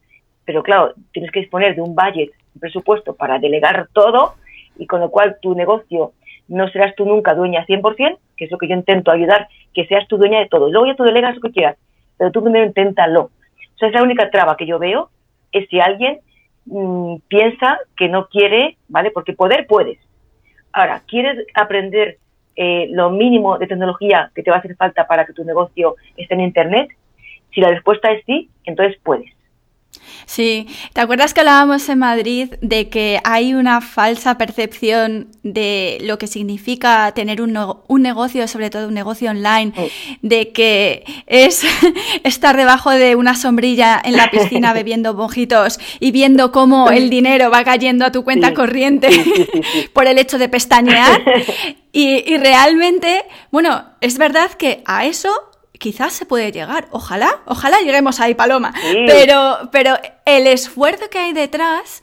pero 0.45 0.63
claro, 0.63 0.95
tienes 1.13 1.31
que 1.33 1.41
disponer 1.41 1.75
de 1.75 1.83
un 1.83 1.95
budget, 1.95 2.31
un 2.55 2.61
presupuesto 2.61 3.15
para 3.15 3.39
delegar 3.39 3.89
todo 3.93 4.35
y 4.79 4.87
con 4.87 5.01
lo 5.01 5.11
cual 5.11 5.39
tu 5.41 5.55
negocio 5.55 6.13
no 6.49 6.69
serás 6.69 6.95
tú 6.95 7.05
nunca 7.05 7.35
dueña 7.35 7.67
100%, 7.67 8.19
que 8.37 8.45
es 8.45 8.51
lo 8.51 8.59
que 8.59 8.69
yo 8.69 8.75
intento 8.75 9.11
ayudar, 9.11 9.49
que 9.75 9.87
seas 9.87 10.07
tú 10.07 10.17
dueña 10.17 10.39
de 10.39 10.49
todo. 10.49 10.71
Luego 10.71 10.87
ya 10.87 10.95
tú 10.95 11.03
delegas 11.03 11.35
lo 11.35 11.41
que 11.41 11.51
quieras, 11.51 11.77
pero 12.17 12.31
tú 12.31 12.43
primero 12.43 12.65
inténtalo. 12.65 13.23
O 13.23 13.79
sea, 13.79 13.89
es 13.89 13.95
la 13.95 14.03
única 14.03 14.31
traba 14.31 14.57
que 14.57 14.67
yo 14.67 14.79
veo, 14.79 15.11
es 15.53 15.69
si 15.69 15.81
alguien 15.81 16.21
mm, 16.67 17.17
piensa 17.29 17.79
que 17.97 18.09
no 18.09 18.29
quiere, 18.29 18.77
¿vale? 18.89 19.11
Porque 19.11 19.33
poder 19.33 19.67
puedes. 19.67 19.99
Ahora, 20.73 21.03
¿quieres 21.07 21.47
aprender 21.55 22.19
eh, 22.57 22.89
lo 22.91 23.11
mínimo 23.11 23.59
de 23.59 23.67
tecnología 23.67 24.31
que 24.35 24.43
te 24.43 24.51
va 24.51 24.57
a 24.57 24.59
hacer 24.61 24.75
falta 24.77 25.07
para 25.07 25.25
que 25.27 25.33
tu 25.33 25.45
negocio 25.45 25.97
esté 26.17 26.35
en 26.35 26.41
Internet? 26.41 26.89
Si 27.55 27.61
la 27.61 27.71
respuesta 27.71 28.11
es 28.13 28.25
sí, 28.25 28.51
entonces 28.65 28.99
puedes. 29.03 29.36
Sí, 30.25 30.67
¿te 30.93 31.01
acuerdas 31.01 31.35
que 31.35 31.41
hablábamos 31.41 31.89
en 31.89 31.99
Madrid 31.99 32.55
de 32.61 32.89
que 32.89 33.21
hay 33.25 33.55
una 33.55 33.81
falsa 33.81 34.39
percepción 34.39 35.29
de 35.43 35.99
lo 36.03 36.19
que 36.19 36.27
significa 36.27 37.13
tener 37.13 37.43
un, 37.43 37.57
un 37.87 38.03
negocio, 38.03 38.49
sobre 38.49 38.71
todo 38.71 38.89
un 38.89 38.95
negocio 38.95 39.31
online, 39.31 39.73
de 40.23 40.53
que 40.53 41.05
es 41.27 41.65
estar 42.25 42.57
debajo 42.57 42.91
de 42.91 43.17
una 43.17 43.35
sombrilla 43.35 44.01
en 44.03 44.17
la 44.17 44.31
piscina 44.31 44.73
bebiendo 44.75 45.15
mojitos 45.15 45.79
y 46.01 46.11
viendo 46.11 46.53
cómo 46.53 46.91
el 46.91 47.11
dinero 47.11 47.51
va 47.51 47.65
cayendo 47.65 48.05
a 48.05 48.13
tu 48.13 48.25
cuenta 48.25 48.55
corriente 48.55 49.09
por 49.93 50.07
el 50.07 50.19
hecho 50.19 50.39
de 50.39 50.49
pestañear? 50.49 51.23
Y, 51.93 52.31
y 52.31 52.37
realmente, 52.37 53.25
bueno, 53.51 53.85
es 54.01 54.19
verdad 54.19 54.51
que 54.53 54.83
a 54.87 55.07
eso 55.07 55.31
quizás 55.79 56.13
se 56.13 56.27
puede 56.27 56.53
llegar. 56.53 56.89
Ojalá, 56.91 57.41
ojalá 57.47 57.81
lleguemos 57.81 58.21
ahí, 58.21 58.35
Paloma. 58.35 58.73
Pero, 59.07 59.69
pero 59.73 59.97
el 60.25 60.47
esfuerzo 60.47 61.09
que 61.11 61.19
hay 61.19 61.33
detrás, 61.33 62.03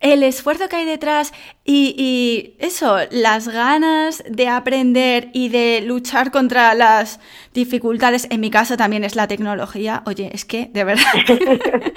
el 0.00 0.22
esfuerzo 0.22 0.68
que 0.68 0.76
hay 0.76 0.84
detrás 0.84 1.32
y, 1.64 2.54
eso, 2.58 2.98
las 3.10 3.48
ganas 3.48 4.22
de 4.28 4.48
aprender 4.48 5.30
y 5.32 5.48
de 5.48 5.82
luchar 5.84 6.30
contra 6.30 6.74
las 6.74 7.20
dificultades, 7.54 8.26
en 8.30 8.40
mi 8.40 8.50
caso 8.50 8.76
también 8.76 9.04
es 9.04 9.14
la 9.14 9.28
tecnología. 9.28 10.02
Oye, 10.06 10.30
es 10.32 10.44
que, 10.44 10.70
de 10.72 10.84
verdad, 10.84 11.04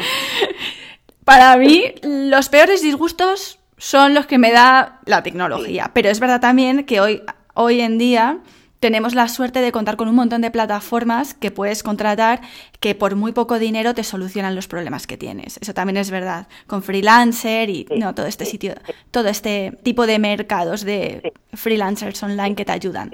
para 1.25 1.57
mí 1.57 1.93
los 2.03 2.49
peores 2.49 2.81
disgustos 2.81 3.59
son 3.77 4.13
los 4.13 4.25
que 4.25 4.37
me 4.37 4.51
da 4.51 4.99
la 5.05 5.23
tecnología. 5.23 5.91
Pero 5.93 6.09
es 6.09 6.19
verdad 6.19 6.39
también 6.39 6.85
que 6.85 7.01
hoy, 7.01 7.23
hoy 7.53 7.81
en 7.81 7.97
día 7.97 8.39
tenemos 8.79 9.15
la 9.15 9.27
suerte 9.27 9.59
de 9.59 9.71
contar 9.71 9.95
con 9.95 10.07
un 10.07 10.15
montón 10.15 10.41
de 10.41 10.51
plataformas 10.51 11.33
que 11.33 11.51
puedes 11.51 11.81
contratar 11.81 12.41
que 12.79 12.93
por 12.95 13.15
muy 13.15 13.31
poco 13.31 13.57
dinero 13.57 13.93
te 13.93 14.03
solucionan 14.03 14.55
los 14.55 14.67
problemas 14.67 15.07
que 15.07 15.17
tienes. 15.17 15.57
Eso 15.61 15.73
también 15.73 15.97
es 15.97 16.11
verdad. 16.11 16.47
Con 16.67 16.83
freelancer 16.83 17.69
y 17.69 17.87
no 17.97 18.13
todo 18.13 18.27
este 18.27 18.45
sitio, 18.45 18.75
todo 19.11 19.29
este 19.29 19.77
tipo 19.83 20.05
de 20.05 20.19
mercados 20.19 20.83
de 20.83 21.33
freelancers 21.53 22.21
online 22.23 22.55
que 22.55 22.65
te 22.65 22.73
ayudan. 22.73 23.11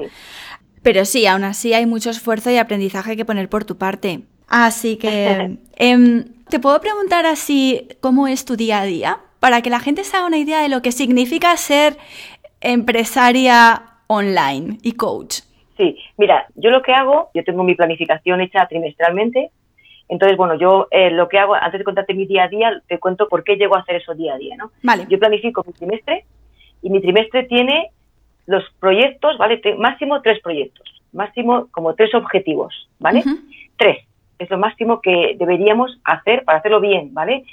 Pero 0.84 1.06
sí, 1.06 1.26
aún 1.28 1.44
así 1.44 1.74
hay 1.74 1.86
mucho 1.86 2.10
esfuerzo 2.10 2.50
y 2.50 2.58
aprendizaje 2.58 3.16
que 3.16 3.26
poner 3.26 3.50
por 3.50 3.66
tu 3.66 3.78
parte. 3.78 4.22
Así 4.48 4.98
que, 4.98 5.58
em, 5.76 6.26
¿te 6.50 6.60
puedo 6.60 6.82
preguntar 6.82 7.26
así 7.26 7.88
cómo 8.02 8.28
es 8.28 8.46
tu 8.46 8.56
día 8.56 8.82
a 8.82 8.86
día? 8.86 9.20
Para 9.40 9.62
que 9.62 9.70
la 9.70 9.80
gente 9.80 10.04
se 10.04 10.18
haga 10.18 10.26
una 10.26 10.38
idea 10.38 10.62
de 10.62 10.70
lo 10.70 10.82
que 10.82 10.92
significa 10.92 11.56
ser 11.56 11.98
empresaria 12.62 13.84
online 14.08 14.78
y 14.82 14.94
coach. 14.94 15.42
Sí, 15.82 15.98
mira, 16.16 16.46
yo 16.54 16.70
lo 16.70 16.84
que 16.84 16.94
hago, 16.94 17.32
yo 17.34 17.44
tengo 17.44 17.64
mi 17.64 17.74
planificación 17.74 18.40
hecha 18.40 18.68
trimestralmente, 18.68 19.50
entonces, 20.08 20.38
bueno, 20.38 20.54
yo 20.54 20.88
eh, 20.92 21.10
lo 21.10 21.28
que 21.28 21.40
hago, 21.40 21.56
antes 21.56 21.80
de 21.80 21.84
contarte 21.84 22.14
mi 22.14 22.28
día 22.28 22.44
a 22.44 22.48
día, 22.50 22.84
te 22.88 23.00
cuento 23.00 23.28
por 23.28 23.44
qué 23.44 23.56
llego 23.56 23.76
a 23.76 23.80
hacer 23.80 23.96
eso 23.96 24.14
día 24.14 24.36
a 24.36 24.38
día, 24.38 24.58
¿no? 24.58 24.70
Vale. 24.84 25.08
Yo 25.10 25.18
planifico 25.18 25.64
mi 25.66 25.74
trimestre 25.74 26.26
y 26.84 26.92
mi 26.92 27.02
trimestre 27.02 27.46
tiene 27.46 27.90
los 28.46 28.64
proyectos, 28.80 29.40
¿vale? 29.40 29.60
máximo 29.80 30.22
tres 30.22 30.40
proyectos, 30.44 30.86
máximo 31.14 31.68
como 31.72 31.96
tres 31.96 32.14
objetivos, 32.14 32.88
¿vale? 33.00 33.24
Tres, 33.76 34.06
es 34.38 34.52
lo 34.52 34.60
máximo 34.60 35.02
que 35.02 35.36
deberíamos 35.40 36.00
hacer 36.04 36.44
para 36.44 36.60
hacerlo 36.60 36.80
bien, 36.80 37.12
¿vale? 37.12 37.44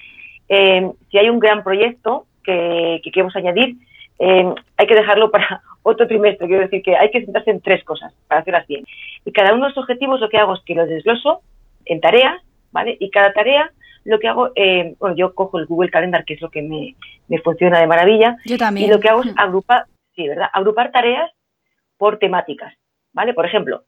Eh, 0.51 0.87
si 1.11 1.17
hay 1.17 1.31
un 1.31 1.39
gran 1.39 1.65
proyecto 1.65 2.27
que, 2.45 3.01
que 3.03 3.11
queremos 3.11 3.35
añadir, 3.37 3.77
eh, 4.19 4.55
hay 4.77 4.87
que 4.87 4.95
dejarlo 4.95 5.31
para 5.31 5.63
otro 5.83 6.07
trimestre. 6.07 6.47
Quiero 6.47 6.63
decir 6.63 6.83
que 6.83 6.97
hay 6.97 7.11
que 7.11 7.25
centrarse 7.25 7.51
en 7.51 7.61
tres 7.61 7.85
cosas 7.85 8.13
para 8.27 8.41
hacerlas 8.41 8.67
bien. 8.67 8.85
Y 9.25 9.33
cada 9.33 9.55
uno 9.55 9.65
de 9.65 9.71
los 9.71 9.79
objetivos 9.79 10.21
lo 10.21 10.29
que 10.29 10.39
hago 10.39 10.55
es 10.55 10.63
que 10.65 10.75
los 10.75 10.89
desgloso 10.89 11.43
en 11.85 12.01
tareas, 12.01 12.43
¿vale? 12.73 12.97
Y 13.01 13.11
cada 13.11 13.33
tarea 13.33 13.71
lo 14.05 14.19
que 14.19 14.29
hago, 14.29 14.51
eh, 14.55 14.95
bueno, 14.99 15.17
yo 15.17 15.35
cojo 15.35 15.59
el 15.59 15.67
Google 15.67 15.91
Calendar, 15.91 16.25
que 16.25 16.35
es 16.35 16.41
lo 16.41 16.51
que 16.51 16.63
me, 16.63 16.95
me 17.29 17.39
funciona 17.41 17.81
de 17.81 17.87
maravilla. 17.87 18.37
Yo 18.45 18.57
también. 18.57 18.89
Y 18.89 18.91
lo 18.91 19.01
que 19.01 19.09
hago 19.09 19.23
es 19.23 19.33
agrupar, 19.37 19.85
sí, 20.15 20.27
¿verdad? 20.27 20.49
Agrupar 20.53 20.91
tareas 20.93 21.31
por 21.97 22.19
temáticas, 22.19 22.75
¿vale? 23.13 23.35
Por 23.35 23.45
ejemplo, 23.45 23.85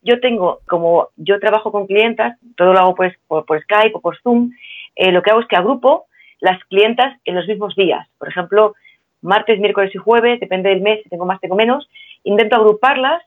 yo 0.00 0.20
tengo, 0.20 0.60
como 0.66 1.08
yo 1.16 1.40
trabajo 1.40 1.72
con 1.72 1.86
clientas, 1.86 2.38
todo 2.56 2.72
lo 2.72 2.78
hago 2.78 2.94
pues 2.94 3.14
por, 3.26 3.44
Skype 3.44 3.92
o 3.94 4.00
por 4.00 4.16
Zoom, 4.22 4.52
eh, 4.94 5.12
lo 5.12 5.22
que 5.22 5.30
hago 5.30 5.40
es 5.40 5.46
que 5.48 5.56
agrupo 5.56 6.06
las 6.40 6.62
clientas 6.64 7.18
en 7.24 7.34
los 7.34 7.46
mismos 7.46 7.74
días. 7.74 8.08
Por 8.18 8.28
ejemplo, 8.28 8.74
martes, 9.22 9.58
miércoles 9.58 9.94
y 9.94 9.98
jueves, 9.98 10.40
depende 10.40 10.70
del 10.70 10.80
mes, 10.80 11.02
si 11.02 11.08
tengo 11.08 11.26
más, 11.26 11.40
tengo 11.40 11.56
menos, 11.56 11.88
intento 12.24 12.56
agruparlas 12.56 13.22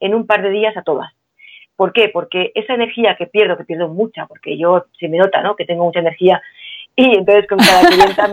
en 0.00 0.14
un 0.14 0.26
par 0.26 0.42
de 0.42 0.50
días 0.50 0.76
a 0.76 0.82
todas. 0.82 1.12
¿Por 1.76 1.92
qué? 1.92 2.08
Porque 2.08 2.52
esa 2.54 2.74
energía 2.74 3.16
que 3.16 3.26
pierdo, 3.26 3.56
que 3.56 3.64
pierdo 3.64 3.88
mucha, 3.88 4.26
porque 4.26 4.56
yo 4.56 4.86
se 4.98 5.08
me 5.08 5.18
nota, 5.18 5.42
¿no? 5.42 5.56
Que 5.56 5.66
tengo 5.66 5.84
mucha 5.84 6.00
energía 6.00 6.40
y 6.96 7.16
entonces 7.16 7.46
con 7.46 7.58
cada 7.58 7.86
clienta 7.86 8.28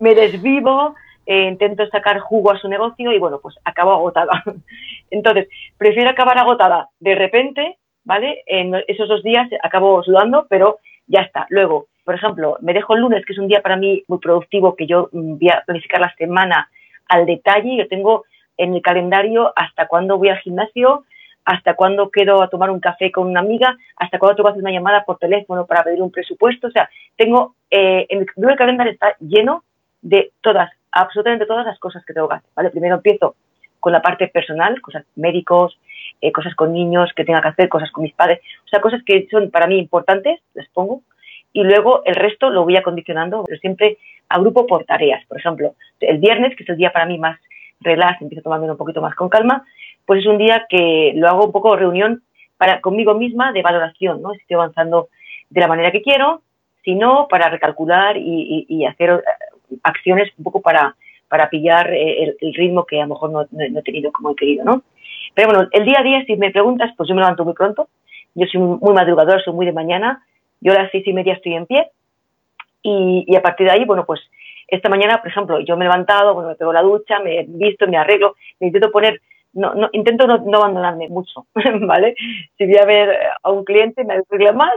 me, 0.00 0.14
desvivo, 0.14 0.94
eh, 1.26 1.48
intento 1.48 1.86
sacar 1.88 2.18
jugo 2.20 2.50
a 2.50 2.58
su 2.58 2.68
negocio 2.68 3.12
y 3.12 3.18
bueno, 3.18 3.38
pues 3.42 3.56
acabo 3.64 3.92
agotada. 3.92 4.42
Entonces, 5.10 5.48
prefiero 5.76 6.08
acabar 6.08 6.38
agotada 6.38 6.88
de 6.98 7.14
repente, 7.14 7.76
¿vale? 8.04 8.42
En 8.46 8.74
esos 8.88 9.06
dos 9.06 9.22
días 9.22 9.46
acabo 9.62 10.02
sudando, 10.02 10.46
pero 10.48 10.78
ya 11.06 11.20
está. 11.20 11.46
Luego, 11.50 11.88
por 12.10 12.16
ejemplo, 12.16 12.56
me 12.60 12.72
dejo 12.72 12.96
el 12.96 13.02
lunes, 13.02 13.24
que 13.24 13.34
es 13.34 13.38
un 13.38 13.46
día 13.46 13.62
para 13.62 13.76
mí 13.76 14.02
muy 14.08 14.18
productivo, 14.18 14.74
que 14.74 14.84
yo 14.84 15.10
mm, 15.12 15.38
voy 15.38 15.48
a 15.48 15.62
planificar 15.64 16.00
la 16.00 16.12
semana 16.16 16.68
al 17.06 17.24
detalle. 17.24 17.76
Yo 17.76 17.86
tengo 17.86 18.24
en 18.56 18.74
el 18.74 18.82
calendario 18.82 19.52
hasta 19.54 19.86
cuándo 19.86 20.18
voy 20.18 20.28
al 20.28 20.38
gimnasio, 20.38 21.04
hasta 21.44 21.74
cuándo 21.74 22.10
quedo 22.10 22.42
a 22.42 22.48
tomar 22.48 22.68
un 22.68 22.80
café 22.80 23.12
con 23.12 23.28
una 23.28 23.38
amiga, 23.38 23.78
hasta 23.94 24.18
cuándo 24.18 24.34
tengo 24.34 24.48
que 24.48 24.50
hacer 24.54 24.62
una 24.64 24.72
llamada 24.72 25.04
por 25.04 25.18
teléfono 25.18 25.66
para 25.66 25.84
pedir 25.84 26.02
un 26.02 26.10
presupuesto. 26.10 26.66
O 26.66 26.70
sea, 26.72 26.90
tengo, 27.14 27.54
eh, 27.70 28.06
en 28.08 28.26
el, 28.36 28.56
calendario 28.56 28.92
está 28.92 29.14
lleno 29.20 29.62
de 30.02 30.32
todas, 30.40 30.68
absolutamente 30.90 31.46
todas 31.46 31.64
las 31.64 31.78
cosas 31.78 32.04
que 32.04 32.12
tengo 32.12 32.28
que 32.28 32.34
hacer. 32.34 32.50
¿vale? 32.56 32.70
Primero 32.70 32.96
empiezo 32.96 33.36
con 33.78 33.92
la 33.92 34.02
parte 34.02 34.26
personal, 34.26 34.80
cosas 34.80 35.04
médicos, 35.14 35.78
eh, 36.20 36.32
cosas 36.32 36.56
con 36.56 36.72
niños 36.72 37.12
que 37.14 37.24
tenga 37.24 37.40
que 37.40 37.48
hacer, 37.50 37.68
cosas 37.68 37.92
con 37.92 38.02
mis 38.02 38.14
padres, 38.14 38.40
o 38.64 38.68
sea, 38.68 38.80
cosas 38.80 39.00
que 39.04 39.28
son 39.30 39.48
para 39.52 39.68
mí 39.68 39.78
importantes, 39.78 40.40
las 40.54 40.66
pongo 40.70 41.02
y 41.52 41.62
luego 41.62 42.02
el 42.04 42.14
resto 42.14 42.50
lo 42.50 42.64
voy 42.64 42.76
acondicionando, 42.76 43.44
pero 43.44 43.58
siempre 43.58 43.98
agrupo 44.28 44.66
por 44.66 44.84
tareas. 44.84 45.24
Por 45.26 45.38
ejemplo, 45.38 45.74
el 46.00 46.18
viernes, 46.18 46.56
que 46.56 46.62
es 46.62 46.68
el 46.68 46.76
día 46.76 46.92
para 46.92 47.06
mí 47.06 47.18
más 47.18 47.38
relax, 47.80 48.20
empiezo 48.22 48.40
a 48.40 48.44
tomarme 48.44 48.70
un 48.70 48.76
poquito 48.76 49.00
más 49.00 49.14
con 49.14 49.28
calma, 49.28 49.64
pues 50.06 50.20
es 50.20 50.26
un 50.26 50.38
día 50.38 50.66
que 50.68 51.12
lo 51.14 51.28
hago 51.28 51.46
un 51.46 51.52
poco 51.52 51.76
reunión 51.76 52.22
para 52.56 52.80
conmigo 52.80 53.14
misma 53.14 53.52
de 53.52 53.62
valoración, 53.62 54.22
¿no? 54.22 54.32
Si 54.32 54.40
estoy 54.40 54.56
avanzando 54.56 55.08
de 55.48 55.60
la 55.60 55.66
manera 55.66 55.90
que 55.90 56.02
quiero, 56.02 56.42
si 56.84 56.94
no, 56.94 57.26
para 57.28 57.48
recalcular 57.48 58.16
y, 58.16 58.84
hacer 58.86 59.10
eh, 59.10 59.76
acciones 59.82 60.30
un 60.38 60.44
poco 60.44 60.60
para, 60.60 60.94
para 61.28 61.48
pillar 61.48 61.92
eh, 61.92 62.36
el, 62.40 62.54
ritmo 62.54 62.84
que 62.84 62.98
a 62.98 63.04
lo 63.04 63.14
mejor 63.14 63.30
no, 63.30 63.42
he 63.42 63.82
tenido 63.82 64.12
como 64.12 64.30
he 64.30 64.36
querido, 64.36 64.64
¿no? 64.64 64.82
Pero 65.34 65.48
bueno, 65.48 65.68
el 65.72 65.84
día 65.84 66.00
a 66.00 66.02
día, 66.02 66.24
si 66.26 66.36
me 66.36 66.50
preguntas, 66.50 66.92
pues 66.96 67.08
yo 67.08 67.14
me 67.14 67.20
levanto 67.20 67.44
muy 67.44 67.54
pronto, 67.54 67.88
yo 68.34 68.46
soy 68.46 68.60
muy 68.60 68.94
madrugador, 68.94 69.42
soy 69.42 69.54
muy 69.54 69.66
de 69.66 69.72
mañana, 69.72 70.22
yo 70.60 70.72
a 70.72 70.82
las 70.82 70.90
seis 70.90 71.06
y 71.06 71.12
media 71.12 71.34
estoy 71.34 71.54
en 71.54 71.66
pie 71.66 71.90
y, 72.82 73.36
a 73.36 73.42
partir 73.42 73.66
de 73.66 73.72
ahí, 73.72 73.84
bueno, 73.84 74.04
pues 74.06 74.20
esta 74.68 74.88
mañana, 74.88 75.18
por 75.20 75.30
ejemplo, 75.30 75.60
yo 75.60 75.76
me 75.76 75.84
he 75.84 75.88
levantado, 75.88 76.34
bueno, 76.34 76.50
me 76.50 76.54
pego 76.54 76.72
la 76.72 76.82
ducha, 76.82 77.18
me 77.20 77.40
he 77.40 77.46
visto, 77.46 77.86
me 77.86 77.98
arreglo, 77.98 78.36
me 78.60 78.68
intento 78.68 78.90
poner, 78.90 79.20
no, 79.52 79.74
no, 79.74 79.88
intento 79.92 80.26
no, 80.26 80.58
abandonarme 80.58 81.08
mucho, 81.08 81.46
¿vale? 81.82 82.14
Si 82.56 82.66
voy 82.66 82.76
a 82.76 82.84
ver 82.86 83.18
a 83.42 83.50
un 83.50 83.64
cliente, 83.64 84.04
me 84.04 84.14
arreglo 84.14 84.54
más, 84.54 84.72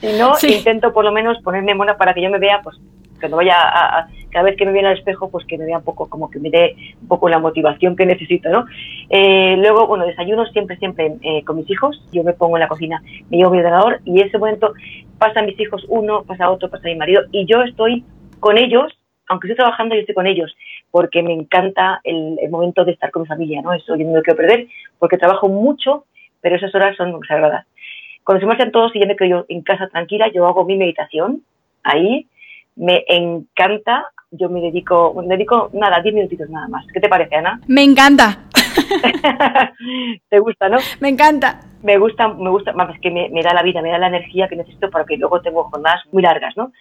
si 0.00 0.18
no, 0.18 0.32
intento 0.42 0.92
por 0.92 1.04
lo 1.04 1.12
menos 1.12 1.40
ponerme 1.42 1.74
mona 1.74 1.96
para 1.96 2.14
que 2.14 2.22
yo 2.22 2.30
me 2.30 2.38
vea, 2.38 2.60
pues, 2.62 2.76
que 3.18 3.28
no 3.28 3.36
vaya 3.36 3.56
a, 3.58 4.08
cada 4.30 4.44
vez 4.44 4.56
que 4.56 4.66
me 4.66 4.72
viene 4.72 4.88
al 4.88 4.98
espejo, 4.98 5.30
pues 5.30 5.44
que 5.46 5.58
me 5.58 5.64
vea 5.64 5.78
un 5.78 5.84
poco, 5.84 6.08
como 6.08 6.30
que 6.30 6.38
me 6.38 6.50
dé 6.50 6.76
un 7.00 7.08
poco 7.08 7.28
la 7.28 7.38
motivación 7.38 7.96
que 7.96 8.06
necesito, 8.06 8.48
¿no? 8.50 8.66
Eh, 9.08 9.56
luego, 9.58 9.86
bueno, 9.86 10.06
desayuno 10.06 10.46
siempre, 10.46 10.76
siempre 10.76 11.16
eh, 11.22 11.44
con 11.44 11.56
mis 11.56 11.70
hijos, 11.70 12.00
yo 12.12 12.22
me 12.22 12.32
pongo 12.32 12.56
en 12.56 12.60
la 12.60 12.68
cocina, 12.68 13.02
me 13.30 13.38
llevo 13.38 13.50
mi 13.50 13.58
ordenador 13.58 14.00
y 14.04 14.20
ese 14.20 14.38
momento 14.38 14.72
pasan 15.18 15.46
mis 15.46 15.58
hijos 15.60 15.84
uno, 15.88 16.24
pasa 16.24 16.50
otro, 16.50 16.70
pasa 16.70 16.88
mi 16.88 16.96
marido 16.96 17.22
y 17.32 17.46
yo 17.46 17.62
estoy 17.62 18.04
con 18.40 18.56
ellos, 18.56 18.96
aunque 19.28 19.48
estoy 19.48 19.56
trabajando, 19.56 19.94
yo 19.94 20.00
estoy 20.00 20.14
con 20.14 20.26
ellos, 20.26 20.54
porque 20.90 21.22
me 21.22 21.32
encanta 21.32 22.00
el, 22.04 22.38
momento 22.50 22.84
de 22.84 22.92
estar 22.92 23.10
con 23.10 23.22
mi 23.22 23.28
familia, 23.28 23.60
¿no? 23.62 23.72
Eso 23.74 23.96
yo 23.96 24.04
no 24.06 24.12
me 24.12 24.22
quiero 24.22 24.36
perder, 24.36 24.66
porque 24.98 25.18
trabajo 25.18 25.48
mucho, 25.48 26.04
pero 26.40 26.56
esas 26.56 26.74
horas 26.74 26.96
son 26.96 27.18
sagradas. 27.26 27.66
Cuando 28.24 28.40
se 28.40 28.46
marchan 28.46 28.72
todos 28.72 28.94
y 28.94 29.00
ya 29.00 29.06
me 29.06 29.16
quedo 29.16 29.28
yo 29.28 29.46
en 29.48 29.62
casa 29.62 29.88
tranquila, 29.88 30.30
yo 30.32 30.46
hago 30.46 30.64
mi 30.64 30.76
meditación 30.76 31.42
ahí, 31.82 32.26
me 32.76 33.04
encanta, 33.08 34.06
yo 34.30 34.48
me 34.48 34.60
dedico, 34.60 35.14
me 35.14 35.36
dedico 35.36 35.70
nada, 35.72 36.00
10 36.00 36.14
minutitos 36.14 36.48
nada 36.48 36.68
más. 36.68 36.86
¿Qué 36.92 37.00
te 37.00 37.08
parece, 37.08 37.36
Ana? 37.36 37.60
Me 37.66 37.82
encanta. 37.82 38.38
¿Te 40.28 40.38
gusta, 40.38 40.68
no? 40.68 40.78
Me 41.00 41.08
encanta. 41.08 41.60
Me 41.82 41.96
gusta, 41.98 42.28
me 42.28 42.50
gusta, 42.50 42.72
más 42.72 42.98
que 43.00 43.10
me, 43.10 43.42
da 43.42 43.54
la 43.54 43.62
vida, 43.62 43.82
me 43.82 43.90
da 43.90 43.98
la 43.98 44.08
energía 44.08 44.48
que 44.48 44.56
necesito 44.56 44.90
para 44.90 45.04
que 45.04 45.16
luego 45.16 45.40
tengo 45.40 45.64
jornadas 45.64 46.02
muy 46.12 46.22
largas, 46.22 46.56
¿no? 46.56 46.72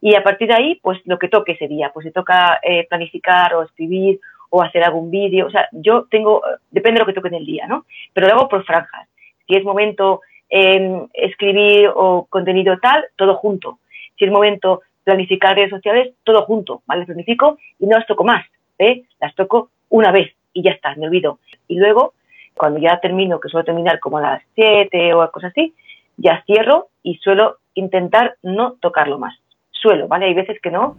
Y 0.00 0.14
a 0.14 0.22
partir 0.22 0.48
de 0.48 0.54
ahí, 0.54 0.80
pues 0.82 1.00
lo 1.06 1.18
que 1.18 1.28
toque 1.28 1.52
ese 1.52 1.66
día, 1.66 1.90
pues 1.92 2.04
si 2.04 2.12
toca 2.12 2.60
eh, 2.62 2.86
planificar 2.88 3.54
o 3.54 3.62
escribir 3.62 4.20
o 4.50 4.62
hacer 4.62 4.84
algún 4.84 5.10
vídeo, 5.10 5.46
o 5.46 5.50
sea, 5.50 5.68
yo 5.72 6.06
tengo, 6.10 6.42
depende 6.70 6.98
de 6.98 7.00
lo 7.00 7.06
que 7.06 7.14
toque 7.14 7.28
en 7.28 7.34
el 7.34 7.46
día, 7.46 7.66
¿no? 7.66 7.84
Pero 8.12 8.28
lo 8.28 8.34
hago 8.34 8.48
por 8.48 8.64
franjas. 8.64 9.08
Si 9.46 9.56
es 9.56 9.64
momento 9.64 10.20
eh, 10.48 11.06
escribir 11.14 11.90
o 11.94 12.26
contenido 12.30 12.78
tal, 12.78 13.06
todo 13.16 13.34
junto. 13.36 13.78
Si 14.16 14.24
es 14.24 14.30
momento 14.30 14.82
planificar 15.02 15.56
redes 15.56 15.70
sociales 15.70 16.14
todo 16.22 16.42
junto, 16.42 16.82
¿vale? 16.86 17.06
Planifico 17.06 17.58
y 17.78 17.86
no 17.86 17.98
las 17.98 18.06
toco 18.06 18.24
más, 18.24 18.46
¿eh? 18.78 19.02
Las 19.20 19.34
toco 19.34 19.70
una 19.88 20.12
vez 20.12 20.32
y 20.54 20.62
ya 20.62 20.70
está, 20.70 20.94
me 20.94 21.06
olvido. 21.08 21.38
Y 21.68 21.76
luego, 21.76 22.14
cuando 22.56 22.78
ya 22.78 23.00
termino, 23.00 23.40
que 23.40 23.48
suelo 23.48 23.64
terminar 23.64 24.00
como 24.00 24.18
a 24.18 24.22
las 24.22 24.42
7 24.54 25.12
o 25.12 25.30
cosas 25.30 25.50
así, 25.50 25.74
ya 26.16 26.42
cierro 26.46 26.88
y 27.02 27.16
suelo 27.16 27.58
intentar 27.74 28.36
no 28.42 28.76
tocarlo 28.80 29.18
más. 29.18 29.36
Suelo, 29.70 30.08
¿vale? 30.08 30.26
Hay 30.26 30.34
veces 30.34 30.58
que 30.62 30.70
no, 30.70 30.96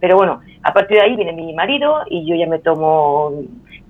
pero 0.00 0.16
bueno, 0.16 0.40
a 0.62 0.72
partir 0.72 0.96
de 0.96 1.02
ahí 1.02 1.16
viene 1.16 1.32
mi 1.32 1.52
marido 1.52 2.02
y 2.08 2.26
yo 2.26 2.34
ya 2.34 2.46
me 2.46 2.58
tomo 2.58 3.32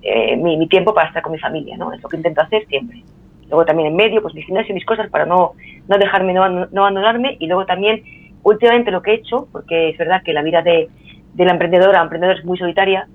eh, 0.01 0.35
mi, 0.37 0.67
tiempo 0.67 0.93
para 0.93 1.07
estar 1.07 1.23
con 1.23 1.31
mi 1.31 1.39
familia, 1.39 1.77
¿no? 1.77 1.93
Es 1.93 2.01
lo 2.03 2.09
que 2.09 2.17
intento 2.17 2.41
hacer 2.41 2.65
siempre. 2.67 3.03
Luego 3.49 3.65
también 3.65 3.89
en 3.89 3.95
medio, 3.95 4.21
pues 4.21 4.33
mi 4.33 4.41
gimnasio, 4.43 4.73
mis 4.73 4.85
cosas 4.85 5.09
para 5.09 5.25
no, 5.25 5.53
no 5.87 5.97
dejarme, 5.97 6.33
no, 6.33 6.47
no 6.47 6.81
abandolarme. 6.81 7.37
Y 7.39 7.47
luego 7.47 7.65
también, 7.65 8.03
últimamente 8.43 8.91
lo 8.91 9.01
que 9.01 9.11
he 9.11 9.15
hecho, 9.15 9.47
porque 9.51 9.89
es 9.89 9.97
verdad 9.97 10.23
que 10.23 10.33
la 10.33 10.41
vida 10.41 10.61
de, 10.61 10.89
de 11.33 11.45
la 11.45 11.51
emprendedora, 11.51 12.01
emprendedora 12.01 12.39
es 12.39 12.45
muy 12.45 12.57
solitaria, 12.57 13.07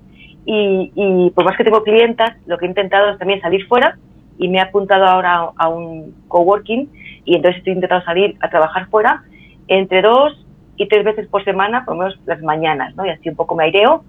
y, 0.45 0.91
y 0.95 1.29
por 1.31 1.45
más 1.45 1.57
que 1.57 1.63
tengo 1.63 1.83
clientas, 1.83 2.35
lo 2.45 2.57
que 2.57 2.65
he 2.65 2.69
intentado 2.69 3.11
es 3.11 3.19
también 3.19 3.41
salir 3.41 3.65
fuera 3.67 3.97
y 4.37 4.47
me 4.47 4.57
he 4.57 4.61
apuntado 4.61 5.05
ahora 5.05 5.51
a 5.55 5.69
un 5.69 6.15
coworking 6.27 6.89
y 7.25 7.35
entonces 7.35 7.59
estoy 7.59 7.73
intentando 7.73 8.03
salir 8.05 8.35
a 8.39 8.49
trabajar 8.49 8.87
fuera 8.89 9.23
entre 9.67 10.01
dos 10.01 10.33
y 10.77 10.87
tres 10.87 11.05
veces 11.05 11.27
por 11.27 11.43
semana, 11.43 11.85
por 11.85 11.95
lo 11.95 12.03
menos 12.03 12.19
las 12.25 12.41
mañanas, 12.41 12.95
¿no? 12.95 13.05
Y 13.05 13.09
así 13.09 13.29
un 13.29 13.35
poco 13.35 13.55
me 13.55 13.65
aireo 13.65 14.03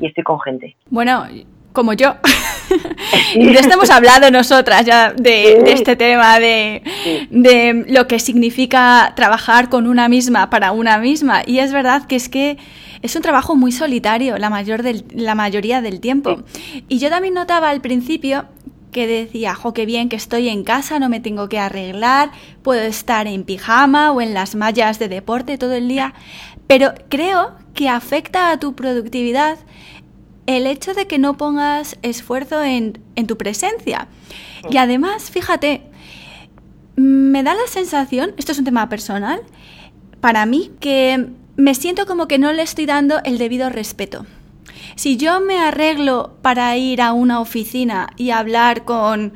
y 0.00 0.06
estoy 0.06 0.24
con 0.24 0.40
gente. 0.40 0.76
Bueno, 0.90 1.24
como 1.72 1.92
yo. 1.92 2.16
ya 3.36 3.60
estamos 3.60 3.90
hablando 3.90 4.30
nosotras 4.30 4.84
ya 4.84 5.12
de, 5.12 5.70
este 5.70 5.94
tema, 5.94 6.40
de, 6.40 6.82
de, 7.30 7.84
lo 7.88 8.08
que 8.08 8.18
significa 8.18 9.12
trabajar 9.14 9.68
con 9.68 9.86
una 9.86 10.08
misma 10.08 10.50
para 10.50 10.72
una 10.72 10.98
misma. 10.98 11.42
Y 11.46 11.60
es 11.60 11.72
verdad 11.72 12.06
que 12.06 12.16
es 12.16 12.28
que 12.28 12.58
es 13.06 13.16
un 13.16 13.22
trabajo 13.22 13.56
muy 13.56 13.72
solitario 13.72 14.38
la, 14.38 14.50
mayor 14.50 14.82
del, 14.82 15.04
la 15.10 15.34
mayoría 15.34 15.80
del 15.80 16.00
tiempo. 16.00 16.42
Y 16.88 16.98
yo 16.98 17.08
también 17.08 17.34
notaba 17.34 17.70
al 17.70 17.80
principio 17.80 18.46
que 18.92 19.06
decía, 19.06 19.54
jo, 19.54 19.74
qué 19.74 19.84
bien 19.84 20.08
que 20.08 20.16
estoy 20.16 20.48
en 20.48 20.64
casa, 20.64 20.98
no 20.98 21.08
me 21.08 21.20
tengo 21.20 21.48
que 21.48 21.58
arreglar, 21.58 22.30
puedo 22.62 22.80
estar 22.80 23.26
en 23.26 23.44
pijama 23.44 24.10
o 24.12 24.20
en 24.20 24.32
las 24.32 24.54
mallas 24.54 24.98
de 24.98 25.08
deporte 25.08 25.58
todo 25.58 25.74
el 25.74 25.88
día, 25.88 26.14
pero 26.66 26.94
creo 27.08 27.52
que 27.74 27.88
afecta 27.88 28.50
a 28.50 28.58
tu 28.58 28.74
productividad 28.74 29.58
el 30.46 30.66
hecho 30.66 30.94
de 30.94 31.06
que 31.06 31.18
no 31.18 31.36
pongas 31.36 31.98
esfuerzo 32.02 32.62
en, 32.62 32.98
en 33.16 33.26
tu 33.26 33.36
presencia. 33.36 34.08
Y 34.70 34.78
además, 34.78 35.30
fíjate, 35.30 35.82
me 36.96 37.42
da 37.42 37.54
la 37.54 37.66
sensación, 37.68 38.32
esto 38.38 38.52
es 38.52 38.58
un 38.58 38.64
tema 38.64 38.88
personal, 38.88 39.42
para 40.20 40.46
mí, 40.46 40.70
que 40.80 41.28
me 41.56 41.74
siento 41.74 42.06
como 42.06 42.28
que 42.28 42.38
no 42.38 42.52
le 42.52 42.62
estoy 42.62 42.86
dando 42.86 43.20
el 43.24 43.38
debido 43.38 43.70
respeto. 43.70 44.26
Si 44.94 45.16
yo 45.16 45.40
me 45.40 45.58
arreglo 45.58 46.36
para 46.42 46.76
ir 46.76 47.00
a 47.00 47.12
una 47.12 47.40
oficina 47.40 48.08
y 48.16 48.30
hablar 48.30 48.84
con 48.84 49.32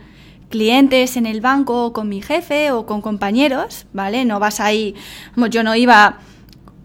clientes 0.49 1.17
en 1.17 1.27
el 1.27 1.41
banco 1.41 1.87
o 1.87 1.93
con 1.93 2.09
mi 2.09 2.21
jefe 2.21 2.73
o 2.73 2.85
con 2.85 3.01
compañeros, 3.01 3.87
¿vale? 3.93 4.25
No 4.25 4.39
vas 4.39 4.61
ahí, 4.61 4.95
yo 5.51 5.63
no 5.63 5.75
iba 5.77 6.19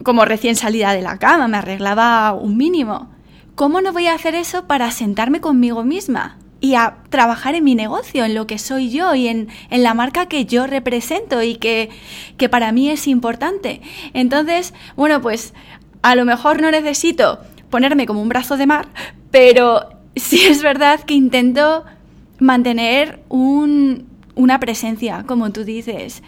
como 0.02 0.24
recién 0.24 0.56
salida 0.56 0.92
de 0.92 1.02
la 1.02 1.18
cama, 1.18 1.48
me 1.48 1.56
arreglaba 1.56 2.32
un 2.32 2.56
mínimo. 2.56 3.10
¿Cómo 3.54 3.80
no 3.80 3.92
voy 3.92 4.06
a 4.06 4.14
hacer 4.14 4.34
eso 4.34 4.66
para 4.66 4.90
sentarme 4.90 5.40
conmigo 5.40 5.82
misma? 5.82 6.38
Y 6.66 6.74
a 6.74 6.96
trabajar 7.10 7.54
en 7.54 7.62
mi 7.62 7.76
negocio, 7.76 8.24
en 8.24 8.34
lo 8.34 8.48
que 8.48 8.58
soy 8.58 8.90
yo 8.90 9.14
y 9.14 9.28
en, 9.28 9.48
en 9.70 9.84
la 9.84 9.94
marca 9.94 10.26
que 10.26 10.46
yo 10.46 10.66
represento 10.66 11.42
y 11.42 11.54
que, 11.54 11.90
que, 12.36 12.48
para 12.48 12.72
mí 12.72 12.90
es 12.90 13.06
importante. 13.06 13.80
Entonces, 14.14 14.74
bueno, 14.96 15.20
pues 15.20 15.54
a 16.02 16.16
lo 16.16 16.24
mejor 16.24 16.60
no 16.60 16.72
necesito 16.72 17.38
ponerme 17.70 18.06
como 18.06 18.20
un 18.20 18.28
brazo 18.28 18.56
de 18.56 18.66
mar, 18.66 18.88
pero 19.30 19.90
sí 20.16 20.40
es 20.44 20.60
verdad 20.60 21.00
que 21.00 21.14
intento 21.14 21.84
mantener 22.40 23.20
un, 23.28 24.08
una 24.34 24.58
presencia, 24.58 25.22
como 25.24 25.52
tú 25.52 25.62
dices. 25.62 26.24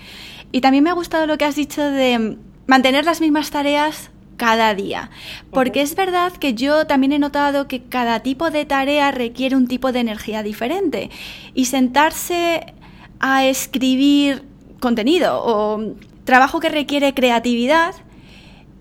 Y 0.52 0.60
también 0.60 0.84
me 0.84 0.90
ha 0.90 0.94
gustado 0.94 1.26
lo 1.26 1.36
que 1.36 1.46
has 1.46 1.56
dicho 1.56 1.82
de 1.82 2.36
mantener 2.68 3.04
las 3.04 3.20
mismas 3.20 3.50
tareas 3.50 4.10
cada 4.38 4.74
día. 4.74 5.10
Porque 5.52 5.82
es 5.82 5.94
verdad 5.94 6.32
que 6.32 6.54
yo 6.54 6.86
también 6.86 7.12
he 7.12 7.18
notado 7.18 7.68
que 7.68 7.82
cada 7.82 8.20
tipo 8.20 8.50
de 8.50 8.64
tarea 8.64 9.10
requiere 9.10 9.56
un 9.56 9.68
tipo 9.68 9.92
de 9.92 10.00
energía 10.00 10.42
diferente. 10.42 11.10
Y 11.52 11.66
sentarse 11.66 12.72
a 13.20 13.44
escribir 13.44 14.44
contenido 14.80 15.42
o 15.44 15.94
trabajo 16.24 16.60
que 16.60 16.70
requiere 16.70 17.12
creatividad 17.12 17.94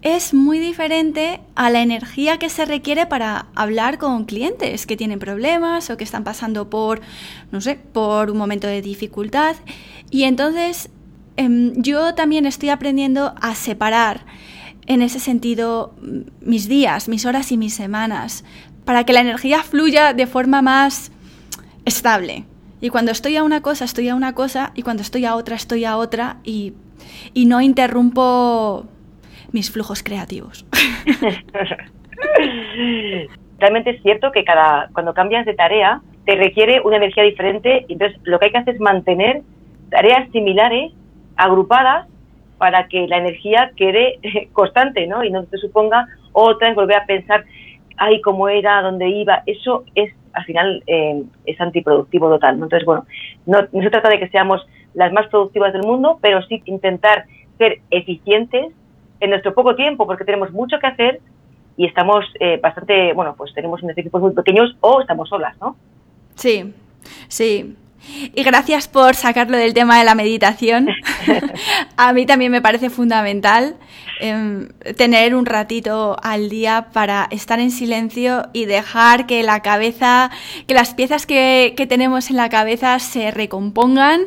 es 0.01 0.33
muy 0.33 0.59
diferente 0.59 1.41
a 1.55 1.69
la 1.69 1.81
energía 1.81 2.37
que 2.37 2.49
se 2.49 2.65
requiere 2.65 3.07
para 3.07 3.47
hablar 3.55 3.97
con 3.97 4.25
clientes 4.25 4.85
que 4.85 4.95
tienen 4.95 5.19
problemas 5.19 5.89
o 5.89 5.97
que 5.97 6.03
están 6.03 6.23
pasando 6.23 6.69
por, 6.69 7.01
no 7.51 7.61
sé, 7.61 7.75
por 7.75 8.29
un 8.29 8.37
momento 8.37 8.67
de 8.67 8.81
dificultad. 8.81 9.55
Y 10.11 10.23
entonces 10.23 10.89
em, 11.35 11.73
yo 11.81 12.13
también 12.13 12.45
estoy 12.45 12.69
aprendiendo 12.69 13.33
a 13.41 13.55
separar 13.55 14.25
en 14.87 15.01
ese 15.01 15.19
sentido 15.19 15.93
mis 16.41 16.67
días, 16.67 17.07
mis 17.07 17.25
horas 17.25 17.51
y 17.51 17.57
mis 17.57 17.75
semanas, 17.75 18.43
para 18.85 19.03
que 19.03 19.13
la 19.13 19.19
energía 19.19 19.63
fluya 19.63 20.13
de 20.13 20.27
forma 20.27 20.61
más 20.61 21.11
estable. 21.85 22.45
Y 22.79 22.89
cuando 22.89 23.11
estoy 23.11 23.35
a 23.35 23.43
una 23.43 23.61
cosa, 23.61 23.85
estoy 23.85 24.09
a 24.09 24.15
una 24.15 24.33
cosa, 24.33 24.71
y 24.75 24.83
cuando 24.83 25.01
estoy 25.01 25.25
a 25.25 25.35
otra, 25.35 25.55
estoy 25.55 25.85
a 25.85 25.97
otra, 25.97 26.37
y, 26.43 26.73
y 27.33 27.45
no 27.45 27.59
interrumpo 27.61 28.85
mis 29.51 29.71
flujos 29.71 30.03
creativos. 30.03 30.65
Realmente 33.59 33.91
es 33.91 34.01
cierto 34.03 34.31
que 34.31 34.43
cada, 34.43 34.89
cuando 34.93 35.13
cambias 35.13 35.45
de 35.45 35.53
tarea 35.53 36.01
te 36.25 36.35
requiere 36.35 36.81
una 36.81 36.97
energía 36.97 37.23
diferente 37.23 37.85
entonces 37.89 38.19
lo 38.23 38.37
que 38.37 38.47
hay 38.47 38.51
que 38.51 38.57
hacer 38.57 38.75
es 38.75 38.81
mantener 38.81 39.41
tareas 39.89 40.29
similares, 40.31 40.91
agrupadas, 41.35 42.07
para 42.57 42.87
que 42.87 43.07
la 43.07 43.17
energía 43.17 43.71
quede 43.75 44.19
constante 44.53 45.07
¿no? 45.07 45.23
y 45.23 45.31
no 45.31 45.43
te 45.45 45.57
suponga 45.57 46.07
otra 46.31 46.67
vez 46.67 46.75
volver 46.75 46.97
a 46.97 47.05
pensar, 47.05 47.45
ay, 47.97 48.21
cómo 48.21 48.47
era, 48.49 48.81
dónde 48.81 49.09
iba. 49.09 49.43
Eso 49.45 49.83
es, 49.95 50.13
al 50.33 50.45
final, 50.45 50.83
eh, 50.87 51.23
es 51.45 51.59
antiproductivo 51.59 52.29
total. 52.29 52.55
Entonces, 52.55 52.85
bueno, 52.85 53.05
no, 53.45 53.61
no 53.71 53.81
se 53.81 53.89
trata 53.89 54.09
de 54.09 54.19
que 54.19 54.29
seamos 54.29 54.65
las 54.93 55.11
más 55.11 55.27
productivas 55.27 55.73
del 55.73 55.83
mundo, 55.83 56.19
pero 56.21 56.41
sí 56.43 56.61
intentar 56.65 57.25
ser 57.57 57.79
eficientes 57.91 58.73
en 59.19 59.29
nuestro 59.29 59.53
poco 59.53 59.75
tiempo, 59.75 60.05
porque 60.05 60.25
tenemos 60.25 60.51
mucho 60.51 60.79
que 60.79 60.87
hacer 60.87 61.21
y 61.75 61.85
estamos 61.85 62.25
eh, 62.39 62.59
bastante, 62.61 63.13
bueno, 63.13 63.35
pues 63.37 63.53
tenemos 63.53 63.81
unos 63.83 63.97
equipos 63.97 64.21
muy 64.21 64.33
pequeños 64.33 64.75
o 64.81 65.01
estamos 65.01 65.29
solas, 65.29 65.55
¿no? 65.61 65.75
Sí, 66.35 66.73
sí. 67.27 67.75
Y 68.35 68.43
gracias 68.43 68.87
por 68.87 69.15
sacarlo 69.15 69.57
del 69.57 69.73
tema 69.73 69.99
de 69.99 70.05
la 70.05 70.15
meditación. 70.15 70.89
a 71.97 72.13
mí 72.13 72.25
también 72.25 72.51
me 72.51 72.61
parece 72.61 72.89
fundamental 72.89 73.75
em, 74.19 74.69
tener 74.95 75.35
un 75.35 75.45
ratito 75.45 76.17
al 76.21 76.49
día 76.49 76.87
para 76.93 77.27
estar 77.31 77.59
en 77.59 77.71
silencio 77.71 78.47
y 78.53 78.65
dejar 78.65 79.25
que 79.27 79.43
la 79.43 79.61
cabeza, 79.61 80.31
que 80.67 80.73
las 80.73 80.93
piezas 80.93 81.25
que, 81.25 81.73
que 81.75 81.87
tenemos 81.87 82.29
en 82.29 82.37
la 82.37 82.49
cabeza 82.49 82.99
se 82.99 83.31
recompongan, 83.31 84.21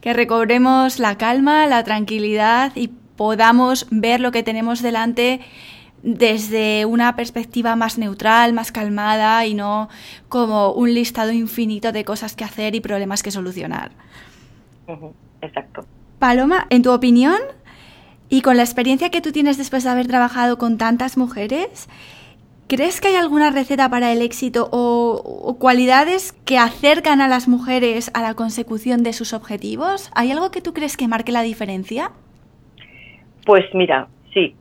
que 0.00 0.12
recobremos 0.12 0.98
la 0.98 1.16
calma, 1.18 1.66
la 1.66 1.84
tranquilidad 1.84 2.72
y 2.74 2.90
podamos 3.16 3.86
ver 3.90 4.20
lo 4.20 4.32
que 4.32 4.42
tenemos 4.42 4.82
delante 4.82 5.40
desde 6.04 6.84
una 6.84 7.16
perspectiva 7.16 7.76
más 7.76 7.96
neutral, 7.96 8.52
más 8.52 8.70
calmada 8.70 9.46
y 9.46 9.54
no 9.54 9.88
como 10.28 10.70
un 10.72 10.92
listado 10.92 11.32
infinito 11.32 11.92
de 11.92 12.04
cosas 12.04 12.36
que 12.36 12.44
hacer 12.44 12.74
y 12.74 12.80
problemas 12.80 13.22
que 13.22 13.30
solucionar. 13.30 13.90
Exacto. 15.40 15.86
Paloma, 16.18 16.66
en 16.68 16.82
tu 16.82 16.92
opinión 16.92 17.38
y 18.28 18.42
con 18.42 18.58
la 18.58 18.62
experiencia 18.62 19.10
que 19.10 19.22
tú 19.22 19.32
tienes 19.32 19.56
después 19.56 19.84
de 19.84 19.90
haber 19.90 20.06
trabajado 20.06 20.58
con 20.58 20.76
tantas 20.76 21.16
mujeres, 21.16 21.88
¿crees 22.68 23.00
que 23.00 23.08
hay 23.08 23.16
alguna 23.16 23.50
receta 23.50 23.88
para 23.88 24.12
el 24.12 24.20
éxito 24.20 24.68
o, 24.72 25.22
o 25.24 25.58
cualidades 25.58 26.32
que 26.44 26.58
acercan 26.58 27.22
a 27.22 27.28
las 27.28 27.48
mujeres 27.48 28.10
a 28.12 28.20
la 28.20 28.34
consecución 28.34 29.02
de 29.04 29.14
sus 29.14 29.32
objetivos? 29.32 30.10
¿Hay 30.14 30.30
algo 30.30 30.50
que 30.50 30.60
tú 30.60 30.74
crees 30.74 30.98
que 30.98 31.08
marque 31.08 31.32
la 31.32 31.42
diferencia? 31.42 32.12
Pues 33.46 33.64
mira, 33.72 34.08
sí, 34.34 34.54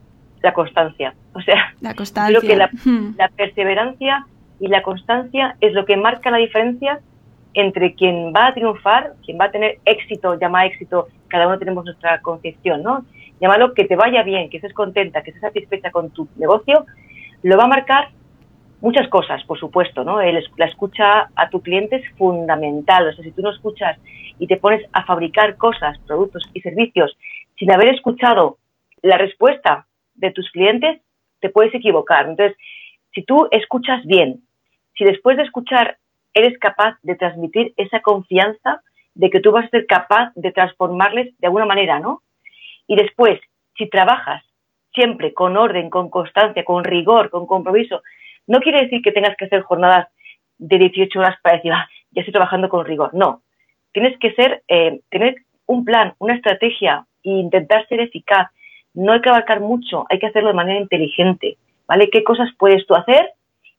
la 0.43 0.53
constancia. 0.53 1.15
O 1.33 1.41
sea, 1.41 1.73
la 1.81 1.95
constancia. 1.95 2.39
creo 2.41 2.51
que 2.51 3.17
la, 3.17 3.27
perseverancia 3.29 4.27
y 4.59 4.67
la 4.67 4.83
constancia 4.83 5.55
es 5.61 5.73
lo 5.73 5.85
que 5.85 5.97
marca 5.97 6.29
la 6.29 6.37
diferencia 6.37 6.99
entre 7.55 7.95
quien 7.95 8.33
va 8.35 8.47
a 8.47 8.53
triunfar, 8.53 9.13
quien 9.25 9.39
va 9.39 9.45
a 9.45 9.51
tener 9.51 9.79
éxito, 9.85 10.37
llama 10.39 10.65
éxito, 10.65 11.07
cada 11.27 11.47
uno 11.47 11.57
tenemos 11.57 11.85
nuestra 11.85 12.19
concepción, 12.21 12.83
¿no? 12.83 13.05
Llámalo 13.39 13.73
que 13.73 13.85
te 13.85 13.95
vaya 13.95 14.23
bien, 14.23 14.49
que 14.49 14.57
estés 14.57 14.73
contenta, 14.73 15.21
que 15.21 15.31
estés 15.31 15.41
satisfecha 15.41 15.91
con 15.91 16.09
tu 16.11 16.27
negocio, 16.35 16.85
lo 17.41 17.57
va 17.57 17.63
a 17.63 17.67
marcar 17.67 18.09
muchas 18.81 19.07
cosas, 19.07 19.43
por 19.45 19.57
supuesto, 19.59 20.03
¿no? 20.03 20.21
la 20.21 20.65
escucha 20.65 21.29
a 21.35 21.49
tu 21.49 21.61
cliente 21.61 21.97
es 21.97 22.17
fundamental, 22.17 23.07
o 23.07 23.13
sea, 23.13 23.23
si 23.23 23.31
tú 23.31 23.41
no 23.41 23.51
escuchas 23.51 23.97
y 24.39 24.47
te 24.47 24.57
pones 24.57 24.83
a 24.91 25.05
fabricar 25.05 25.55
cosas, 25.55 25.97
productos 25.99 26.49
y 26.53 26.61
servicios 26.61 27.15
sin 27.57 27.71
haber 27.71 27.89
escuchado 27.89 28.57
la 29.01 29.17
respuesta 29.17 29.85
de 30.27 30.33
tus 30.33 30.49
clientes, 30.51 31.01
te 31.39 31.49
puedes 31.49 31.73
equivocar. 31.73 32.27
Entonces, 32.27 32.57
si 33.13 33.23
tú 33.23 33.47
escuchas 33.51 34.03
bien, 34.05 34.41
si 34.97 35.03
después 35.03 35.37
de 35.37 35.43
escuchar 35.43 35.97
eres 36.33 36.57
capaz 36.59 36.97
de 37.03 37.15
transmitir 37.15 37.73
esa 37.77 37.99
confianza 38.01 38.81
de 39.13 39.29
que 39.29 39.39
tú 39.39 39.51
vas 39.51 39.65
a 39.65 39.69
ser 39.69 39.85
capaz 39.85 40.31
de 40.35 40.51
transformarles 40.51 41.37
de 41.37 41.47
alguna 41.47 41.65
manera, 41.65 41.99
¿no? 41.99 42.23
Y 42.87 42.95
después, 42.95 43.39
si 43.77 43.87
trabajas 43.87 44.43
siempre 44.93 45.33
con 45.33 45.57
orden, 45.57 45.89
con 45.89 46.09
constancia, 46.09 46.63
con 46.63 46.83
rigor, 46.83 47.29
con 47.29 47.45
compromiso, 47.45 48.01
no 48.47 48.59
quiere 48.59 48.81
decir 48.83 49.01
que 49.01 49.11
tengas 49.11 49.35
que 49.37 49.45
hacer 49.45 49.61
jornadas 49.61 50.07
de 50.57 50.77
18 50.77 51.19
horas 51.19 51.35
para 51.41 51.57
decir, 51.57 51.71
ah, 51.71 51.87
ya 52.11 52.21
estoy 52.21 52.33
trabajando 52.33 52.69
con 52.69 52.85
rigor. 52.85 53.13
No. 53.13 53.41
Tienes 53.91 54.17
que 54.19 54.33
ser, 54.33 54.63
eh, 54.67 55.01
tener 55.09 55.35
un 55.65 55.85
plan, 55.85 56.13
una 56.19 56.35
estrategia 56.35 57.05
e 57.23 57.29
intentar 57.29 57.87
ser 57.87 58.01
eficaz. 58.01 58.49
No 58.93 59.13
hay 59.13 59.21
que 59.21 59.29
abarcar 59.29 59.59
mucho, 59.59 60.05
hay 60.09 60.19
que 60.19 60.27
hacerlo 60.27 60.49
de 60.49 60.55
manera 60.55 60.79
inteligente. 60.79 61.57
¿Vale? 61.87 62.09
¿Qué 62.09 62.23
cosas 62.23 62.49
puedes 62.57 62.85
tú 62.87 62.95
hacer? 62.95 63.31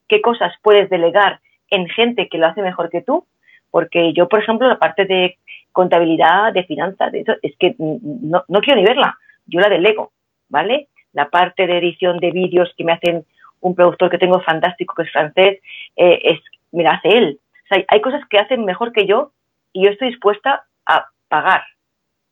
¿Qué 0.09 0.21
cosas 0.21 0.53
puedes 0.63 0.91
delegar 0.91 1.41
en 1.71 1.89
gente 1.89 2.29
que 2.29 2.39
lo 2.39 2.47
hace 2.47 2.63
mejor 2.63 2.91
que 2.91 3.01
tú? 3.01 3.27
Porque 3.71 4.13
yo, 4.13 4.29
por 4.29 4.41
ejemplo, 4.41 4.69
la 4.69 4.79
parte 4.79 5.05
de 5.07 5.39
contabilidad, 5.73 6.53
de 6.53 6.65
finanzas, 6.65 7.11
de 7.11 7.21
eso, 7.21 7.33
es 7.43 7.57
que 7.59 7.75
no, 7.79 8.45
quiero 8.61 8.81
ni 8.81 8.87
verla. 8.87 9.19
Yo 9.47 9.61
la 9.61 9.69
delego, 9.69 10.13
¿vale? 10.49 10.89
La 11.13 11.31
parte 11.31 11.67
de 11.67 11.79
edición 11.79 12.19
de 12.19 12.31
vídeos 12.31 12.73
que 12.77 12.85
me 12.85 12.93
hacen 12.93 13.25
un 13.61 13.75
productor 13.75 14.11
que 14.11 14.19
tengo 14.19 14.41
fantástico, 14.41 14.95
que 14.95 15.03
es 15.03 15.11
francés, 15.11 15.61
eh, 15.97 16.21
es, 16.23 16.41
me 16.71 16.85
la 16.85 16.93
hace 16.93 17.09
él. 17.09 17.41
O 17.65 17.67
sea, 17.75 17.85
hay 17.89 18.01
cosas 18.01 18.23
que 18.29 18.39
hacen 18.39 18.65
mejor 18.65 18.93
que 18.93 19.07
yo 19.07 19.33
y 19.73 19.85
yo 19.85 19.91
estoy 19.91 20.09
dispuesta 20.09 20.65
a 20.87 21.07
pagar 21.29 21.65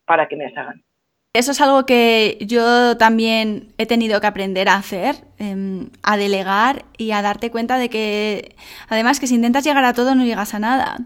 para 0.04 0.28
que 0.28 0.36
me 0.36 0.44
las 0.44 0.56
hagan. 0.56 0.82
Eso 1.34 1.52
es 1.52 1.62
algo 1.62 1.86
que 1.86 2.36
yo 2.42 2.98
también 2.98 3.72
he 3.78 3.86
tenido 3.86 4.20
que 4.20 4.26
aprender 4.26 4.68
a 4.68 4.74
hacer, 4.74 5.24
em, 5.38 5.88
a 6.02 6.18
delegar 6.18 6.84
y 6.98 7.12
a 7.12 7.22
darte 7.22 7.50
cuenta 7.50 7.78
de 7.78 7.88
que, 7.88 8.54
además, 8.88 9.18
que 9.18 9.26
si 9.26 9.36
intentas 9.36 9.64
llegar 9.64 9.84
a 9.84 9.94
todo 9.94 10.14
no 10.14 10.26
llegas 10.26 10.52
a 10.52 10.58
nada. 10.58 10.98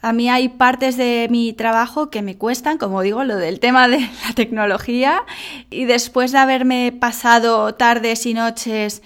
A 0.00 0.12
mí 0.12 0.30
hay 0.30 0.48
partes 0.48 0.96
de 0.96 1.26
mi 1.28 1.52
trabajo 1.52 2.08
que 2.08 2.22
me 2.22 2.36
cuestan, 2.38 2.78
como 2.78 3.02
digo, 3.02 3.24
lo 3.24 3.36
del 3.36 3.58
tema 3.58 3.88
de 3.88 3.98
la 4.24 4.32
tecnología, 4.36 5.24
y 5.70 5.86
después 5.86 6.30
de 6.30 6.38
haberme 6.38 6.92
pasado 6.92 7.74
tardes 7.74 8.26
y 8.26 8.34
noches 8.34 9.02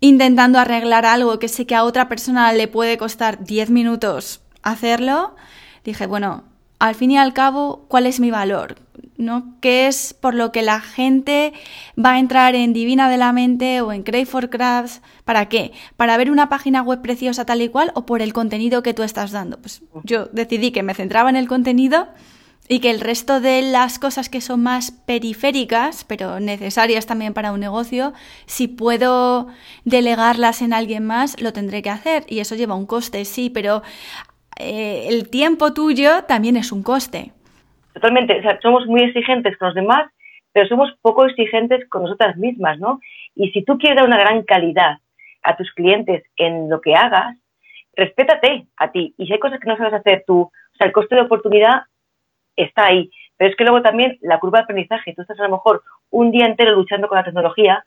intentando 0.00 0.58
arreglar 0.58 1.06
algo 1.06 1.38
que 1.38 1.48
sé 1.48 1.66
que 1.66 1.74
a 1.74 1.84
otra 1.84 2.08
persona 2.08 2.52
le 2.52 2.68
puede 2.68 2.98
costar 2.98 3.42
10 3.44 3.70
minutos 3.70 4.42
hacerlo, 4.62 5.34
dije, 5.84 6.06
bueno, 6.06 6.44
al 6.78 6.94
fin 6.94 7.10
y 7.10 7.18
al 7.18 7.32
cabo, 7.34 7.84
¿cuál 7.88 8.06
es 8.06 8.20
mi 8.20 8.30
valor? 8.30 8.76
¿No? 9.16 9.56
¿Qué 9.60 9.86
es 9.86 10.14
por 10.14 10.34
lo 10.34 10.52
que 10.52 10.62
la 10.62 10.80
gente 10.80 11.52
va 11.98 12.12
a 12.12 12.18
entrar 12.18 12.54
en 12.54 12.72
Divina 12.72 13.08
de 13.10 13.16
la 13.16 13.32
Mente 13.32 13.80
o 13.80 13.92
en 13.92 14.02
Crave 14.02 14.26
for 14.26 14.50
Crafts? 14.50 15.02
¿Para 15.24 15.48
qué? 15.48 15.72
¿Para 15.96 16.16
ver 16.16 16.30
una 16.30 16.48
página 16.48 16.82
web 16.82 17.02
preciosa 17.02 17.44
tal 17.44 17.62
y 17.62 17.68
cual 17.68 17.92
o 17.94 18.06
por 18.06 18.22
el 18.22 18.32
contenido 18.32 18.82
que 18.82 18.94
tú 18.94 19.02
estás 19.02 19.30
dando? 19.30 19.58
Pues 19.58 19.82
yo 20.04 20.26
decidí 20.26 20.70
que 20.70 20.82
me 20.82 20.94
centraba 20.94 21.30
en 21.30 21.36
el 21.36 21.48
contenido 21.48 22.08
y 22.68 22.78
que 22.78 22.90
el 22.90 23.00
resto 23.00 23.40
de 23.40 23.62
las 23.62 23.98
cosas 23.98 24.28
que 24.28 24.40
son 24.40 24.62
más 24.62 24.92
periféricas, 24.92 26.04
pero 26.04 26.38
necesarias 26.38 27.04
también 27.04 27.34
para 27.34 27.50
un 27.50 27.58
negocio, 27.58 28.12
si 28.46 28.68
puedo 28.68 29.48
delegarlas 29.84 30.62
en 30.62 30.72
alguien 30.72 31.04
más, 31.04 31.40
lo 31.40 31.52
tendré 31.52 31.82
que 31.82 31.90
hacer. 31.90 32.24
Y 32.28 32.38
eso 32.38 32.54
lleva 32.54 32.76
un 32.76 32.86
coste, 32.86 33.24
sí, 33.24 33.50
pero 33.50 33.82
eh, 34.56 35.06
el 35.08 35.28
tiempo 35.30 35.72
tuyo 35.72 36.22
también 36.28 36.56
es 36.56 36.70
un 36.70 36.84
coste. 36.84 37.32
Totalmente, 37.94 38.38
o 38.38 38.42
sea, 38.42 38.60
somos 38.60 38.86
muy 38.86 39.02
exigentes 39.02 39.56
con 39.56 39.68
los 39.68 39.74
demás, 39.74 40.10
pero 40.52 40.68
somos 40.68 40.90
poco 41.02 41.26
exigentes 41.26 41.88
con 41.88 42.02
nosotras 42.02 42.36
mismas, 42.36 42.78
¿no? 42.78 43.00
Y 43.34 43.50
si 43.50 43.62
tú 43.62 43.78
quieres 43.78 43.96
dar 43.96 44.06
una 44.06 44.18
gran 44.18 44.42
calidad 44.42 44.98
a 45.42 45.56
tus 45.56 45.72
clientes 45.72 46.24
en 46.36 46.68
lo 46.68 46.80
que 46.80 46.94
hagas, 46.94 47.36
respétate 47.94 48.66
a 48.76 48.90
ti. 48.90 49.14
Y 49.18 49.26
si 49.26 49.32
hay 49.32 49.38
cosas 49.38 49.60
que 49.60 49.68
no 49.68 49.76
sabes 49.76 49.94
hacer 49.94 50.24
tú, 50.26 50.42
o 50.42 50.76
sea, 50.76 50.86
el 50.86 50.92
coste 50.92 51.14
de 51.14 51.22
oportunidad 51.22 51.82
está 52.56 52.86
ahí. 52.86 53.10
Pero 53.36 53.50
es 53.50 53.56
que 53.56 53.64
luego 53.64 53.82
también 53.82 54.18
la 54.20 54.38
curva 54.38 54.58
de 54.58 54.64
aprendizaje, 54.64 55.14
tú 55.14 55.22
estás 55.22 55.38
a 55.40 55.44
lo 55.44 55.50
mejor 55.50 55.82
un 56.10 56.30
día 56.30 56.46
entero 56.46 56.72
luchando 56.72 57.08
con 57.08 57.16
la 57.16 57.24
tecnología 57.24 57.84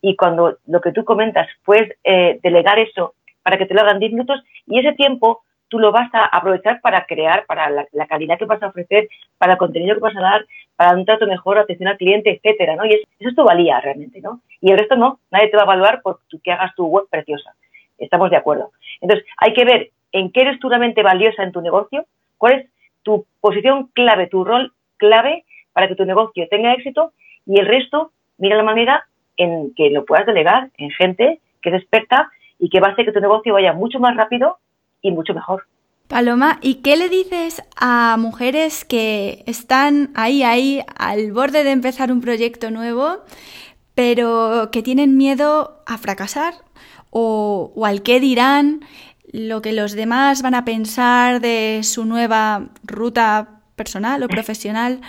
y 0.00 0.16
cuando 0.16 0.58
lo 0.66 0.80
que 0.80 0.92
tú 0.92 1.04
comentas, 1.04 1.48
puedes 1.64 1.96
eh, 2.04 2.38
delegar 2.42 2.78
eso 2.78 3.14
para 3.42 3.56
que 3.56 3.66
te 3.66 3.74
lo 3.74 3.82
hagan 3.82 4.00
10 4.00 4.12
minutos 4.12 4.42
y 4.66 4.78
ese 4.78 4.92
tiempo 4.94 5.42
tú 5.68 5.78
lo 5.78 5.92
vas 5.92 6.08
a 6.14 6.24
aprovechar 6.24 6.80
para 6.80 7.04
crear, 7.06 7.44
para 7.46 7.70
la, 7.70 8.06
calidad 8.06 8.38
que 8.38 8.44
vas 8.44 8.62
a 8.62 8.68
ofrecer, 8.68 9.08
para 9.38 9.52
el 9.52 9.58
contenido 9.58 9.94
que 9.94 10.00
vas 10.00 10.16
a 10.16 10.20
dar, 10.20 10.46
para 10.76 10.96
un 10.96 11.04
trato 11.04 11.26
mejor, 11.26 11.58
atención 11.58 11.88
al 11.88 11.96
cliente, 11.96 12.30
etcétera, 12.30 12.76
¿no? 12.76 12.84
Y 12.84 12.94
eso 12.94 13.04
es 13.18 13.34
tu 13.34 13.44
valía 13.44 13.80
realmente, 13.80 14.20
¿no? 14.20 14.40
Y 14.60 14.70
el 14.70 14.78
resto 14.78 14.96
no, 14.96 15.20
nadie 15.30 15.48
te 15.48 15.56
va 15.56 15.62
a 15.62 15.66
evaluar 15.66 16.02
por 16.02 16.20
que 16.42 16.52
hagas 16.52 16.74
tu 16.74 16.86
web 16.86 17.06
preciosa. 17.10 17.54
Estamos 17.98 18.30
de 18.30 18.36
acuerdo. 18.36 18.70
Entonces, 19.00 19.26
hay 19.38 19.52
que 19.54 19.64
ver 19.64 19.90
en 20.12 20.30
qué 20.30 20.42
eres 20.42 20.60
tú 20.60 20.68
realmente 20.68 21.02
valiosa 21.02 21.42
en 21.42 21.52
tu 21.52 21.60
negocio, 21.60 22.06
cuál 22.38 22.52
es 22.54 22.66
tu 23.02 23.26
posición 23.40 23.88
clave, 23.94 24.26
tu 24.28 24.44
rol 24.44 24.72
clave 24.96 25.44
para 25.72 25.88
que 25.88 25.94
tu 25.94 26.04
negocio 26.04 26.46
tenga 26.48 26.72
éxito 26.72 27.12
y 27.44 27.60
el 27.60 27.66
resto, 27.66 28.12
mira 28.38 28.56
la 28.56 28.62
manera 28.62 29.06
en 29.36 29.74
que 29.74 29.90
lo 29.90 30.04
puedas 30.04 30.26
delegar 30.26 30.70
en 30.78 30.90
gente 30.90 31.40
que 31.62 31.70
es 31.70 31.76
experta 31.76 32.30
y 32.58 32.68
que 32.68 32.80
va 32.80 32.88
a 32.88 32.90
hacer 32.92 33.04
que 33.04 33.12
tu 33.12 33.20
negocio 33.20 33.52
vaya 33.52 33.72
mucho 33.72 33.98
más 33.98 34.16
rápido 34.16 34.58
y 35.02 35.10
mucho 35.10 35.34
mejor. 35.34 35.64
Paloma, 36.08 36.58
¿y 36.62 36.76
qué 36.82 36.96
le 36.96 37.08
dices 37.08 37.62
a 37.76 38.16
mujeres 38.18 38.84
que 38.84 39.42
están 39.46 40.10
ahí, 40.14 40.44
ahí, 40.44 40.80
al 40.96 41.32
borde 41.32 41.64
de 41.64 41.72
empezar 41.72 42.12
un 42.12 42.20
proyecto 42.20 42.70
nuevo, 42.70 43.24
pero 43.94 44.70
que 44.70 44.82
tienen 44.82 45.16
miedo 45.16 45.82
a 45.84 45.98
fracasar 45.98 46.54
o, 47.10 47.72
o 47.74 47.86
al 47.86 48.02
qué 48.02 48.20
dirán 48.20 48.80
lo 49.32 49.62
que 49.62 49.72
los 49.72 49.92
demás 49.92 50.42
van 50.42 50.54
a 50.54 50.64
pensar 50.64 51.40
de 51.40 51.80
su 51.82 52.04
nueva 52.04 52.68
ruta 52.84 53.60
personal 53.74 54.22
o 54.22 54.28
profesional. 54.28 55.00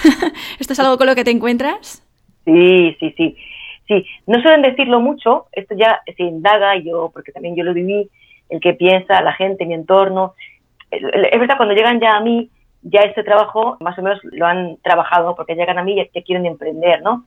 ¿Esto 0.58 0.72
es 0.72 0.80
algo 0.80 0.96
con 0.96 1.06
lo 1.06 1.14
que 1.14 1.24
te 1.24 1.30
encuentras? 1.30 2.02
Sí, 2.44 2.96
sí, 2.98 3.14
sí. 3.16 3.36
Sí, 3.88 4.04
no 4.26 4.42
suelen 4.42 4.62
decirlo 4.62 5.00
mucho, 5.00 5.46
esto 5.52 5.76
ya 5.78 6.00
se 6.16 6.24
indaga 6.24 6.76
yo, 6.76 7.10
porque 7.12 7.30
también 7.30 7.54
yo 7.54 7.62
lo 7.62 7.72
viví, 7.72 8.10
el 8.48 8.60
que 8.60 8.74
piensa, 8.74 9.20
la 9.22 9.32
gente, 9.32 9.66
mi 9.66 9.74
entorno. 9.74 10.34
Es 10.90 11.40
verdad, 11.40 11.56
cuando 11.56 11.74
llegan 11.74 12.00
ya 12.00 12.16
a 12.16 12.20
mí, 12.20 12.50
ya 12.82 13.00
este 13.00 13.24
trabajo 13.24 13.76
más 13.80 13.98
o 13.98 14.02
menos 14.02 14.20
lo 14.22 14.46
han 14.46 14.76
trabajado, 14.82 15.34
porque 15.34 15.54
llegan 15.54 15.78
a 15.78 15.82
mí 15.82 15.92
y 15.92 16.10
ya 16.14 16.22
quieren 16.22 16.46
emprender, 16.46 17.02
¿no? 17.02 17.24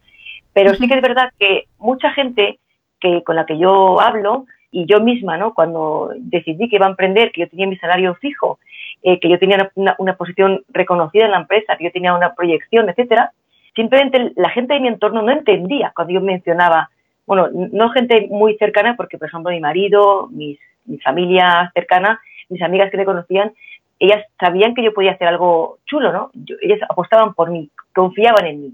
Pero 0.53 0.74
sí 0.74 0.88
que 0.88 0.95
es 0.95 1.01
verdad 1.01 1.32
que 1.38 1.65
mucha 1.78 2.11
gente 2.11 2.59
que 2.99 3.24
con 3.24 3.36
la 3.36 3.45
que 3.45 3.57
yo 3.57 3.99
hablo 3.99 4.45
y 4.72 4.86
yo 4.86 4.99
misma, 4.99 5.38
¿no? 5.38 5.53
Cuando 5.53 6.11
decidí 6.17 6.70
que 6.70 6.76
iba 6.76 6.86
a 6.86 6.89
emprender, 6.89 7.32
que 7.32 7.41
yo 7.41 7.49
tenía 7.49 7.67
mi 7.67 7.78
salario 7.78 8.15
fijo, 8.15 8.59
eh, 9.01 9.20
que 9.20 9.30
yo 9.30 9.39
tenía 9.39 9.72
una, 9.76 10.17
posición 10.17 10.63
reconocida 10.70 11.26
en 11.26 11.32
la 11.32 11.39
empresa, 11.39 11.76
que 11.78 11.86
yo 11.86 11.91
tenía 11.91 12.13
una 12.13 12.36
proyección, 12.36 12.89
etcétera, 12.89 13.32
simplemente 13.76 14.34
la 14.36 14.49
gente 14.49 14.74
de 14.74 14.80
mi 14.82 14.88
entorno 14.88 15.22
no 15.22 15.32
entendía 15.32 15.91
cuando 15.95 16.13
yo 16.13 16.22
mencionaba, 16.22 16.89
bueno, 17.26 17.47
no 17.53 17.89
gente 17.91 18.28
muy 18.30 18.57
cercana, 18.57 18.95
porque 18.95 19.17
por 19.17 19.28
ejemplo 19.28 19.51
mi 19.51 19.59
marido, 19.59 20.28
mis, 20.32 20.59
mi 20.90 21.00
familia 21.00 21.72
cercana, 21.74 22.20
mis 22.50 22.62
amigas 22.62 22.92
que 22.92 22.98
me 22.98 23.06
conocían, 23.06 23.54
ellas 24.00 24.24
sabían 24.40 24.74
que 24.74 24.84
yo 24.84 24.94
podía 24.94 25.12
hacer 25.12 25.28
algo 25.28 25.78
chulo, 25.86 26.12
¿no? 26.12 26.32
ellas 26.62 26.80
apostaban 26.90 27.34
por 27.34 27.52
mí, 27.52 27.70
confiaban 27.94 28.46
en 28.46 28.62
mí. 28.62 28.74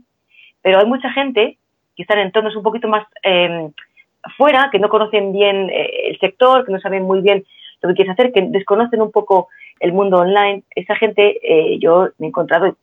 Pero 0.61 0.79
hay 0.79 0.85
mucha 0.85 1.11
gente 1.11 1.57
que 1.95 2.03
está 2.03 2.13
en 2.15 2.27
entornos 2.27 2.55
un 2.55 2.63
poquito 2.63 2.87
más 2.87 3.05
eh, 3.23 3.69
fuera, 4.37 4.69
que 4.71 4.79
no 4.79 4.89
conocen 4.89 5.33
bien 5.33 5.69
eh, 5.69 6.09
el 6.09 6.19
sector, 6.19 6.65
que 6.65 6.71
no 6.71 6.79
saben 6.79 7.03
muy 7.03 7.21
bien 7.21 7.43
lo 7.81 7.89
que 7.89 7.95
quieres 7.95 8.13
hacer, 8.13 8.31
que 8.31 8.41
desconocen 8.41 9.01
un 9.01 9.11
poco 9.11 9.47
el 9.79 9.93
mundo 9.93 10.17
online. 10.17 10.63
Esa 10.75 10.95
gente, 10.95 11.39
eh, 11.43 11.77
yo 11.79 12.09
me 12.17 12.27
he 12.27 12.29
encontrado 12.29 12.75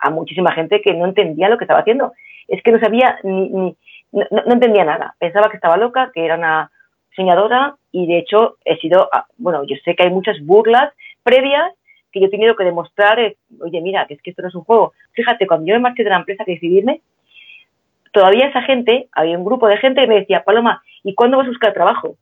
a 0.00 0.10
muchísima 0.10 0.52
gente 0.52 0.80
que 0.80 0.94
no 0.94 1.06
entendía 1.06 1.48
lo 1.48 1.58
que 1.58 1.64
estaba 1.64 1.80
haciendo. 1.80 2.12
Es 2.46 2.62
que 2.62 2.72
no 2.72 2.80
sabía 2.80 3.18
ni, 3.22 3.48
ni 3.48 3.76
no, 4.12 4.24
no, 4.30 4.52
entendía 4.52 4.84
nada. 4.84 5.14
Pensaba 5.18 5.50
que 5.50 5.56
estaba 5.56 5.76
loca, 5.76 6.10
que 6.14 6.24
era 6.24 6.36
una 6.36 6.70
soñadora 7.18 7.76
y 7.92 8.06
de 8.06 8.18
hecho 8.18 8.56
he 8.64 8.76
sido, 8.76 9.08
ah, 9.12 9.26
bueno, 9.36 9.64
yo 9.64 9.76
sé 9.84 9.94
que 9.94 10.04
hay 10.04 10.10
muchas 10.10 10.36
burlas 10.40 10.92
previas 11.22 11.72
que 12.12 12.20
yo 12.20 12.26
he 12.26 12.30
tenido 12.30 12.56
que 12.56 12.64
demostrar, 12.64 13.18
eh, 13.18 13.36
oye, 13.60 13.80
mira, 13.80 14.06
que 14.06 14.14
es 14.14 14.22
que 14.22 14.30
esto 14.30 14.42
no 14.42 14.48
es 14.48 14.54
un 14.54 14.64
juego. 14.64 14.92
Fíjate, 15.12 15.46
cuando 15.46 15.66
yo 15.66 15.74
me 15.74 15.80
marché 15.80 16.04
de 16.04 16.10
la 16.10 16.16
empresa 16.16 16.44
que 16.44 16.52
decidirme, 16.52 17.00
todavía 18.12 18.46
esa 18.46 18.62
gente, 18.62 19.08
había 19.12 19.36
un 19.36 19.44
grupo 19.44 19.68
de 19.68 19.76
gente 19.78 20.00
que 20.00 20.06
me 20.06 20.20
decía, 20.20 20.44
Paloma, 20.44 20.82
¿y 21.02 21.14
cuándo 21.14 21.36
vas 21.36 21.46
a 21.46 21.50
buscar 21.50 21.74
trabajo? 21.74 22.16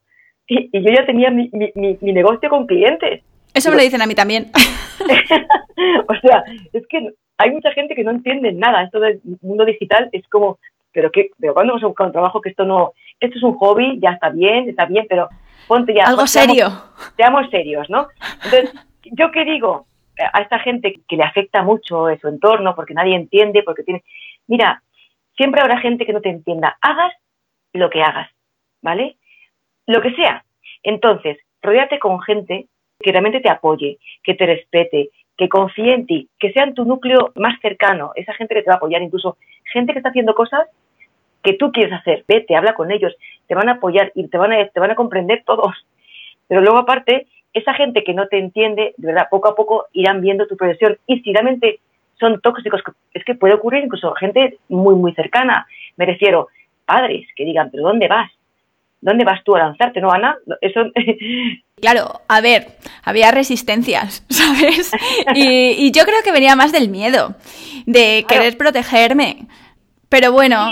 Y, 0.48 0.70
yo 0.72 0.92
ya 0.92 1.04
tenía 1.06 1.30
mi, 1.30 1.50
mi, 1.52 2.12
negocio 2.12 2.48
con 2.48 2.66
clientes. 2.66 3.22
Eso 3.52 3.70
me 3.70 3.76
lo 3.76 3.82
dicen 3.82 4.02
a 4.02 4.06
mí 4.06 4.14
también. 4.14 4.46
o 6.08 6.14
sea, 6.20 6.44
es 6.72 6.86
que 6.88 7.10
hay 7.38 7.50
mucha 7.50 7.72
gente 7.72 7.94
que 7.94 8.04
no 8.04 8.12
entiende 8.12 8.52
nada. 8.52 8.82
Esto 8.82 9.00
del 9.00 9.20
mundo 9.42 9.64
digital 9.64 10.08
es 10.12 10.26
como, 10.28 10.58
pero 10.92 11.10
qué, 11.10 11.30
pero 11.38 11.54
¿cuándo 11.54 11.74
vas 11.74 11.82
a 11.82 11.86
buscar 11.86 12.06
un 12.06 12.12
trabajo? 12.12 12.40
Que 12.40 12.50
esto 12.50 12.64
no, 12.64 12.92
esto 13.20 13.38
es 13.38 13.42
un 13.42 13.54
hobby, 13.54 13.98
ya 14.00 14.10
está 14.10 14.30
bien, 14.30 14.68
está 14.68 14.86
bien, 14.86 15.06
pero 15.08 15.28
ponte 15.66 15.94
ya. 15.94 16.04
Algo 16.04 16.26
serio. 16.26 16.68
Seamos, 17.16 17.48
serios, 17.50 17.88
¿no? 17.90 18.08
Entonces, 18.44 18.72
¿yo 19.04 19.30
qué 19.30 19.44
digo? 19.44 19.86
A 20.32 20.40
esta 20.40 20.58
gente 20.60 20.94
que 21.06 21.16
le 21.16 21.24
afecta 21.24 21.62
mucho 21.62 22.06
su 22.20 22.28
entorno, 22.28 22.74
porque 22.74 22.94
nadie 22.94 23.16
entiende, 23.16 23.62
porque 23.62 23.82
tiene. 23.82 24.02
Mira, 24.46 24.82
siempre 25.36 25.60
habrá 25.60 25.78
gente 25.80 26.06
que 26.06 26.12
no 26.12 26.22
te 26.22 26.30
entienda. 26.30 26.78
Hagas 26.80 27.12
lo 27.74 27.90
que 27.90 28.02
hagas, 28.02 28.30
¿vale? 28.82 29.16
Lo 29.86 30.00
que 30.00 30.14
sea. 30.14 30.44
Entonces, 30.82 31.36
rodeate 31.62 31.98
con 31.98 32.20
gente 32.22 32.66
que 32.98 33.12
realmente 33.12 33.40
te 33.40 33.50
apoye, 33.50 33.98
que 34.22 34.34
te 34.34 34.46
respete, 34.46 35.10
que 35.36 35.48
confíe 35.50 35.92
en 35.92 36.06
ti, 36.06 36.30
que 36.38 36.52
sean 36.52 36.72
tu 36.72 36.86
núcleo 36.86 37.32
más 37.34 37.60
cercano, 37.60 38.12
esa 38.14 38.32
gente 38.34 38.54
que 38.54 38.62
te 38.62 38.70
va 38.70 38.74
a 38.74 38.76
apoyar, 38.78 39.02
incluso 39.02 39.36
gente 39.70 39.92
que 39.92 39.98
está 39.98 40.08
haciendo 40.08 40.34
cosas 40.34 40.66
que 41.46 41.52
tú 41.52 41.70
quieres 41.70 41.92
hacer, 41.92 42.24
vete, 42.26 42.56
habla 42.56 42.74
con 42.74 42.90
ellos, 42.90 43.14
te 43.46 43.54
van 43.54 43.68
a 43.68 43.74
apoyar 43.74 44.10
y 44.16 44.26
te 44.26 44.36
van 44.36 44.52
a, 44.52 44.66
te 44.66 44.80
van 44.80 44.90
a 44.90 44.96
comprender 44.96 45.44
todos. 45.46 45.76
Pero 46.48 46.60
luego 46.60 46.78
aparte, 46.78 47.28
esa 47.52 47.72
gente 47.74 48.02
que 48.02 48.14
no 48.14 48.26
te 48.26 48.38
entiende, 48.38 48.94
de 48.96 49.06
verdad, 49.06 49.28
poco 49.30 49.48
a 49.48 49.54
poco 49.54 49.86
irán 49.92 50.20
viendo 50.20 50.48
tu 50.48 50.56
progresión 50.56 50.98
y 51.06 51.20
si 51.20 51.32
realmente 51.32 51.78
son 52.18 52.40
tóxicos, 52.40 52.82
es 53.14 53.24
que 53.24 53.36
puede 53.36 53.54
ocurrir 53.54 53.84
incluso 53.84 54.12
gente 54.14 54.58
muy, 54.68 54.96
muy 54.96 55.14
cercana, 55.14 55.68
me 55.96 56.06
refiero, 56.06 56.48
padres 56.84 57.28
que 57.36 57.44
digan, 57.44 57.70
pero 57.70 57.84
¿dónde 57.84 58.08
vas? 58.08 58.28
¿Dónde 59.00 59.24
vas 59.24 59.44
tú 59.44 59.54
a 59.54 59.60
lanzarte, 59.60 60.00
no, 60.00 60.10
Ana? 60.10 60.36
Eso... 60.60 60.80
Claro, 61.78 62.22
a 62.26 62.40
ver, 62.40 62.68
había 63.04 63.30
resistencias, 63.30 64.24
¿sabes? 64.30 64.90
Y, 65.34 65.92
yo 65.92 66.04
creo 66.04 66.22
que 66.24 66.32
venía 66.32 66.56
más 66.56 66.72
del 66.72 66.88
miedo, 66.88 67.34
de 67.84 68.24
querer 68.26 68.56
protegerme. 68.56 69.46
Pero 70.08 70.32
bueno, 70.32 70.70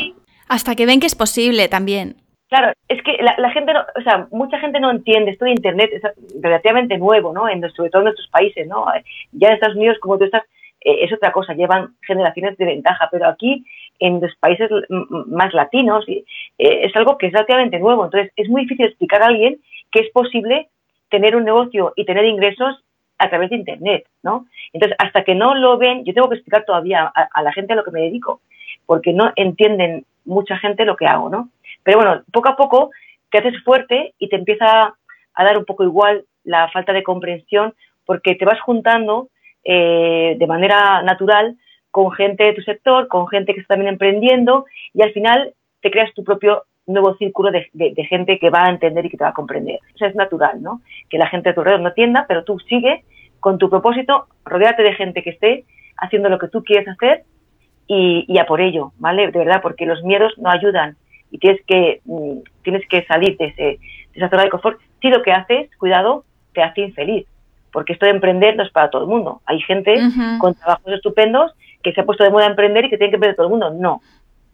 hasta 0.48 0.74
que 0.74 0.86
ven 0.86 1.00
que 1.00 1.06
es 1.06 1.14
posible 1.14 1.68
también. 1.68 2.16
Claro, 2.48 2.72
es 2.88 3.02
que 3.02 3.18
la, 3.20 3.50
gente, 3.50 3.72
no, 3.72 3.80
o 3.80 4.02
sea, 4.02 4.28
mucha 4.30 4.58
gente 4.60 4.78
no 4.78 4.90
entiende 4.90 5.32
esto 5.32 5.44
de 5.44 5.52
Internet, 5.52 5.90
es 5.92 6.02
relativamente 6.40 6.98
nuevo, 6.98 7.32
¿no? 7.32 7.48
En, 7.48 7.60
sobre 7.72 7.90
todo 7.90 8.02
en 8.02 8.04
nuestros 8.04 8.28
países, 8.28 8.68
¿no? 8.68 8.86
Ya 9.32 9.48
en 9.48 9.54
Estados 9.54 9.76
Unidos, 9.76 9.98
como 10.00 10.18
tú 10.18 10.24
estás, 10.24 10.44
eh, 10.82 10.98
es 11.04 11.12
otra 11.12 11.32
cosa, 11.32 11.54
llevan 11.54 11.94
generaciones 12.02 12.56
de 12.56 12.66
ventaja, 12.66 13.08
pero 13.10 13.26
aquí 13.26 13.64
en 13.98 14.20
los 14.20 14.34
países 14.36 14.70
más 14.88 15.52
latinos 15.54 16.04
eh, 16.08 16.24
es 16.58 16.94
algo 16.94 17.18
que 17.18 17.26
es 17.26 17.32
relativamente 17.32 17.78
nuevo, 17.78 18.04
entonces 18.04 18.30
es 18.36 18.48
muy 18.48 18.62
difícil 18.62 18.86
explicar 18.86 19.22
a 19.22 19.26
alguien 19.26 19.58
que 19.90 20.00
es 20.00 20.10
posible 20.10 20.68
tener 21.08 21.36
un 21.36 21.44
negocio 21.44 21.92
y 21.96 22.04
tener 22.04 22.24
ingresos 22.24 22.84
a 23.18 23.28
través 23.28 23.50
de 23.50 23.56
Internet, 23.56 24.06
¿no? 24.22 24.46
Entonces, 24.72 24.96
hasta 24.98 25.24
que 25.24 25.34
no 25.34 25.54
lo 25.54 25.78
ven, 25.78 26.04
yo 26.04 26.12
tengo 26.12 26.28
que 26.28 26.36
explicar 26.36 26.64
todavía 26.64 27.10
a, 27.14 27.42
la 27.42 27.52
gente 27.52 27.72
a 27.72 27.76
lo 27.76 27.84
que 27.84 27.92
me 27.92 28.00
dedico, 28.00 28.40
porque 28.86 29.12
no 29.12 29.32
entienden 29.36 30.04
mucha 30.24 30.58
gente 30.58 30.84
lo 30.84 30.96
que 30.96 31.06
hago, 31.06 31.28
¿no? 31.28 31.50
Pero 31.82 31.98
bueno, 31.98 32.22
poco 32.32 32.48
a 32.48 32.56
poco 32.56 32.90
te 33.30 33.38
haces 33.38 33.62
fuerte 33.62 34.14
y 34.18 34.28
te 34.28 34.36
empieza 34.36 34.94
a 35.34 35.44
dar 35.44 35.58
un 35.58 35.64
poco 35.64 35.84
igual 35.84 36.24
la 36.44 36.68
falta 36.70 36.92
de 36.92 37.02
comprensión, 37.02 37.74
porque 38.04 38.34
te 38.34 38.44
vas 38.44 38.60
juntando 38.60 39.28
eh, 39.64 40.36
de 40.38 40.46
manera 40.46 41.02
natural 41.02 41.56
con 41.90 42.10
gente 42.12 42.44
de 42.44 42.52
tu 42.52 42.62
sector, 42.62 43.08
con 43.08 43.28
gente 43.28 43.54
que 43.54 43.60
está 43.60 43.74
también 43.74 43.92
emprendiendo 43.92 44.66
y 44.92 45.02
al 45.02 45.12
final 45.12 45.54
te 45.80 45.90
creas 45.90 46.12
tu 46.14 46.24
propio 46.24 46.64
nuevo 46.86 47.14
círculo 47.16 47.50
de, 47.50 47.70
gente 48.08 48.38
que 48.38 48.50
va 48.50 48.66
a 48.66 48.70
entender 48.70 49.06
y 49.06 49.10
que 49.10 49.16
te 49.16 49.24
va 49.24 49.30
a 49.30 49.34
comprender. 49.34 49.78
Eso 49.94 50.06
es 50.06 50.14
natural, 50.14 50.62
¿no? 50.62 50.82
Que 51.08 51.18
la 51.18 51.28
gente 51.28 51.48
de 51.48 51.54
tu 51.54 51.60
alrededor 51.60 51.80
no 51.80 51.88
entienda, 51.88 52.26
pero 52.28 52.44
tú 52.44 52.58
sigue 52.60 53.04
con 53.40 53.58
tu 53.58 53.70
propósito, 53.70 54.26
rodeate 54.44 54.82
de 54.82 54.94
gente 54.94 55.22
que 55.22 55.30
esté 55.30 55.64
haciendo 55.96 56.28
lo 56.28 56.38
que 56.38 56.48
tú 56.48 56.62
quieres 56.62 56.88
hacer 56.88 57.24
y, 57.86 58.38
a 58.38 58.46
por 58.46 58.60
ello, 58.60 58.92
¿vale? 58.98 59.30
De 59.30 59.38
verdad, 59.38 59.60
porque 59.62 59.86
los 59.86 60.02
miedos 60.02 60.32
no 60.38 60.50
ayudan 60.50 60.96
y 61.30 61.38
tienes 61.38 61.60
que, 61.66 62.00
mm, 62.04 62.38
tienes 62.62 62.86
que 62.88 63.04
salir 63.04 63.36
de, 63.36 63.46
ese, 63.46 63.62
de 63.62 63.78
esa 64.14 64.30
zona 64.30 64.44
de 64.44 64.50
confort. 64.50 64.80
Si 65.00 65.08
lo 65.08 65.22
que 65.22 65.32
haces, 65.32 65.70
cuidado, 65.76 66.24
te 66.52 66.62
hace 66.62 66.82
infeliz, 66.82 67.26
porque 67.72 67.92
esto 67.92 68.06
de 68.06 68.12
emprender 68.12 68.56
no 68.56 68.62
es 68.62 68.70
para 68.70 68.90
todo 68.90 69.02
el 69.02 69.08
mundo. 69.08 69.42
Hay 69.46 69.60
gente 69.60 69.94
con 70.38 70.54
trabajos 70.54 70.92
estupendos 70.92 71.52
que 71.82 71.92
se 71.92 72.00
ha 72.00 72.06
puesto 72.06 72.24
de 72.24 72.30
moda 72.30 72.46
emprender 72.46 72.86
y 72.86 72.90
que 72.90 72.96
tiene 72.96 73.10
que 73.10 73.16
emprender 73.16 73.36
todo 73.36 73.46
el 73.46 73.50
mundo. 73.50 73.70
No. 73.70 74.00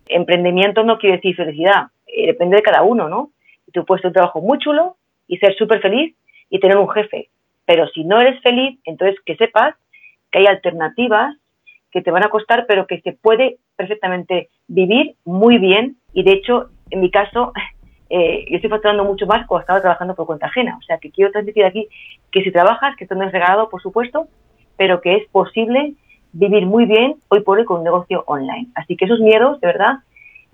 Emprendimiento 0.06 0.82
no 0.82 0.98
quiere 0.98 1.16
decir 1.16 1.36
felicidad. 1.36 1.88
Eh, 2.06 2.26
depende 2.26 2.56
de 2.56 2.62
cada 2.62 2.82
uno, 2.82 3.08
¿no? 3.08 3.30
Tú 3.72 3.84
puedes 3.84 4.02
tener 4.02 4.10
un 4.10 4.14
trabajo 4.14 4.40
muy 4.40 4.58
chulo 4.58 4.96
y 5.28 5.36
ser 5.36 5.54
súper 5.54 5.80
feliz 5.80 6.16
y 6.48 6.58
tener 6.58 6.76
un 6.76 6.88
jefe. 6.88 7.28
Pero 7.66 7.86
si 7.88 8.04
no 8.04 8.20
eres 8.20 8.42
feliz, 8.42 8.80
entonces 8.84 9.16
que 9.24 9.36
sepas 9.36 9.76
que 10.32 10.40
hay 10.40 10.46
alternativas 10.46 11.36
que 11.90 12.02
te 12.02 12.10
van 12.10 12.24
a 12.24 12.30
costar, 12.30 12.66
pero 12.66 12.86
que 12.86 13.00
se 13.00 13.12
puede 13.12 13.58
perfectamente 13.76 14.48
vivir 14.68 15.16
muy 15.24 15.58
bien. 15.58 15.96
Y 16.12 16.22
de 16.22 16.32
hecho, 16.32 16.70
en 16.90 17.00
mi 17.00 17.10
caso, 17.10 17.52
eh, 18.10 18.46
yo 18.48 18.56
estoy 18.56 18.70
facturando 18.70 19.04
mucho 19.04 19.26
más 19.26 19.46
cuando 19.46 19.62
estaba 19.62 19.80
trabajando 19.80 20.14
por 20.14 20.26
cuenta 20.26 20.46
ajena. 20.46 20.76
O 20.78 20.82
sea, 20.82 20.98
que 20.98 21.10
quiero 21.10 21.32
transmitir 21.32 21.64
aquí 21.64 21.88
que 22.30 22.42
si 22.42 22.50
trabajas, 22.52 22.96
que 22.96 23.04
esto 23.04 23.14
no 23.14 23.24
es 23.24 23.32
regalado, 23.32 23.68
por 23.68 23.82
supuesto, 23.82 24.28
pero 24.76 25.00
que 25.00 25.16
es 25.16 25.28
posible 25.28 25.94
vivir 26.32 26.64
muy 26.66 26.86
bien 26.86 27.16
hoy 27.28 27.40
por 27.40 27.58
hoy 27.58 27.64
con 27.64 27.78
un 27.78 27.84
negocio 27.84 28.24
online. 28.26 28.68
Así 28.74 28.96
que 28.96 29.04
esos 29.04 29.20
miedos, 29.20 29.60
de 29.60 29.66
verdad, 29.66 29.98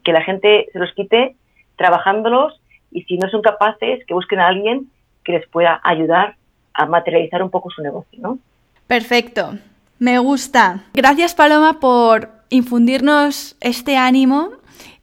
que 0.05 0.12
la 0.12 0.22
gente 0.22 0.68
se 0.72 0.78
los 0.78 0.93
quite 0.95 1.37
trabajándolos 1.76 2.61
y 2.91 3.03
si 3.03 3.18
no 3.18 3.28
son 3.28 3.43
capaces, 3.43 4.05
que 4.07 4.14
busquen 4.14 4.41
a 4.41 4.49
alguien 4.49 4.91
que 5.24 5.32
les 5.32 5.47
pueda 5.49 5.80
ayudar 5.84 6.37
a 6.72 6.87
materializar 6.87 7.43
un 7.43 7.51
poco 7.51 7.70
su 7.70 7.82
negocio, 7.82 8.18
¿no? 8.20 8.39
Perfecto. 8.87 9.55
Me 9.99 10.18
gusta. 10.18 10.84
Gracias, 10.92 11.34
Paloma, 11.34 11.80
por 11.80 12.30
infundirnos 12.51 13.57
este 13.61 13.97
ánimo 13.97 14.51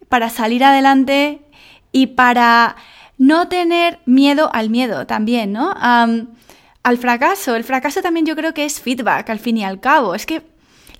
para 0.07 0.29
salir 0.29 0.63
adelante 0.63 1.41
y 1.91 2.07
para 2.07 2.75
no 3.17 3.47
tener 3.47 3.99
miedo 4.05 4.49
al 4.53 4.69
miedo 4.69 5.07
también, 5.07 5.51
¿no? 5.53 5.73
al 6.83 6.97
fracaso. 6.97 7.55
El 7.55 7.63
fracaso 7.63 8.01
también 8.01 8.25
yo 8.25 8.35
creo 8.35 8.53
que 8.53 8.65
es 8.65 8.81
feedback, 8.81 9.29
al 9.29 9.39
fin 9.39 9.57
y 9.57 9.63
al 9.63 9.79
cabo. 9.79 10.15
Es 10.15 10.25
que 10.25 10.41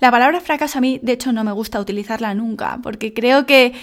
la 0.00 0.10
palabra 0.10 0.40
fracaso 0.40 0.78
a 0.78 0.80
mí, 0.80 0.98
de 1.02 1.12
hecho, 1.12 1.32
no 1.32 1.44
me 1.44 1.52
gusta 1.52 1.78
utilizarla 1.78 2.34
nunca, 2.34 2.80
porque 2.82 3.12
creo 3.12 3.46
que 3.46 3.74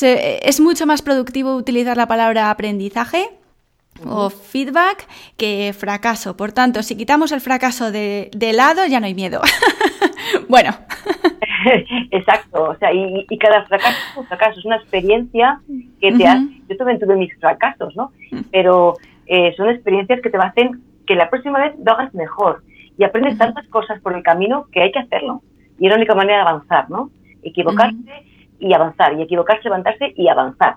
es 0.00 0.60
mucho 0.60 0.86
más 0.86 1.02
productivo 1.02 1.56
utilizar 1.56 1.96
la 1.96 2.08
palabra 2.08 2.50
aprendizaje 2.50 3.30
o 4.04 4.30
feedback 4.30 5.06
que 5.36 5.72
fracaso. 5.76 6.36
Por 6.36 6.52
tanto, 6.52 6.82
si 6.82 6.96
quitamos 6.96 7.32
el 7.32 7.40
fracaso 7.40 7.90
de, 7.90 8.30
lado, 8.54 8.86
ya 8.86 9.00
no 9.00 9.06
hay 9.06 9.14
miedo. 9.14 9.40
bueno. 10.48 10.70
Exacto, 12.10 12.70
o 12.70 12.76
sea, 12.76 12.92
y, 12.92 13.26
cada 13.38 13.64
fracaso 13.64 13.96
es 14.12 14.16
un 14.16 14.26
fracaso, 14.26 14.58
es 14.58 14.64
una 14.64 14.76
experiencia 14.76 15.60
que 16.00 16.12
te 16.12 16.26
hace. 16.26 16.46
Yo 16.68 16.76
también 16.76 16.98
tuve 16.98 17.16
mis 17.16 17.34
fracasos, 17.38 17.96
¿no? 17.96 18.12
Pero 18.52 18.94
eh, 19.26 19.52
son 19.56 19.68
experiencias 19.68 20.20
que 20.20 20.30
te 20.30 20.38
hacen 20.38 20.80
que 21.06 21.14
la 21.14 21.30
próxima 21.30 21.58
vez 21.58 21.74
lo 21.84 21.92
hagas 21.92 22.14
mejor 22.14 22.62
y 22.98 23.04
aprendes 23.04 23.38
tantas 23.38 23.66
cosas 23.68 24.00
por 24.00 24.14
el 24.14 24.22
camino 24.22 24.66
que 24.72 24.82
hay 24.82 24.92
que 24.92 24.98
hacerlo. 24.98 25.42
Y 25.78 25.86
es 25.86 25.90
la 25.90 25.96
única 25.96 26.14
manera 26.14 26.36
de 26.36 26.48
avanzar, 26.48 26.90
¿no? 26.90 27.10
Equivocarse 27.42 28.24
y 28.58 28.72
avanzar, 28.72 29.18
y 29.18 29.22
equivocarse, 29.22 29.64
levantarse 29.64 30.12
y 30.16 30.28
avanzar. 30.28 30.76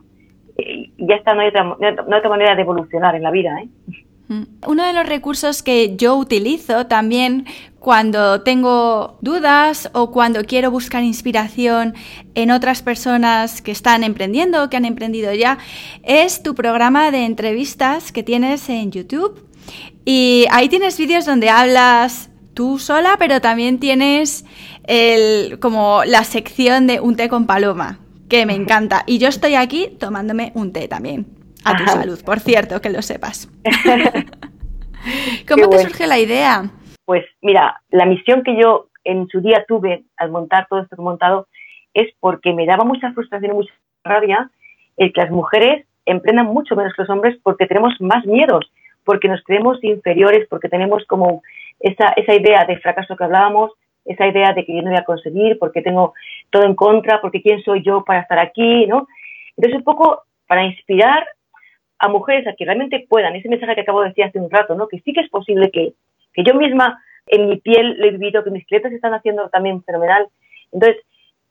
Ya 0.97 1.15
está, 1.15 1.33
no 1.33 1.41
hay 1.41 1.49
otra, 1.49 1.63
no 1.63 2.17
otra 2.17 2.29
manera 2.29 2.55
de 2.55 2.61
evolucionar 2.61 3.15
en 3.15 3.23
la 3.23 3.31
vida, 3.31 3.59
¿eh? 3.61 3.69
Uno 4.67 4.85
de 4.85 4.93
los 4.93 5.07
recursos 5.07 5.63
que 5.63 5.95
yo 5.95 6.15
utilizo 6.15 6.85
también 6.85 7.47
cuando 7.79 8.43
tengo 8.43 9.17
dudas 9.21 9.89
o 9.93 10.11
cuando 10.11 10.43
quiero 10.43 10.69
buscar 10.69 11.01
inspiración 11.01 11.95
en 12.35 12.51
otras 12.51 12.83
personas 12.83 13.63
que 13.63 13.71
están 13.71 14.03
emprendiendo 14.03 14.63
o 14.63 14.69
que 14.69 14.77
han 14.77 14.85
emprendido 14.85 15.33
ya 15.33 15.57
es 16.03 16.43
tu 16.43 16.53
programa 16.53 17.09
de 17.09 17.25
entrevistas 17.25 18.11
que 18.11 18.21
tienes 18.21 18.69
en 18.69 18.91
YouTube. 18.91 19.47
Y 20.05 20.45
ahí 20.51 20.69
tienes 20.69 20.99
vídeos 20.99 21.25
donde 21.25 21.49
hablas 21.49 22.29
tú 22.53 22.77
sola, 22.77 23.15
pero 23.17 23.41
también 23.41 23.79
tienes 23.79 24.45
el, 24.83 25.57
como 25.59 26.03
la 26.05 26.23
sección 26.23 26.85
de 26.85 26.99
un 26.99 27.15
té 27.15 27.29
con 27.29 27.47
paloma, 27.47 27.97
que 28.29 28.45
me 28.45 28.53
encanta. 28.53 29.03
Y 29.05 29.19
yo 29.19 29.27
estoy 29.27 29.55
aquí 29.55 29.89
tomándome 29.99 30.51
un 30.55 30.71
té 30.71 30.87
también. 30.87 31.25
A 31.65 31.75
tu 31.75 31.83
salud, 31.85 32.23
por 32.23 32.39
cierto, 32.39 32.79
que 32.81 32.89
lo 32.89 33.01
sepas. 33.01 33.49
¿Cómo 35.47 35.69
te 35.69 35.79
surge 35.79 36.07
la 36.07 36.19
idea? 36.19 36.69
Pues 37.05 37.25
mira, 37.41 37.81
la 37.89 38.05
misión 38.05 38.43
que 38.43 38.55
yo 38.55 38.87
en 39.03 39.27
su 39.27 39.41
día 39.41 39.65
tuve 39.67 40.03
al 40.15 40.31
montar 40.31 40.67
todo 40.69 40.81
esto 40.81 40.95
que 40.95 41.01
he 41.01 41.03
montado 41.03 41.47
es 41.93 42.07
porque 42.19 42.53
me 42.53 42.65
daba 42.65 42.85
mucha 42.85 43.11
frustración 43.11 43.51
y 43.51 43.55
mucha 43.55 43.73
rabia 44.05 44.49
el 44.95 45.11
que 45.11 45.21
las 45.21 45.31
mujeres 45.31 45.85
emprendan 46.05 46.45
mucho 46.45 46.75
menos 46.75 46.93
que 46.93 47.01
los 47.01 47.09
hombres 47.09 47.37
porque 47.43 47.65
tenemos 47.65 47.93
más 47.99 48.25
miedos 48.25 48.71
porque 49.09 49.27
nos 49.27 49.41
creemos 49.43 49.83
inferiores, 49.83 50.47
porque 50.51 50.69
tenemos 50.69 51.03
como 51.07 51.41
esa, 51.79 52.09
esa 52.09 52.35
idea 52.35 52.65
de 52.65 52.77
fracaso 52.77 53.15
que 53.15 53.23
hablábamos, 53.23 53.71
esa 54.09 54.27
idea 54.27 54.53
de 54.53 54.65
que 54.65 54.75
yo 54.75 54.81
no 54.81 54.89
voy 54.89 54.99
a 54.99 55.05
conseguir, 55.05 55.57
porque 55.59 55.81
tengo 55.81 56.13
todo 56.49 56.63
en 56.63 56.75
contra, 56.75 57.21
porque 57.21 57.41
quién 57.41 57.61
soy 57.63 57.83
yo 57.83 58.03
para 58.03 58.21
estar 58.21 58.39
aquí, 58.39 58.85
¿no? 58.87 59.07
Entonces, 59.55 59.77
un 59.77 59.83
poco 59.83 60.23
para 60.47 60.65
inspirar 60.65 61.25
a 61.99 62.07
mujeres 62.07 62.47
a 62.47 62.53
que 62.53 62.65
realmente 62.65 63.05
puedan, 63.07 63.35
ese 63.35 63.49
mensaje 63.49 63.75
que 63.75 63.81
acabo 63.81 64.01
de 64.01 64.09
decir 64.09 64.23
hace 64.23 64.39
un 64.39 64.49
rato, 64.49 64.73
¿no? 64.73 64.87
Que 64.87 64.99
sí 65.01 65.13
que 65.13 65.21
es 65.21 65.29
posible 65.29 65.69
que, 65.69 65.93
que 66.33 66.43
yo 66.43 66.55
misma 66.55 67.01
en 67.27 67.49
mi 67.49 67.57
piel 67.57 67.97
lo 67.99 68.07
he 68.07 68.11
vivido, 68.11 68.43
que 68.43 68.49
mis 68.51 68.65
clientes 68.65 68.91
están 68.93 69.13
haciendo 69.13 69.49
también 69.49 69.83
fenomenal. 69.83 70.27
Entonces, 70.71 71.03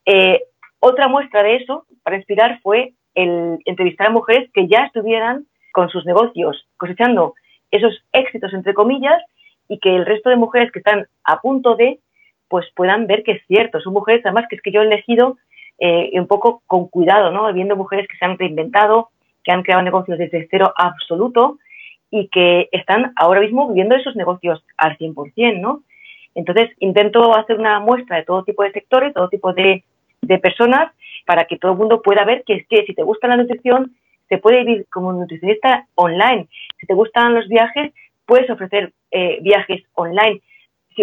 eh, 0.04 0.42
otra 0.80 1.06
muestra 1.06 1.42
de 1.42 1.56
eso, 1.56 1.86
para 2.02 2.16
inspirar, 2.16 2.61
fue 2.62 2.94
el 3.14 3.59
entrevistar 3.66 4.09
a 4.09 4.11
mujeres 4.11 4.50
que 4.52 4.66
ya 4.66 4.86
estuvieran 4.86 5.46
con 5.72 5.90
sus 5.90 6.04
negocios 6.04 6.66
cosechando 6.76 7.34
esos 7.70 8.02
éxitos, 8.12 8.52
entre 8.52 8.74
comillas, 8.74 9.22
y 9.68 9.78
que 9.78 9.94
el 9.94 10.06
resto 10.06 10.30
de 10.30 10.36
mujeres 10.36 10.72
que 10.72 10.78
están 10.78 11.06
a 11.24 11.40
punto 11.40 11.76
de, 11.76 12.00
pues 12.49 12.66
puedan 12.74 13.07
ver 13.07 13.22
que 13.22 13.32
es 13.32 13.42
cierto. 13.46 13.80
Son 13.80 13.92
mujeres, 13.92 14.24
además, 14.24 14.46
que 14.49 14.57
es 14.57 14.62
que 14.62 14.72
yo 14.72 14.82
he 14.82 14.86
elegido 14.86 15.36
eh, 15.78 16.11
un 16.14 16.26
poco 16.26 16.62
con 16.66 16.88
cuidado, 16.88 17.30
¿no? 17.30 17.53
Viendo 17.53 17.76
mujeres 17.76 18.09
que 18.09 18.16
se 18.16 18.24
han 18.24 18.38
reinventado, 18.38 19.11
que 19.44 19.53
han 19.53 19.62
creado 19.62 19.82
negocios 19.82 20.18
desde 20.18 20.49
cero 20.51 20.72
absoluto 20.76 21.59
y 22.11 22.28
que 22.28 22.68
están 22.72 23.12
ahora 23.16 23.40
mismo 23.40 23.68
viviendo 23.68 23.94
esos 23.94 24.16
negocios 24.16 24.64
al 24.76 24.96
100%, 24.99 25.61
¿no? 25.61 25.82
Entonces, 26.34 26.70
intento 26.78 27.36
hacer 27.36 27.59
una 27.59 27.80
muestra 27.80 28.16
de 28.16 28.24
todo 28.24 28.44
tipo 28.44 28.62
de 28.62 28.72
sectores, 28.72 29.12
todo 29.12 29.28
tipo 29.28 29.53
de, 29.53 29.84
de 30.22 30.38
personas, 30.38 30.92
para 31.26 31.44
que 31.44 31.59
todo 31.59 31.72
el 31.72 31.78
mundo 31.78 32.01
pueda 32.01 32.24
ver 32.24 32.42
que 32.44 32.55
es 32.55 32.66
que 32.68 32.84
si 32.86 32.94
te 32.94 33.03
gusta 33.03 33.28
la 33.28 33.36
nutrición, 33.36 33.92
se 34.28 34.38
puede 34.38 34.64
vivir 34.64 34.86
como 34.90 35.12
nutricionista 35.12 35.86
online. 35.94 36.49
Si 36.80 36.86
te 36.86 36.94
gustan 36.94 37.34
los 37.34 37.49
viajes, 37.49 37.92
puedes 38.26 38.49
ofrecer 38.51 38.92
eh, 39.11 39.38
viajes 39.42 39.82
online. 39.94 40.40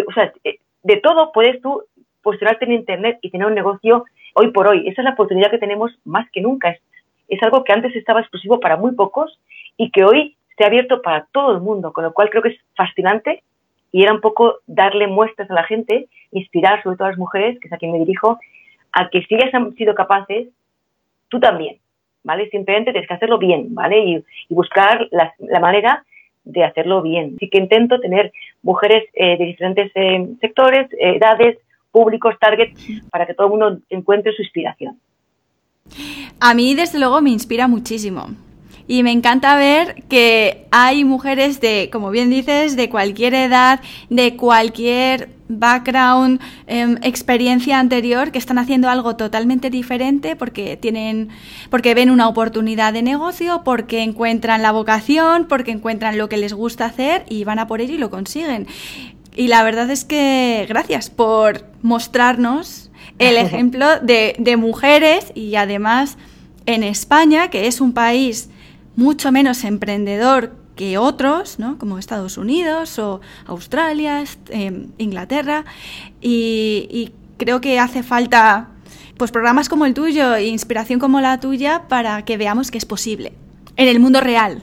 o 0.06 0.12
sea, 0.12 0.32
eh, 0.44 0.58
de 0.86 0.96
todo 0.98 1.32
puedes 1.32 1.60
tú 1.60 1.82
posicionarte 2.22 2.64
en 2.64 2.72
Internet 2.72 3.18
y 3.22 3.30
tener 3.30 3.46
un 3.46 3.54
negocio 3.54 4.04
hoy 4.34 4.52
por 4.52 4.68
hoy. 4.68 4.88
Esa 4.88 5.02
es 5.02 5.04
la 5.04 5.12
oportunidad 5.12 5.50
que 5.50 5.58
tenemos 5.58 5.92
más 6.04 6.30
que 6.30 6.40
nunca. 6.40 6.70
Es, 6.70 6.80
es 7.28 7.42
algo 7.42 7.64
que 7.64 7.72
antes 7.72 7.94
estaba 7.96 8.20
exclusivo 8.20 8.60
para 8.60 8.76
muy 8.76 8.92
pocos 8.92 9.40
y 9.76 9.90
que 9.90 10.04
hoy 10.04 10.36
se 10.56 10.64
ha 10.64 10.68
abierto 10.68 11.02
para 11.02 11.26
todo 11.32 11.52
el 11.52 11.60
mundo, 11.60 11.92
con 11.92 12.04
lo 12.04 12.12
cual 12.12 12.30
creo 12.30 12.42
que 12.42 12.50
es 12.50 12.60
fascinante 12.76 13.42
y 13.90 14.02
era 14.02 14.12
un 14.12 14.20
poco 14.20 14.58
darle 14.66 15.06
muestras 15.06 15.50
a 15.50 15.54
la 15.54 15.64
gente, 15.64 16.08
inspirar 16.30 16.82
sobre 16.82 16.96
todo 16.96 17.06
a 17.06 17.10
las 17.10 17.18
mujeres, 17.18 17.58
que 17.60 17.66
es 17.66 17.72
a 17.72 17.78
quien 17.78 17.92
me 17.92 17.98
dirijo, 17.98 18.38
a 18.92 19.08
que 19.10 19.22
si 19.22 19.34
ellas 19.34 19.52
han 19.54 19.74
sido 19.74 19.94
capaces, 19.94 20.48
tú 21.28 21.40
también, 21.40 21.78
¿vale? 22.22 22.48
Simplemente 22.50 22.92
tienes 22.92 23.08
que 23.08 23.14
hacerlo 23.14 23.38
bien, 23.38 23.74
¿vale? 23.74 23.98
Y, 23.98 24.24
buscar 24.54 25.08
la, 25.10 25.32
manera 25.60 26.04
de 26.46 26.64
hacerlo 26.64 27.02
bien. 27.02 27.34
Así 27.36 27.50
que 27.50 27.58
intento 27.58 28.00
tener 28.00 28.32
mujeres 28.62 29.04
eh, 29.12 29.36
de 29.36 29.44
diferentes 29.44 29.92
eh, 29.94 30.26
sectores, 30.40 30.90
eh, 30.94 31.16
edades, 31.16 31.58
públicos, 31.90 32.34
targets, 32.40 32.78
para 33.10 33.26
que 33.26 33.34
todo 33.34 33.48
el 33.48 33.50
mundo 33.52 33.78
encuentre 33.90 34.32
su 34.32 34.42
inspiración. 34.42 34.98
A 36.40 36.54
mí, 36.54 36.74
desde 36.74 36.98
luego, 36.98 37.20
me 37.20 37.30
inspira 37.30 37.68
muchísimo. 37.68 38.28
Y 38.88 39.02
me 39.02 39.10
encanta 39.10 39.56
ver 39.56 40.04
que 40.08 40.66
hay 40.70 41.04
mujeres 41.04 41.60
de, 41.60 41.88
como 41.90 42.10
bien 42.10 42.30
dices, 42.30 42.76
de 42.76 42.88
cualquier 42.88 43.34
edad, 43.34 43.80
de 44.10 44.36
cualquier 44.36 45.30
background, 45.48 46.40
em, 46.66 46.96
experiencia 47.02 47.78
anterior, 47.78 48.30
que 48.30 48.38
están 48.38 48.58
haciendo 48.58 48.88
algo 48.88 49.16
totalmente 49.16 49.70
diferente 49.70 50.36
porque 50.36 50.76
tienen, 50.76 51.30
porque 51.70 51.94
ven 51.94 52.10
una 52.10 52.28
oportunidad 52.28 52.92
de 52.92 53.02
negocio, 53.02 53.62
porque 53.64 54.02
encuentran 54.02 54.62
la 54.62 54.72
vocación, 54.72 55.46
porque 55.48 55.72
encuentran 55.72 56.16
lo 56.16 56.28
que 56.28 56.36
les 56.36 56.52
gusta 56.52 56.86
hacer 56.86 57.24
y 57.28 57.44
van 57.44 57.58
a 57.58 57.66
por 57.66 57.80
ello 57.80 57.94
y 57.94 57.98
lo 57.98 58.10
consiguen. 58.10 58.66
Y 59.34 59.48
la 59.48 59.62
verdad 59.64 59.90
es 59.90 60.04
que 60.04 60.64
gracias 60.68 61.10
por 61.10 61.66
mostrarnos 61.82 62.90
el 63.18 63.36
ejemplo 63.36 63.98
de, 64.00 64.36
de 64.38 64.56
mujeres 64.56 65.32
y 65.34 65.56
además 65.56 66.18
en 66.66 66.82
España, 66.82 67.48
que 67.50 67.66
es 67.66 67.80
un 67.80 67.92
país 67.92 68.48
mucho 68.96 69.30
menos 69.32 69.64
emprendedor 69.64 70.52
que 70.76 70.98
otros, 70.98 71.58
¿no? 71.58 71.78
como 71.78 71.98
Estados 71.98 72.36
Unidos 72.38 72.98
o 72.98 73.20
Australia, 73.46 74.22
em, 74.50 74.88
Inglaterra, 74.98 75.64
y, 76.20 77.12
creo 77.38 77.60
que 77.60 77.78
hace 77.78 78.02
falta 78.02 78.68
pues 79.18 79.30
programas 79.30 79.68
como 79.68 79.84
el 79.84 79.92
tuyo 79.92 80.34
e 80.34 80.46
inspiración 80.46 80.98
como 80.98 81.20
la 81.20 81.38
tuya 81.38 81.82
para 81.86 82.24
que 82.24 82.38
veamos 82.38 82.70
que 82.70 82.78
es 82.78 82.86
posible 82.86 83.32
en 83.76 83.88
el 83.88 84.00
mundo 84.00 84.22
real, 84.22 84.62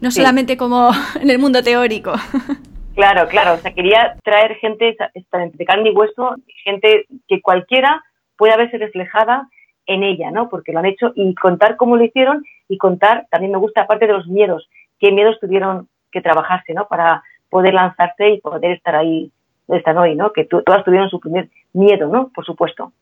no 0.00 0.10
solamente 0.10 0.56
como 0.56 0.90
en 1.20 1.28
el 1.28 1.38
mundo 1.38 1.62
teórico. 1.62 2.14
Claro, 2.94 3.26
claro. 3.26 3.54
O 3.54 3.56
sea, 3.56 3.74
quería 3.74 4.14
traer 4.22 4.54
gente 4.60 4.94
de 4.94 5.64
carne 5.64 5.90
y 5.90 5.92
hueso, 5.92 6.36
gente 6.62 7.06
que 7.26 7.42
cualquiera 7.42 8.04
pueda 8.36 8.56
verse 8.56 8.78
reflejada 8.78 9.48
en 9.86 10.02
ella, 10.02 10.30
¿no? 10.30 10.48
Porque 10.48 10.72
lo 10.72 10.78
han 10.78 10.86
hecho 10.86 11.12
y 11.14 11.34
contar 11.34 11.76
cómo 11.76 11.96
lo 11.96 12.04
hicieron 12.04 12.44
y 12.68 12.78
contar, 12.78 13.26
también 13.30 13.52
me 13.52 13.58
gusta, 13.58 13.82
aparte 13.82 14.06
de 14.06 14.12
los 14.12 14.26
miedos, 14.26 14.68
qué 14.98 15.12
miedos 15.12 15.38
tuvieron 15.40 15.88
que 16.10 16.20
trabajarse, 16.20 16.74
¿no? 16.74 16.86
Para 16.86 17.22
poder 17.50 17.74
lanzarse 17.74 18.30
y 18.30 18.40
poder 18.40 18.72
estar 18.72 18.96
ahí, 18.96 19.30
están 19.68 19.98
hoy, 19.98 20.14
¿no? 20.14 20.32
Que 20.32 20.44
todas 20.44 20.84
tuvieron 20.84 21.10
su 21.10 21.20
primer 21.20 21.50
miedo, 21.72 22.08
¿no? 22.08 22.30
Por 22.34 22.44
supuesto. 22.44 22.92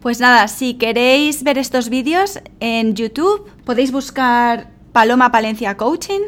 Pues 0.00 0.20
nada, 0.20 0.48
si 0.48 0.78
queréis 0.78 1.42
ver 1.42 1.58
estos 1.58 1.88
vídeos 1.88 2.40
en 2.60 2.94
YouTube, 2.94 3.50
podéis 3.64 3.92
buscar 3.92 4.68
Paloma 4.92 5.30
Palencia 5.30 5.76
Coaching, 5.76 6.20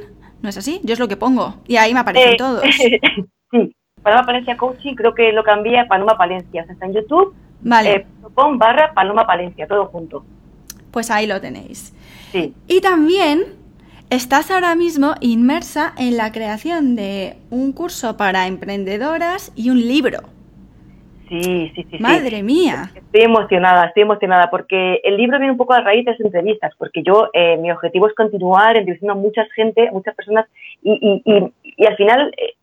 ¿no 0.42 0.48
es 0.48 0.56
así? 0.56 0.80
Yo 0.84 0.94
es 0.94 0.98
lo 0.98 1.08
que 1.08 1.16
pongo 1.16 1.56
y 1.66 1.76
ahí 1.76 1.94
me 1.94 2.00
aparecen 2.00 2.32
eh, 2.32 2.36
todos. 2.36 2.62
sí, 3.50 3.76
Paloma 4.02 4.26
Palencia 4.26 4.56
Coaching 4.56 4.94
creo 4.94 5.14
que 5.14 5.32
lo 5.32 5.42
cambié 5.42 5.78
a 5.80 5.86
Paloma 5.86 6.16
Palencia, 6.16 6.62
o 6.62 6.64
sea, 6.64 6.72
está 6.72 6.86
en 6.86 6.94
YouTube 6.94 7.34
Vale. 7.60 7.92
Eh, 7.92 8.06
barra 8.56 8.92
Paloma 8.94 9.26
Palencia, 9.26 9.66
todo 9.66 9.86
junto. 9.86 10.24
Pues 10.90 11.10
ahí 11.10 11.26
lo 11.26 11.40
tenéis. 11.40 11.94
Sí. 12.32 12.54
Y 12.66 12.80
también 12.80 13.44
estás 14.10 14.50
ahora 14.50 14.74
mismo 14.74 15.14
inmersa 15.20 15.92
en 15.98 16.16
la 16.16 16.32
creación 16.32 16.96
de 16.96 17.36
un 17.50 17.72
curso 17.72 18.16
para 18.16 18.46
emprendedoras 18.46 19.52
y 19.56 19.70
un 19.70 19.80
libro. 19.80 20.20
Sí, 21.28 21.70
sí, 21.74 21.86
sí. 21.90 21.98
Madre 21.98 22.42
mía. 22.42 22.90
Estoy 22.94 23.20
emocionada, 23.22 23.86
estoy 23.86 24.04
emocionada 24.04 24.48
porque 24.48 25.00
el 25.04 25.18
libro 25.18 25.38
viene 25.38 25.52
un 25.52 25.58
poco 25.58 25.74
a 25.74 25.82
raíz 25.82 26.06
de 26.06 26.12
las 26.12 26.20
entrevistas, 26.20 26.72
porque 26.78 27.02
yo, 27.02 27.28
eh, 27.34 27.58
mi 27.58 27.70
objetivo 27.70 28.08
es 28.08 28.14
continuar 28.14 28.78
entrevistando 28.78 29.12
a 29.12 29.16
mucha 29.16 29.44
gente, 29.54 29.90
muchas 29.92 30.14
personas 30.14 30.46
y, 30.82 30.92
y, 30.92 31.22
y, 31.30 31.52
y 31.76 31.86
al 31.86 31.96
final, 31.96 32.32
eh, 32.38 32.54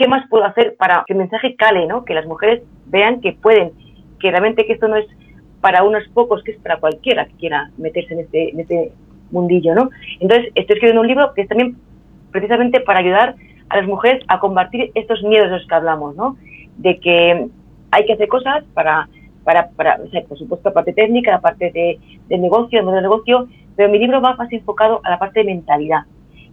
¿qué 0.00 0.08
más 0.08 0.26
puedo 0.30 0.44
hacer 0.44 0.76
para 0.78 1.04
que 1.06 1.12
el 1.12 1.18
mensaje 1.18 1.56
cale, 1.56 1.86
¿no? 1.86 2.06
Que 2.06 2.14
las 2.14 2.24
mujeres 2.24 2.62
vean 2.86 3.20
que 3.20 3.32
pueden 3.32 3.72
que 4.18 4.30
realmente 4.30 4.64
que 4.64 4.72
esto 4.72 4.88
no 4.88 4.96
es 4.96 5.06
para 5.60 5.82
unos 5.82 6.08
pocos, 6.14 6.42
que 6.42 6.52
es 6.52 6.58
para 6.58 6.78
cualquiera 6.78 7.26
que 7.26 7.34
quiera 7.34 7.70
meterse 7.76 8.14
en 8.14 8.20
este, 8.20 8.50
en 8.50 8.60
este 8.60 8.92
mundillo, 9.30 9.74
¿no? 9.74 9.90
Entonces, 10.18 10.52
estoy 10.54 10.74
escribiendo 10.74 11.02
un 11.02 11.06
libro 11.06 11.34
que 11.34 11.42
es 11.42 11.48
también 11.48 11.76
precisamente 12.32 12.80
para 12.80 13.00
ayudar 13.00 13.34
a 13.68 13.76
las 13.76 13.86
mujeres 13.86 14.24
a 14.28 14.40
combatir 14.40 14.90
estos 14.94 15.22
miedos 15.22 15.50
de 15.50 15.58
los 15.58 15.66
que 15.66 15.74
hablamos, 15.74 16.16
¿no? 16.16 16.38
De 16.78 16.98
que 16.98 17.48
hay 17.90 18.06
que 18.06 18.14
hacer 18.14 18.28
cosas 18.28 18.64
para, 18.72 19.06
para, 19.44 19.68
para 19.68 20.00
o 20.02 20.08
sea, 20.08 20.22
por 20.22 20.38
supuesto, 20.38 20.70
la 20.70 20.74
parte 20.74 20.94
técnica, 20.94 21.30
la 21.30 21.42
parte 21.42 21.70
de, 21.72 21.98
de 22.26 22.38
negocio, 22.38 22.78
el 22.78 22.86
modelo 22.86 23.02
de 23.02 23.08
negocio, 23.08 23.48
pero 23.76 23.90
mi 23.90 23.98
libro 23.98 24.22
va 24.22 24.34
más 24.36 24.50
enfocado 24.50 25.02
a 25.04 25.10
la 25.10 25.18
parte 25.18 25.40
de 25.40 25.46
mentalidad. 25.46 26.04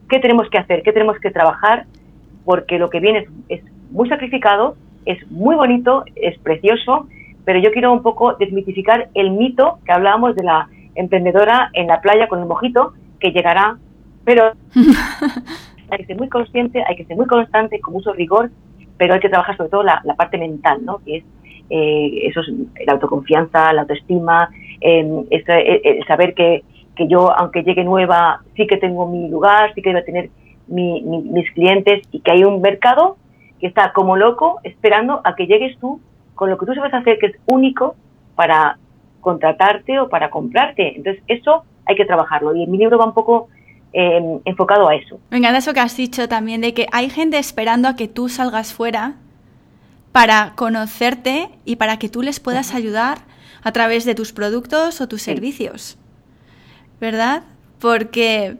¿Qué 0.09 0.19
tenemos 0.19 0.49
que 0.49 0.57
hacer? 0.57 0.83
¿Qué 0.83 0.91
tenemos 0.91 1.17
que 1.19 1.31
trabajar? 1.31 1.85
Porque 2.47 2.79
lo 2.79 2.89
que 2.89 3.01
viene 3.01 3.19
es, 3.19 3.59
es 3.59 3.61
muy 3.91 4.07
sacrificado, 4.07 4.77
es 5.03 5.19
muy 5.29 5.55
bonito, 5.55 6.05
es 6.15 6.39
precioso, 6.39 7.07
pero 7.43 7.59
yo 7.59 7.71
quiero 7.71 7.91
un 7.91 8.03
poco 8.03 8.35
desmitificar 8.35 9.09
el 9.13 9.31
mito 9.31 9.79
que 9.85 9.91
hablábamos 9.91 10.33
de 10.33 10.43
la 10.43 10.69
emprendedora 10.95 11.69
en 11.73 11.87
la 11.87 11.99
playa 11.99 12.29
con 12.29 12.39
el 12.39 12.45
mojito, 12.45 12.93
que 13.19 13.31
llegará, 13.31 13.77
pero 14.23 14.53
hay 15.89 15.97
que 15.97 16.05
ser 16.05 16.17
muy 16.17 16.29
consciente, 16.29 16.81
hay 16.87 16.95
que 16.95 17.03
ser 17.03 17.17
muy 17.17 17.25
constante, 17.25 17.81
con 17.81 17.95
mucho 17.95 18.13
rigor, 18.13 18.49
pero 18.97 19.13
hay 19.13 19.19
que 19.19 19.27
trabajar 19.27 19.57
sobre 19.57 19.69
todo 19.69 19.83
la, 19.83 20.01
parte 20.17 20.37
mental, 20.37 20.85
¿no? 20.85 20.99
Que 21.03 21.17
es 21.17 21.23
eh, 21.69 22.27
eso 22.29 22.39
es 22.39 22.47
la 22.85 22.93
autoconfianza, 22.93 23.73
la 23.73 23.81
autoestima, 23.81 24.49
em, 24.79 25.25
el, 25.29 26.05
saber 26.07 26.33
que, 26.33 26.63
que, 26.95 27.09
yo, 27.09 27.29
aunque 27.37 27.63
llegue 27.63 27.83
nueva, 27.83 28.41
sí 28.55 28.65
que 28.65 28.77
tengo 28.77 29.05
mi 29.05 29.27
lugar, 29.27 29.73
sí 29.75 29.81
que 29.81 29.91
voy 29.91 30.01
tener 30.67 31.03
mis 31.03 31.51
clientes 31.51 32.07
y 32.11 32.19
que 32.19 32.31
hay 32.31 32.43
un 32.43 32.61
mercado 32.61 33.17
que 33.59 33.67
está 33.67 33.93
como 33.93 34.15
loco 34.15 34.59
esperando 34.63 35.21
a 35.23 35.35
que 35.35 35.47
llegues 35.47 35.77
tú 35.79 35.99
con 36.35 36.49
lo 36.49 36.57
que 36.57 36.65
tú 36.65 36.73
sabes 36.73 36.93
hacer 36.93 37.17
que 37.19 37.27
es 37.27 37.35
único 37.47 37.95
para 38.35 38.77
contratarte 39.21 39.99
o 39.99 40.07
para 40.07 40.29
comprarte. 40.29 40.95
Entonces, 40.95 41.21
eso 41.27 41.63
hay 41.85 41.95
que 41.95 42.05
trabajarlo. 42.05 42.55
Y 42.55 42.67
mi 42.67 42.77
libro 42.77 42.97
va 42.97 43.05
un 43.05 43.13
poco 43.13 43.49
em, 43.91 44.39
enfocado 44.45 44.87
a 44.87 44.95
eso. 44.95 45.19
Me 45.31 45.37
encanta 45.37 45.57
eso 45.57 45.73
que 45.73 45.79
has 45.79 45.97
dicho 45.97 46.29
también, 46.29 46.61
de 46.61 46.73
que 46.73 46.87
hay 46.91 47.09
gente 47.09 47.37
esperando 47.37 47.87
a 47.87 47.95
que 47.95 48.07
tú 48.07 48.29
salgas 48.29 48.73
fuera 48.73 49.15
para 50.11 50.53
conocerte 50.55 51.49
y 51.65 51.75
para 51.75 51.97
que 51.97 52.09
tú 52.09 52.21
les 52.21 52.39
puedas 52.39 52.73
ayudar 52.73 53.19
a 53.63 53.71
través 53.71 54.05
de 54.05 54.15
tus 54.15 54.31
productos 54.31 55.01
o 55.01 55.07
tus 55.07 55.21
servicios. 55.21 55.97
¿Verdad? 56.99 57.43
Porque 57.79 58.57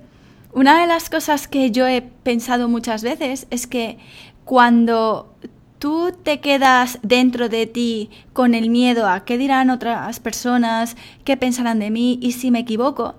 una 0.57 0.81
de 0.81 0.87
las 0.87 1.11
cosas 1.11 1.47
que 1.47 1.69
yo 1.69 1.85
he 1.85 2.01
pensado 2.01 2.67
muchas 2.67 3.03
veces 3.03 3.45
es 3.51 3.67
que 3.67 3.99
cuando 4.43 5.35
tú 5.77 6.11
te 6.23 6.39
quedas 6.39 6.97
dentro 7.03 7.47
de 7.47 7.67
ti 7.67 8.09
con 8.33 8.55
el 8.55 8.71
miedo 8.71 9.07
a 9.07 9.23
qué 9.23 9.37
dirán 9.37 9.69
otras 9.69 10.19
personas, 10.19 10.97
qué 11.23 11.37
pensarán 11.37 11.77
de 11.77 11.91
mí 11.91 12.17
y 12.23 12.31
si 12.31 12.49
me 12.49 12.57
equivoco, 12.57 13.13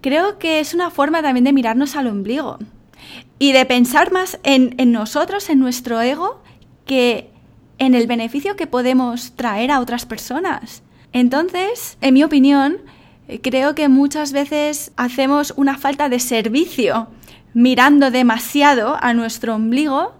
creo 0.00 0.38
que 0.38 0.58
es 0.58 0.72
una 0.72 0.90
forma 0.90 1.20
también 1.20 1.44
de 1.44 1.52
mirarnos 1.52 1.96
al 1.96 2.06
ombligo 2.06 2.56
y 3.38 3.52
de 3.52 3.66
pensar 3.66 4.10
más 4.10 4.40
en, 4.42 4.74
nosotros, 4.90 5.50
en 5.50 5.58
nuestro 5.58 6.00
ego, 6.00 6.42
que 6.86 7.28
en 7.76 7.94
el 7.94 8.06
beneficio 8.06 8.56
que 8.56 8.66
podemos 8.66 9.32
traer 9.32 9.70
a 9.70 9.80
otras 9.80 10.06
personas. 10.06 10.82
Entonces, 11.12 11.98
en 12.00 12.14
mi 12.14 12.24
opinión, 12.24 12.78
creo 13.42 13.74
que 13.74 13.88
muchas 13.88 14.32
veces 14.32 14.92
hacemos 14.96 15.52
una 15.56 15.78
falta 15.78 16.08
de 16.08 16.18
servicio 16.18 17.08
mirando 17.54 18.10
demasiado 18.10 18.96
a 19.00 19.14
nuestro 19.14 19.54
ombligo 19.54 20.12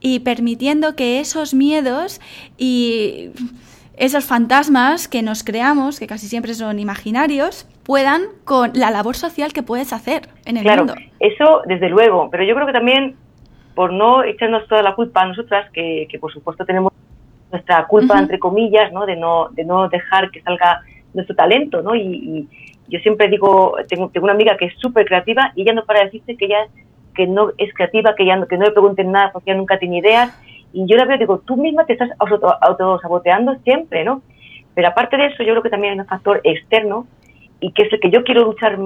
y 0.00 0.20
permitiendo 0.20 0.94
que 0.94 1.20
esos 1.20 1.52
miedos 1.52 2.20
y 2.56 3.30
esos 3.96 4.24
fantasmas 4.24 5.08
que 5.08 5.22
nos 5.22 5.42
creamos, 5.42 5.98
que 5.98 6.06
casi 6.06 6.28
siempre 6.28 6.54
son 6.54 6.78
imaginarios, 6.78 7.66
puedan 7.82 8.22
con 8.44 8.72
la 8.74 8.90
labor 8.90 9.16
social 9.16 9.52
que 9.52 9.62
puedes 9.62 9.92
hacer 9.92 10.28
en 10.44 10.58
el 10.58 10.62
claro, 10.62 10.84
mundo. 10.84 11.00
Eso 11.18 11.62
desde 11.66 11.88
luego, 11.88 12.28
pero 12.30 12.44
yo 12.44 12.54
creo 12.54 12.66
que 12.66 12.72
también 12.72 13.16
por 13.74 13.92
no 13.92 14.22
echarnos 14.22 14.66
toda 14.68 14.82
la 14.82 14.94
culpa 14.94 15.22
a 15.22 15.26
nosotras, 15.26 15.70
que, 15.72 16.08
por 16.20 16.32
supuesto 16.32 16.64
tenemos 16.64 16.92
nuestra 17.52 17.86
culpa, 17.86 18.18
entre 18.18 18.38
comillas, 18.38 18.92
¿no? 18.92 19.06
De, 19.06 19.16
no, 19.16 19.48
de 19.50 19.64
no 19.64 19.88
dejar 19.88 20.30
que 20.30 20.42
salga 20.42 20.82
nuestro 21.16 21.34
talento, 21.34 21.82
¿no? 21.82 21.96
Y, 21.96 22.48
yo 22.88 23.00
siempre 23.00 23.26
digo, 23.26 23.74
tengo, 23.88 24.10
tengo 24.10 24.26
una 24.26 24.34
amiga 24.34 24.56
que 24.56 24.66
es 24.66 24.74
súper 24.78 25.06
creativa 25.06 25.50
y 25.56 25.62
ella 25.62 25.72
no 25.72 25.84
para 25.84 26.04
decirte 26.04 26.36
que 26.36 26.44
ella 26.44 26.68
que 27.16 27.26
no 27.26 27.50
es 27.58 27.74
creativa, 27.74 28.14
que, 28.14 28.24
ya 28.24 28.36
no, 28.36 28.46
que 28.46 28.56
no 28.56 28.66
le 28.66 28.70
pregunten 28.70 29.10
nada 29.10 29.32
porque 29.32 29.50
ella 29.50 29.58
nunca 29.58 29.78
tiene 29.78 29.98
ideas. 29.98 30.38
Y 30.72 30.86
yo 30.86 30.96
la 30.96 31.06
veo, 31.06 31.18
digo, 31.18 31.38
tú 31.38 31.56
misma 31.56 31.84
te 31.86 31.94
estás 31.94 32.10
autosaboteando 32.20 33.56
siempre, 33.64 34.04
¿no? 34.04 34.22
Pero 34.74 34.88
aparte 34.88 35.16
de 35.16 35.26
eso, 35.26 35.42
yo 35.42 35.52
creo 35.52 35.62
que 35.62 35.70
también 35.70 35.94
hay 35.94 35.98
un 35.98 36.06
factor 36.06 36.40
externo 36.44 37.06
y 37.58 37.72
que 37.72 37.84
es 37.84 37.92
el 37.92 37.98
que 37.98 38.10
yo 38.10 38.22
quiero 38.22 38.44
luchar 38.44 38.78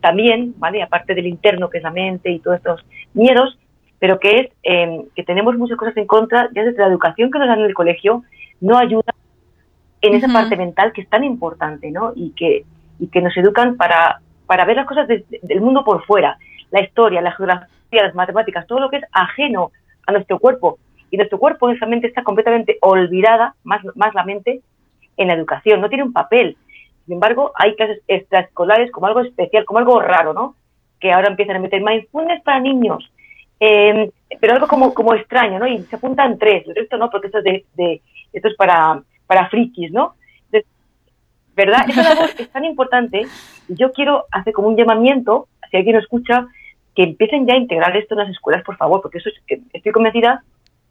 también, 0.00 0.54
¿vale? 0.58 0.82
Aparte 0.82 1.14
del 1.14 1.26
interno, 1.26 1.70
que 1.70 1.78
es 1.78 1.82
la 1.82 1.90
mente 1.90 2.30
y 2.30 2.38
todos 2.38 2.58
estos 2.58 2.84
miedos, 3.14 3.58
pero 3.98 4.20
que 4.20 4.36
es 4.36 4.48
em, 4.62 5.06
que 5.16 5.24
tenemos 5.24 5.56
muchas 5.56 5.78
cosas 5.78 5.96
en 5.96 6.06
contra, 6.06 6.48
ya 6.54 6.62
desde 6.62 6.78
la 6.78 6.88
educación 6.88 7.30
que 7.30 7.38
nos 7.38 7.48
dan 7.48 7.60
en 7.60 7.66
el 7.66 7.74
colegio, 7.74 8.22
no 8.60 8.76
ayuda 8.76 9.14
en 10.02 10.14
esa 10.14 10.28
parte 10.28 10.56
mental 10.56 10.92
que 10.92 11.02
es 11.02 11.08
tan 11.08 11.24
importante, 11.24 11.90
¿no? 11.90 12.12
Y 12.14 12.30
que, 12.30 12.64
y 12.98 13.08
que 13.08 13.20
nos 13.20 13.36
educan 13.36 13.76
para, 13.76 14.20
para 14.46 14.64
ver 14.64 14.76
las 14.76 14.86
cosas 14.86 15.06
del 15.08 15.60
mundo 15.60 15.84
por 15.84 16.04
fuera, 16.04 16.38
la 16.70 16.82
historia, 16.82 17.20
la 17.20 17.32
geografía, 17.32 17.68
las 17.92 18.14
matemáticas, 18.14 18.66
todo 18.66 18.80
lo 18.80 18.90
que 18.90 18.96
es 18.96 19.04
ajeno 19.12 19.72
a 20.06 20.12
nuestro 20.12 20.38
cuerpo. 20.38 20.78
Y 21.10 21.16
nuestro 21.16 21.38
cuerpo, 21.38 21.68
esa 21.70 21.86
mente 21.86 22.06
está 22.06 22.22
completamente 22.22 22.78
olvidada, 22.80 23.54
más, 23.64 23.82
más 23.96 24.14
la 24.14 24.24
mente, 24.24 24.60
en 25.16 25.28
la 25.28 25.34
educación, 25.34 25.80
no 25.80 25.88
tiene 25.88 26.04
un 26.04 26.12
papel. 26.12 26.56
Sin 27.04 27.14
embargo, 27.14 27.52
hay 27.56 27.74
clases 27.74 28.00
extraescolares 28.08 28.90
como 28.90 29.06
algo 29.06 29.20
especial, 29.20 29.64
como 29.64 29.80
algo 29.80 30.00
raro, 30.00 30.32
¿no? 30.32 30.54
Que 30.98 31.12
ahora 31.12 31.28
empiezan 31.28 31.56
a 31.56 31.60
meter 31.60 31.82
mindfulness 31.82 32.42
para 32.42 32.60
niños, 32.60 33.10
eh, 33.58 34.10
pero 34.40 34.54
algo 34.54 34.66
como, 34.66 34.94
como 34.94 35.14
extraño, 35.14 35.58
¿no? 35.58 35.66
Y 35.66 35.82
se 35.82 35.96
apuntan 35.96 36.38
tres, 36.38 36.66
el 36.66 36.74
resto 36.74 36.96
no, 36.96 37.10
porque 37.10 37.26
esto 37.26 37.38
es, 37.38 37.64
de, 37.74 38.00
esto 38.32 38.48
es 38.48 38.56
para, 38.56 39.02
para 39.30 39.48
frikis, 39.48 39.92
¿no? 39.92 40.16
¿Verdad? 41.54 41.88
Esa 41.88 42.02
labor 42.02 42.30
es 42.38 42.50
tan 42.50 42.64
importante 42.64 43.28
y 43.68 43.74
yo 43.76 43.92
quiero 43.92 44.24
hacer 44.32 44.52
como 44.52 44.66
un 44.66 44.76
llamamiento, 44.76 45.46
si 45.70 45.76
alguien 45.76 45.94
lo 45.94 46.02
escucha, 46.02 46.48
que 46.96 47.04
empiecen 47.04 47.46
ya 47.46 47.54
a 47.54 47.58
integrar 47.58 47.96
esto 47.96 48.14
en 48.14 48.20
las 48.20 48.30
escuelas, 48.30 48.64
por 48.64 48.76
favor, 48.76 49.00
porque 49.00 49.18
eso 49.18 49.28
es, 49.28 49.60
estoy 49.72 49.92
convencida 49.92 50.42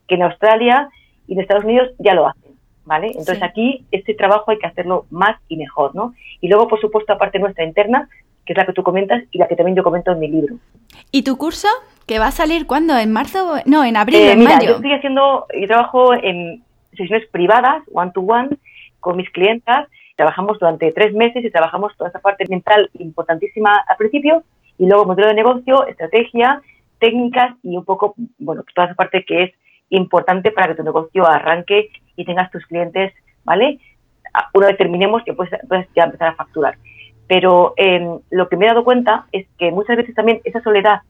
que 0.07 0.15
en 0.15 0.23
Australia 0.23 0.87
y 1.27 1.33
en 1.33 1.41
Estados 1.41 1.65
Unidos 1.65 1.89
ya 1.99 2.13
lo 2.13 2.27
hacen, 2.27 2.53
¿vale? 2.85 3.07
Entonces 3.07 3.43
aquí 3.43 3.83
este 3.91 4.13
trabajo 4.13 4.51
hay 4.51 4.57
que 4.57 4.67
hacerlo 4.67 5.05
más 5.09 5.35
y 5.49 5.57
mejor, 5.57 5.93
¿no? 5.93 6.13
Y 6.39 6.47
luego, 6.47 6.69
por 6.69 6.79
supuesto, 6.79 7.11
aparte 7.11 7.39
nuestra 7.39 7.65
interna, 7.65 8.07
que 8.45 8.53
es 8.53 8.57
la 8.57 8.65
que 8.65 8.73
tú 8.73 8.83
comentas 8.83 9.21
y 9.31 9.37
la 9.37 9.49
que 9.49 9.57
también 9.57 9.75
yo 9.75 9.83
comento 9.83 10.13
en 10.13 10.19
mi 10.19 10.29
libro. 10.29 10.55
¿Y 11.11 11.23
tu 11.23 11.35
curso? 11.37 11.67
¿Que 12.05 12.19
va 12.19 12.27
a 12.27 12.31
salir 12.31 12.67
cuándo? 12.67 12.97
¿En 12.97 13.11
marzo? 13.11 13.55
No, 13.65 13.83
en 13.83 13.97
abril, 13.97 14.21
eh, 14.21 14.31
en 14.31 14.39
mira, 14.39 14.55
mayo. 14.55 14.69
Yo 14.69 14.75
estoy 14.77 14.93
haciendo, 14.93 15.45
yo 15.59 15.67
trabajo 15.67 16.13
en 16.13 16.63
sesiones 16.99 17.27
privadas, 17.29 17.83
one 17.91 18.11
to 18.13 18.21
one, 18.21 18.49
con 18.99 19.17
mis 19.17 19.29
clientas. 19.31 19.87
Trabajamos 20.15 20.59
durante 20.59 20.91
tres 20.91 21.13
meses 21.13 21.43
y 21.43 21.49
trabajamos 21.49 21.95
toda 21.97 22.09
esa 22.09 22.19
parte 22.19 22.45
mental 22.49 22.89
importantísima 22.99 23.83
al 23.87 23.97
principio 23.97 24.43
y 24.77 24.85
luego 24.85 25.05
modelo 25.05 25.29
de 25.29 25.33
negocio, 25.33 25.87
estrategia, 25.87 26.61
técnicas 26.99 27.55
y 27.63 27.77
un 27.77 27.85
poco, 27.85 28.15
bueno, 28.37 28.63
toda 28.75 28.87
esa 28.87 28.95
parte 28.95 29.23
que 29.25 29.43
es 29.43 29.51
importante 29.89 30.51
para 30.51 30.67
que 30.67 30.75
tu 30.75 30.83
negocio 30.83 31.25
arranque 31.25 31.89
y 32.15 32.25
tengas 32.25 32.51
tus 32.51 32.65
clientes, 32.65 33.13
¿vale? 33.43 33.79
Una 34.53 34.67
vez 34.67 34.77
terminemos, 34.77 35.23
que 35.23 35.33
puedes, 35.33 35.51
puedes 35.67 35.87
ya 35.95 36.03
empezar 36.03 36.29
a 36.29 36.35
facturar. 36.35 36.77
Pero 37.27 37.73
em, 37.77 38.19
lo 38.29 38.49
que 38.49 38.57
me 38.57 38.65
he 38.65 38.69
dado 38.69 38.83
cuenta 38.83 39.25
es 39.31 39.47
que 39.57 39.71
muchas 39.71 39.97
veces 39.97 40.15
también 40.15 40.41
esa 40.43 40.61
soledad 40.61 41.01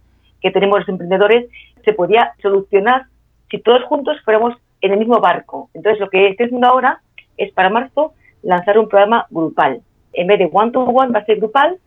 que 0.42 0.52
tenemos 0.52 0.80
los 0.80 0.90
emprendedores 0.90 1.50
se 1.84 1.94
podía 1.94 2.34
solucionar 2.42 3.06
si 3.50 3.60
todos 3.60 3.84
juntos 3.84 4.18
fuéramos 4.24 4.56
en 4.82 4.92
el 4.92 5.00
mismo 5.00 5.20
barco. 5.20 5.70
Entonces, 5.74 6.00
lo 6.00 6.10
que 6.10 6.30
estoy 6.30 6.48
haciendo 6.48 6.68
ahora 6.68 7.02
es 7.38 7.52
para 7.54 7.70
marzo 7.70 8.14
lanzar 8.42 8.78
un 8.78 8.88
programa 8.88 9.28
grupal. 9.30 9.82
En 10.14 10.28
vez 10.28 10.40
de 10.40 10.50
one-to-one 10.52 11.12
va 11.12 11.20
a 11.20 11.26
ser 11.26 11.38
grupal, 11.38 11.78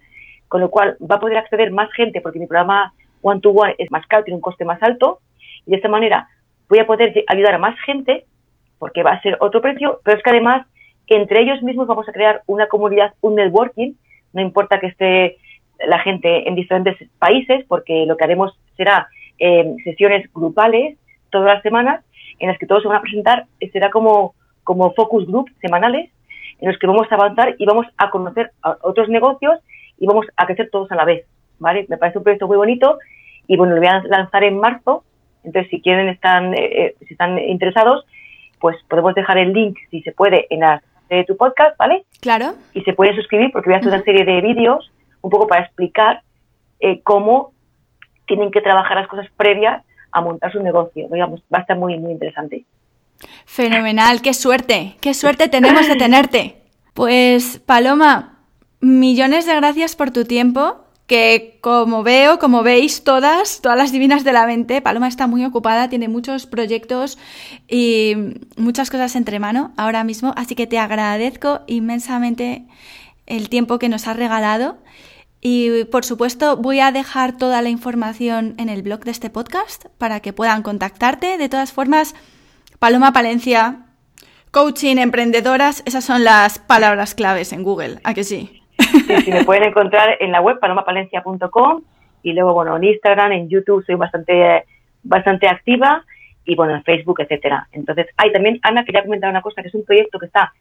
con 0.48 0.60
lo 0.60 0.70
cual 0.70 0.96
va 1.00 1.16
a 1.16 1.20
poder 1.20 1.38
acceder 1.38 1.70
más 1.70 1.90
gente 1.92 2.20
porque 2.20 2.38
mi 2.38 2.46
programa 2.46 2.92
one-to-one 3.22 3.74
es 3.78 3.90
más 3.90 4.06
caro, 4.06 4.24
tiene 4.24 4.36
un 4.36 4.42
coste 4.42 4.64
más 4.64 4.82
alto. 4.82 5.20
Y 5.66 5.70
de 5.70 5.76
esta 5.76 5.88
manera 5.88 6.28
voy 6.68 6.78
a 6.78 6.86
poder 6.86 7.24
ayudar 7.26 7.54
a 7.54 7.58
más 7.58 7.78
gente 7.80 8.26
porque 8.78 9.02
va 9.02 9.12
a 9.12 9.22
ser 9.22 9.36
otro 9.40 9.60
precio, 9.60 10.00
pero 10.04 10.16
es 10.16 10.22
que 10.22 10.30
además 10.30 10.66
entre 11.06 11.42
ellos 11.42 11.62
mismos 11.62 11.86
vamos 11.86 12.08
a 12.08 12.12
crear 12.12 12.42
una 12.46 12.68
comunidad, 12.68 13.12
un 13.20 13.34
networking 13.34 13.94
no 14.32 14.40
importa 14.40 14.80
que 14.80 14.86
esté 14.88 15.38
la 15.86 15.98
gente 15.98 16.48
en 16.48 16.54
diferentes 16.54 16.96
países, 17.18 17.64
porque 17.68 18.06
lo 18.06 18.16
que 18.16 18.24
haremos 18.24 18.56
será 18.76 19.08
eh, 19.38 19.74
sesiones 19.84 20.28
grupales 20.32 20.96
todas 21.30 21.54
las 21.54 21.62
semanas 21.62 22.04
en 22.38 22.48
las 22.48 22.58
que 22.58 22.66
todos 22.66 22.82
se 22.82 22.88
van 22.88 22.98
a 22.98 23.02
presentar, 23.02 23.46
será 23.72 23.90
como, 23.90 24.34
como 24.64 24.92
focus 24.92 25.26
group 25.26 25.50
semanales, 25.60 26.10
en 26.60 26.68
los 26.68 26.78
que 26.78 26.86
vamos 26.86 27.06
a 27.10 27.14
avanzar 27.14 27.56
y 27.58 27.66
vamos 27.66 27.86
a 27.96 28.10
conocer 28.10 28.52
otros 28.82 29.08
negocios 29.08 29.58
y 29.98 30.06
vamos 30.06 30.26
a 30.36 30.46
crecer 30.46 30.70
todos 30.70 30.90
a 30.92 30.96
la 30.96 31.04
vez, 31.04 31.26
¿vale? 31.58 31.86
Me 31.88 31.96
parece 31.96 32.18
un 32.18 32.24
proyecto 32.24 32.46
muy 32.46 32.56
bonito 32.56 32.98
y 33.46 33.56
bueno, 33.56 33.74
lo 33.74 33.80
voy 33.80 33.88
a 33.88 34.02
lanzar 34.04 34.44
en 34.44 34.58
marzo, 34.58 35.04
entonces 35.44 35.70
si 35.70 35.80
quieren, 35.80 36.08
están, 36.08 36.54
eh, 36.54 36.86
eh, 36.86 36.94
si 37.06 37.14
están 37.14 37.38
interesados, 37.38 38.04
pues 38.60 38.76
podemos 38.88 39.14
dejar 39.14 39.38
el 39.38 39.52
link, 39.52 39.76
si 39.90 40.02
se 40.02 40.12
puede, 40.12 40.46
en 40.50 40.60
las 40.60 40.82
de 41.08 41.24
tu 41.24 41.36
podcast, 41.36 41.76
¿vale? 41.78 42.04
Claro. 42.20 42.54
Y 42.72 42.82
se 42.82 42.94
pueden 42.94 43.14
suscribir 43.16 43.50
porque 43.52 43.68
voy 43.68 43.74
a 43.74 43.78
hacer 43.78 43.92
una 43.92 44.02
serie 44.02 44.24
de 44.24 44.40
vídeos 44.40 44.90
un 45.20 45.30
poco 45.30 45.46
para 45.46 45.64
explicar 45.64 46.22
eh, 46.80 47.00
cómo 47.02 47.52
tienen 48.26 48.50
que 48.50 48.60
trabajar 48.60 48.96
las 48.96 49.08
cosas 49.08 49.26
previas 49.36 49.84
a 50.12 50.20
montar 50.20 50.52
su 50.52 50.62
negocio. 50.62 51.08
Digamos, 51.10 51.40
va 51.52 51.58
a 51.58 51.60
estar 51.62 51.76
muy, 51.76 51.98
muy 51.98 52.12
interesante. 52.12 52.64
Fenomenal, 53.46 54.20
qué 54.22 54.34
suerte, 54.34 54.96
qué 55.00 55.14
suerte 55.14 55.48
tenemos 55.48 55.86
de 55.88 55.96
tenerte. 55.96 56.56
Pues 56.94 57.58
Paloma, 57.64 58.40
millones 58.80 59.46
de 59.46 59.54
gracias 59.54 59.96
por 59.96 60.10
tu 60.10 60.24
tiempo 60.24 60.82
que 61.06 61.58
como 61.60 62.02
veo, 62.02 62.38
como 62.38 62.62
veis 62.62 63.04
todas, 63.04 63.60
todas 63.60 63.76
las 63.76 63.92
divinas 63.92 64.24
de 64.24 64.32
la 64.32 64.46
mente, 64.46 64.80
Paloma 64.80 65.08
está 65.08 65.26
muy 65.26 65.44
ocupada, 65.44 65.88
tiene 65.88 66.08
muchos 66.08 66.46
proyectos 66.46 67.18
y 67.68 68.14
muchas 68.56 68.88
cosas 68.90 69.14
entre 69.16 69.38
mano 69.38 69.72
ahora 69.76 70.04
mismo, 70.04 70.32
así 70.36 70.54
que 70.54 70.66
te 70.66 70.78
agradezco 70.78 71.60
inmensamente 71.66 72.64
el 73.26 73.48
tiempo 73.48 73.78
que 73.78 73.88
nos 73.88 74.08
has 74.08 74.16
regalado 74.16 74.78
y 75.44 75.84
por 75.86 76.04
supuesto 76.04 76.56
voy 76.56 76.78
a 76.78 76.92
dejar 76.92 77.36
toda 77.36 77.60
la 77.62 77.68
información 77.68 78.54
en 78.58 78.68
el 78.68 78.82
blog 78.82 79.00
de 79.00 79.10
este 79.10 79.28
podcast 79.28 79.86
para 79.98 80.20
que 80.20 80.32
puedan 80.32 80.62
contactarte. 80.62 81.36
De 81.36 81.48
todas 81.48 81.72
formas, 81.72 82.14
Paloma 82.78 83.12
Palencia, 83.12 83.80
coaching, 84.52 84.98
emprendedoras, 84.98 85.82
esas 85.84 86.04
son 86.04 86.22
las 86.22 86.60
palabras 86.60 87.16
claves 87.16 87.52
en 87.52 87.64
Google, 87.64 87.98
¿a 88.04 88.14
que 88.14 88.22
sí? 88.22 88.62
Sí, 88.78 89.30
me 89.32 89.44
pueden 89.44 89.64
encontrar 89.64 90.16
en 90.20 90.30
la 90.30 90.40
web 90.40 90.60
palomapalencia.com 90.60 91.82
y 92.22 92.32
luego, 92.34 92.54
bueno, 92.54 92.76
en 92.76 92.84
Instagram, 92.84 93.32
en 93.32 93.48
YouTube 93.48 93.84
soy 93.84 93.96
bastante, 93.96 94.64
bastante 95.02 95.48
activa 95.48 96.04
y, 96.44 96.54
bueno, 96.54 96.76
en 96.76 96.84
Facebook, 96.84 97.20
etcétera. 97.20 97.66
Entonces, 97.72 98.06
hay 98.16 98.30
también, 98.32 98.60
Ana, 98.62 98.84
quería 98.84 99.02
comentar 99.02 99.28
una 99.28 99.42
cosa, 99.42 99.60
que 99.62 99.68
es 99.68 99.74
un 99.74 99.84
proyecto 99.84 100.20
que 100.20 100.26
está, 100.26 100.52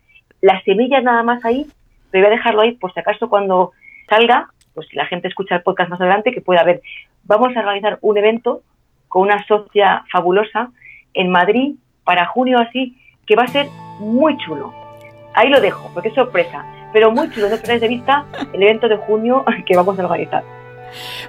las 0.41 0.63
semillas 0.63 1.03
nada 1.03 1.21
más 1.21 1.45
ahí, 1.45 1.67
pero 2.09 2.25
voy 2.25 2.33
a 2.33 2.37
dejarlo 2.37 2.61
ahí 2.61 2.71
por 2.71 2.91
si 2.93 2.99
acaso 2.99 3.29
cuando 3.29 3.73
salga, 4.09 4.49
pues 4.81 4.89
si 4.89 4.97
la 4.97 5.05
gente 5.05 5.27
escucha 5.27 5.55
el 5.55 5.63
podcast 5.63 5.89
más 5.89 6.01
adelante, 6.01 6.31
que 6.31 6.41
pueda 6.41 6.63
ver. 6.63 6.81
Vamos 7.23 7.55
a 7.55 7.59
organizar 7.59 7.97
un 8.01 8.17
evento 8.17 8.61
con 9.07 9.23
una 9.23 9.45
socia 9.45 10.03
fabulosa 10.11 10.69
en 11.13 11.29
Madrid 11.29 11.75
para 12.03 12.25
junio 12.25 12.59
así, 12.59 12.97
que 13.25 13.35
va 13.35 13.43
a 13.43 13.47
ser 13.47 13.67
muy 13.99 14.37
chulo. 14.37 14.73
Ahí 15.33 15.49
lo 15.49 15.61
dejo, 15.61 15.89
porque 15.93 16.09
es 16.09 16.15
sorpresa 16.15 16.65
pero 16.93 17.11
muy 17.11 17.29
chulo, 17.29 17.49
no 17.49 17.57
perdáis 17.57 17.81
de 17.81 17.87
vista 17.87 18.25
el 18.53 18.63
evento 18.63 18.87
de 18.87 18.97
junio 18.97 19.43
que 19.65 19.75
vamos 19.75 19.97
a 19.99 20.03
organizar. 20.03 20.43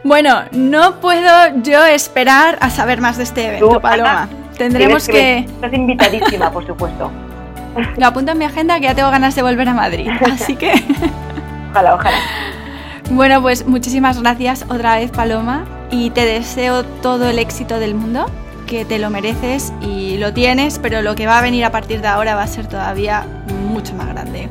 Bueno, 0.02 0.42
no 0.50 1.00
puedo 1.00 1.30
yo 1.62 1.84
esperar 1.84 2.58
a 2.60 2.70
saber 2.70 3.00
más 3.00 3.16
de 3.16 3.24
este 3.24 3.46
evento, 3.46 3.80
Paloma. 3.80 4.28
Tendremos 4.58 5.06
que... 5.06 5.38
Estás 5.38 5.72
invitadísima, 5.72 6.50
por 6.50 6.66
supuesto. 6.66 7.10
Lo 7.96 8.06
apunto 8.06 8.32
en 8.32 8.38
mi 8.38 8.44
agenda 8.44 8.76
que 8.80 8.86
ya 8.86 8.94
tengo 8.94 9.10
ganas 9.10 9.34
de 9.34 9.42
volver 9.42 9.68
a 9.68 9.74
Madrid, 9.74 10.10
así 10.30 10.56
que... 10.56 10.72
ojalá, 11.70 11.94
ojalá. 11.94 12.18
Bueno, 13.12 13.42
pues 13.42 13.66
muchísimas 13.66 14.22
gracias 14.22 14.64
otra 14.70 14.96
vez, 14.96 15.10
Paloma, 15.10 15.66
y 15.90 16.08
te 16.10 16.24
deseo 16.24 16.82
todo 16.82 17.28
el 17.28 17.38
éxito 17.38 17.78
del 17.78 17.94
mundo, 17.94 18.24
que 18.66 18.86
te 18.86 18.98
lo 18.98 19.10
mereces 19.10 19.70
y 19.82 20.16
lo 20.16 20.32
tienes, 20.32 20.78
pero 20.78 21.02
lo 21.02 21.14
que 21.14 21.26
va 21.26 21.38
a 21.38 21.42
venir 21.42 21.62
a 21.66 21.70
partir 21.70 22.00
de 22.00 22.08
ahora 22.08 22.34
va 22.34 22.44
a 22.44 22.46
ser 22.46 22.68
todavía 22.68 23.26
mucho 23.68 23.92
más 23.94 24.08
grande. 24.08 24.48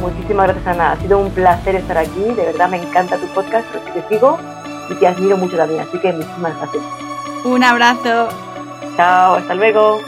Muchísimas 0.00 0.46
gracias, 0.46 0.66
Ana. 0.68 0.92
Ha 0.92 0.96
sido 1.00 1.18
un 1.18 1.28
placer 1.32 1.74
estar 1.74 1.98
aquí. 1.98 2.20
De 2.20 2.46
verdad 2.46 2.68
me 2.68 2.76
encanta 2.76 3.16
tu 3.16 3.26
podcast, 3.34 3.66
porque 3.66 4.00
te 4.00 4.08
sigo 4.08 4.38
y 4.88 4.94
te 4.94 5.08
admiro 5.08 5.36
mucho 5.36 5.56
también. 5.56 5.80
Así 5.80 5.98
que 5.98 6.12
muchísimas 6.12 6.56
gracias. 6.56 6.84
Un 7.44 7.64
abrazo. 7.64 8.28
Chao, 8.96 9.34
hasta 9.34 9.54
luego. 9.56 10.00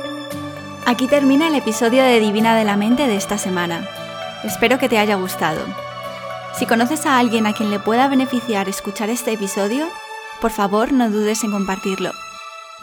Aquí 0.87 1.09
termina 1.09 1.49
el 1.49 1.57
episodio 1.57 2.05
de 2.05 2.21
Divina 2.21 2.55
de 2.55 2.65
la 2.65 2.77
Mente 2.77 3.09
de 3.09 3.17
esta 3.17 3.37
semana. 3.37 3.85
Espero 4.45 4.79
que 4.79 4.89
te 4.89 4.99
haya 4.99 5.17
gustado. 5.17 5.61
Si 6.55 6.67
conoces 6.67 7.07
a 7.07 7.19
alguien 7.19 7.47
a 7.47 7.55
quien 7.55 7.71
le 7.71 7.79
pueda 7.79 8.09
beneficiar 8.09 8.69
escuchar 8.69 9.11
este 9.11 9.33
episodio, 9.33 9.87
por 10.41 10.51
favor 10.51 10.93
no 10.93 11.11
dudes 11.11 11.45
en 11.45 11.51
compartirlo. 11.51 12.13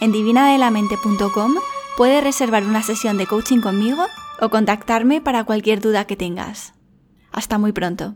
En 0.01 0.11
divinadelamente.com 0.11 1.55
puedes 1.95 2.23
reservar 2.23 2.63
una 2.63 2.83
sesión 2.83 3.17
de 3.17 3.27
coaching 3.27 3.59
conmigo 3.59 4.05
o 4.41 4.49
contactarme 4.49 5.21
para 5.21 5.43
cualquier 5.43 5.81
duda 5.81 6.05
que 6.05 6.15
tengas. 6.15 6.73
Hasta 7.31 7.57
muy 7.57 7.71
pronto. 7.71 8.15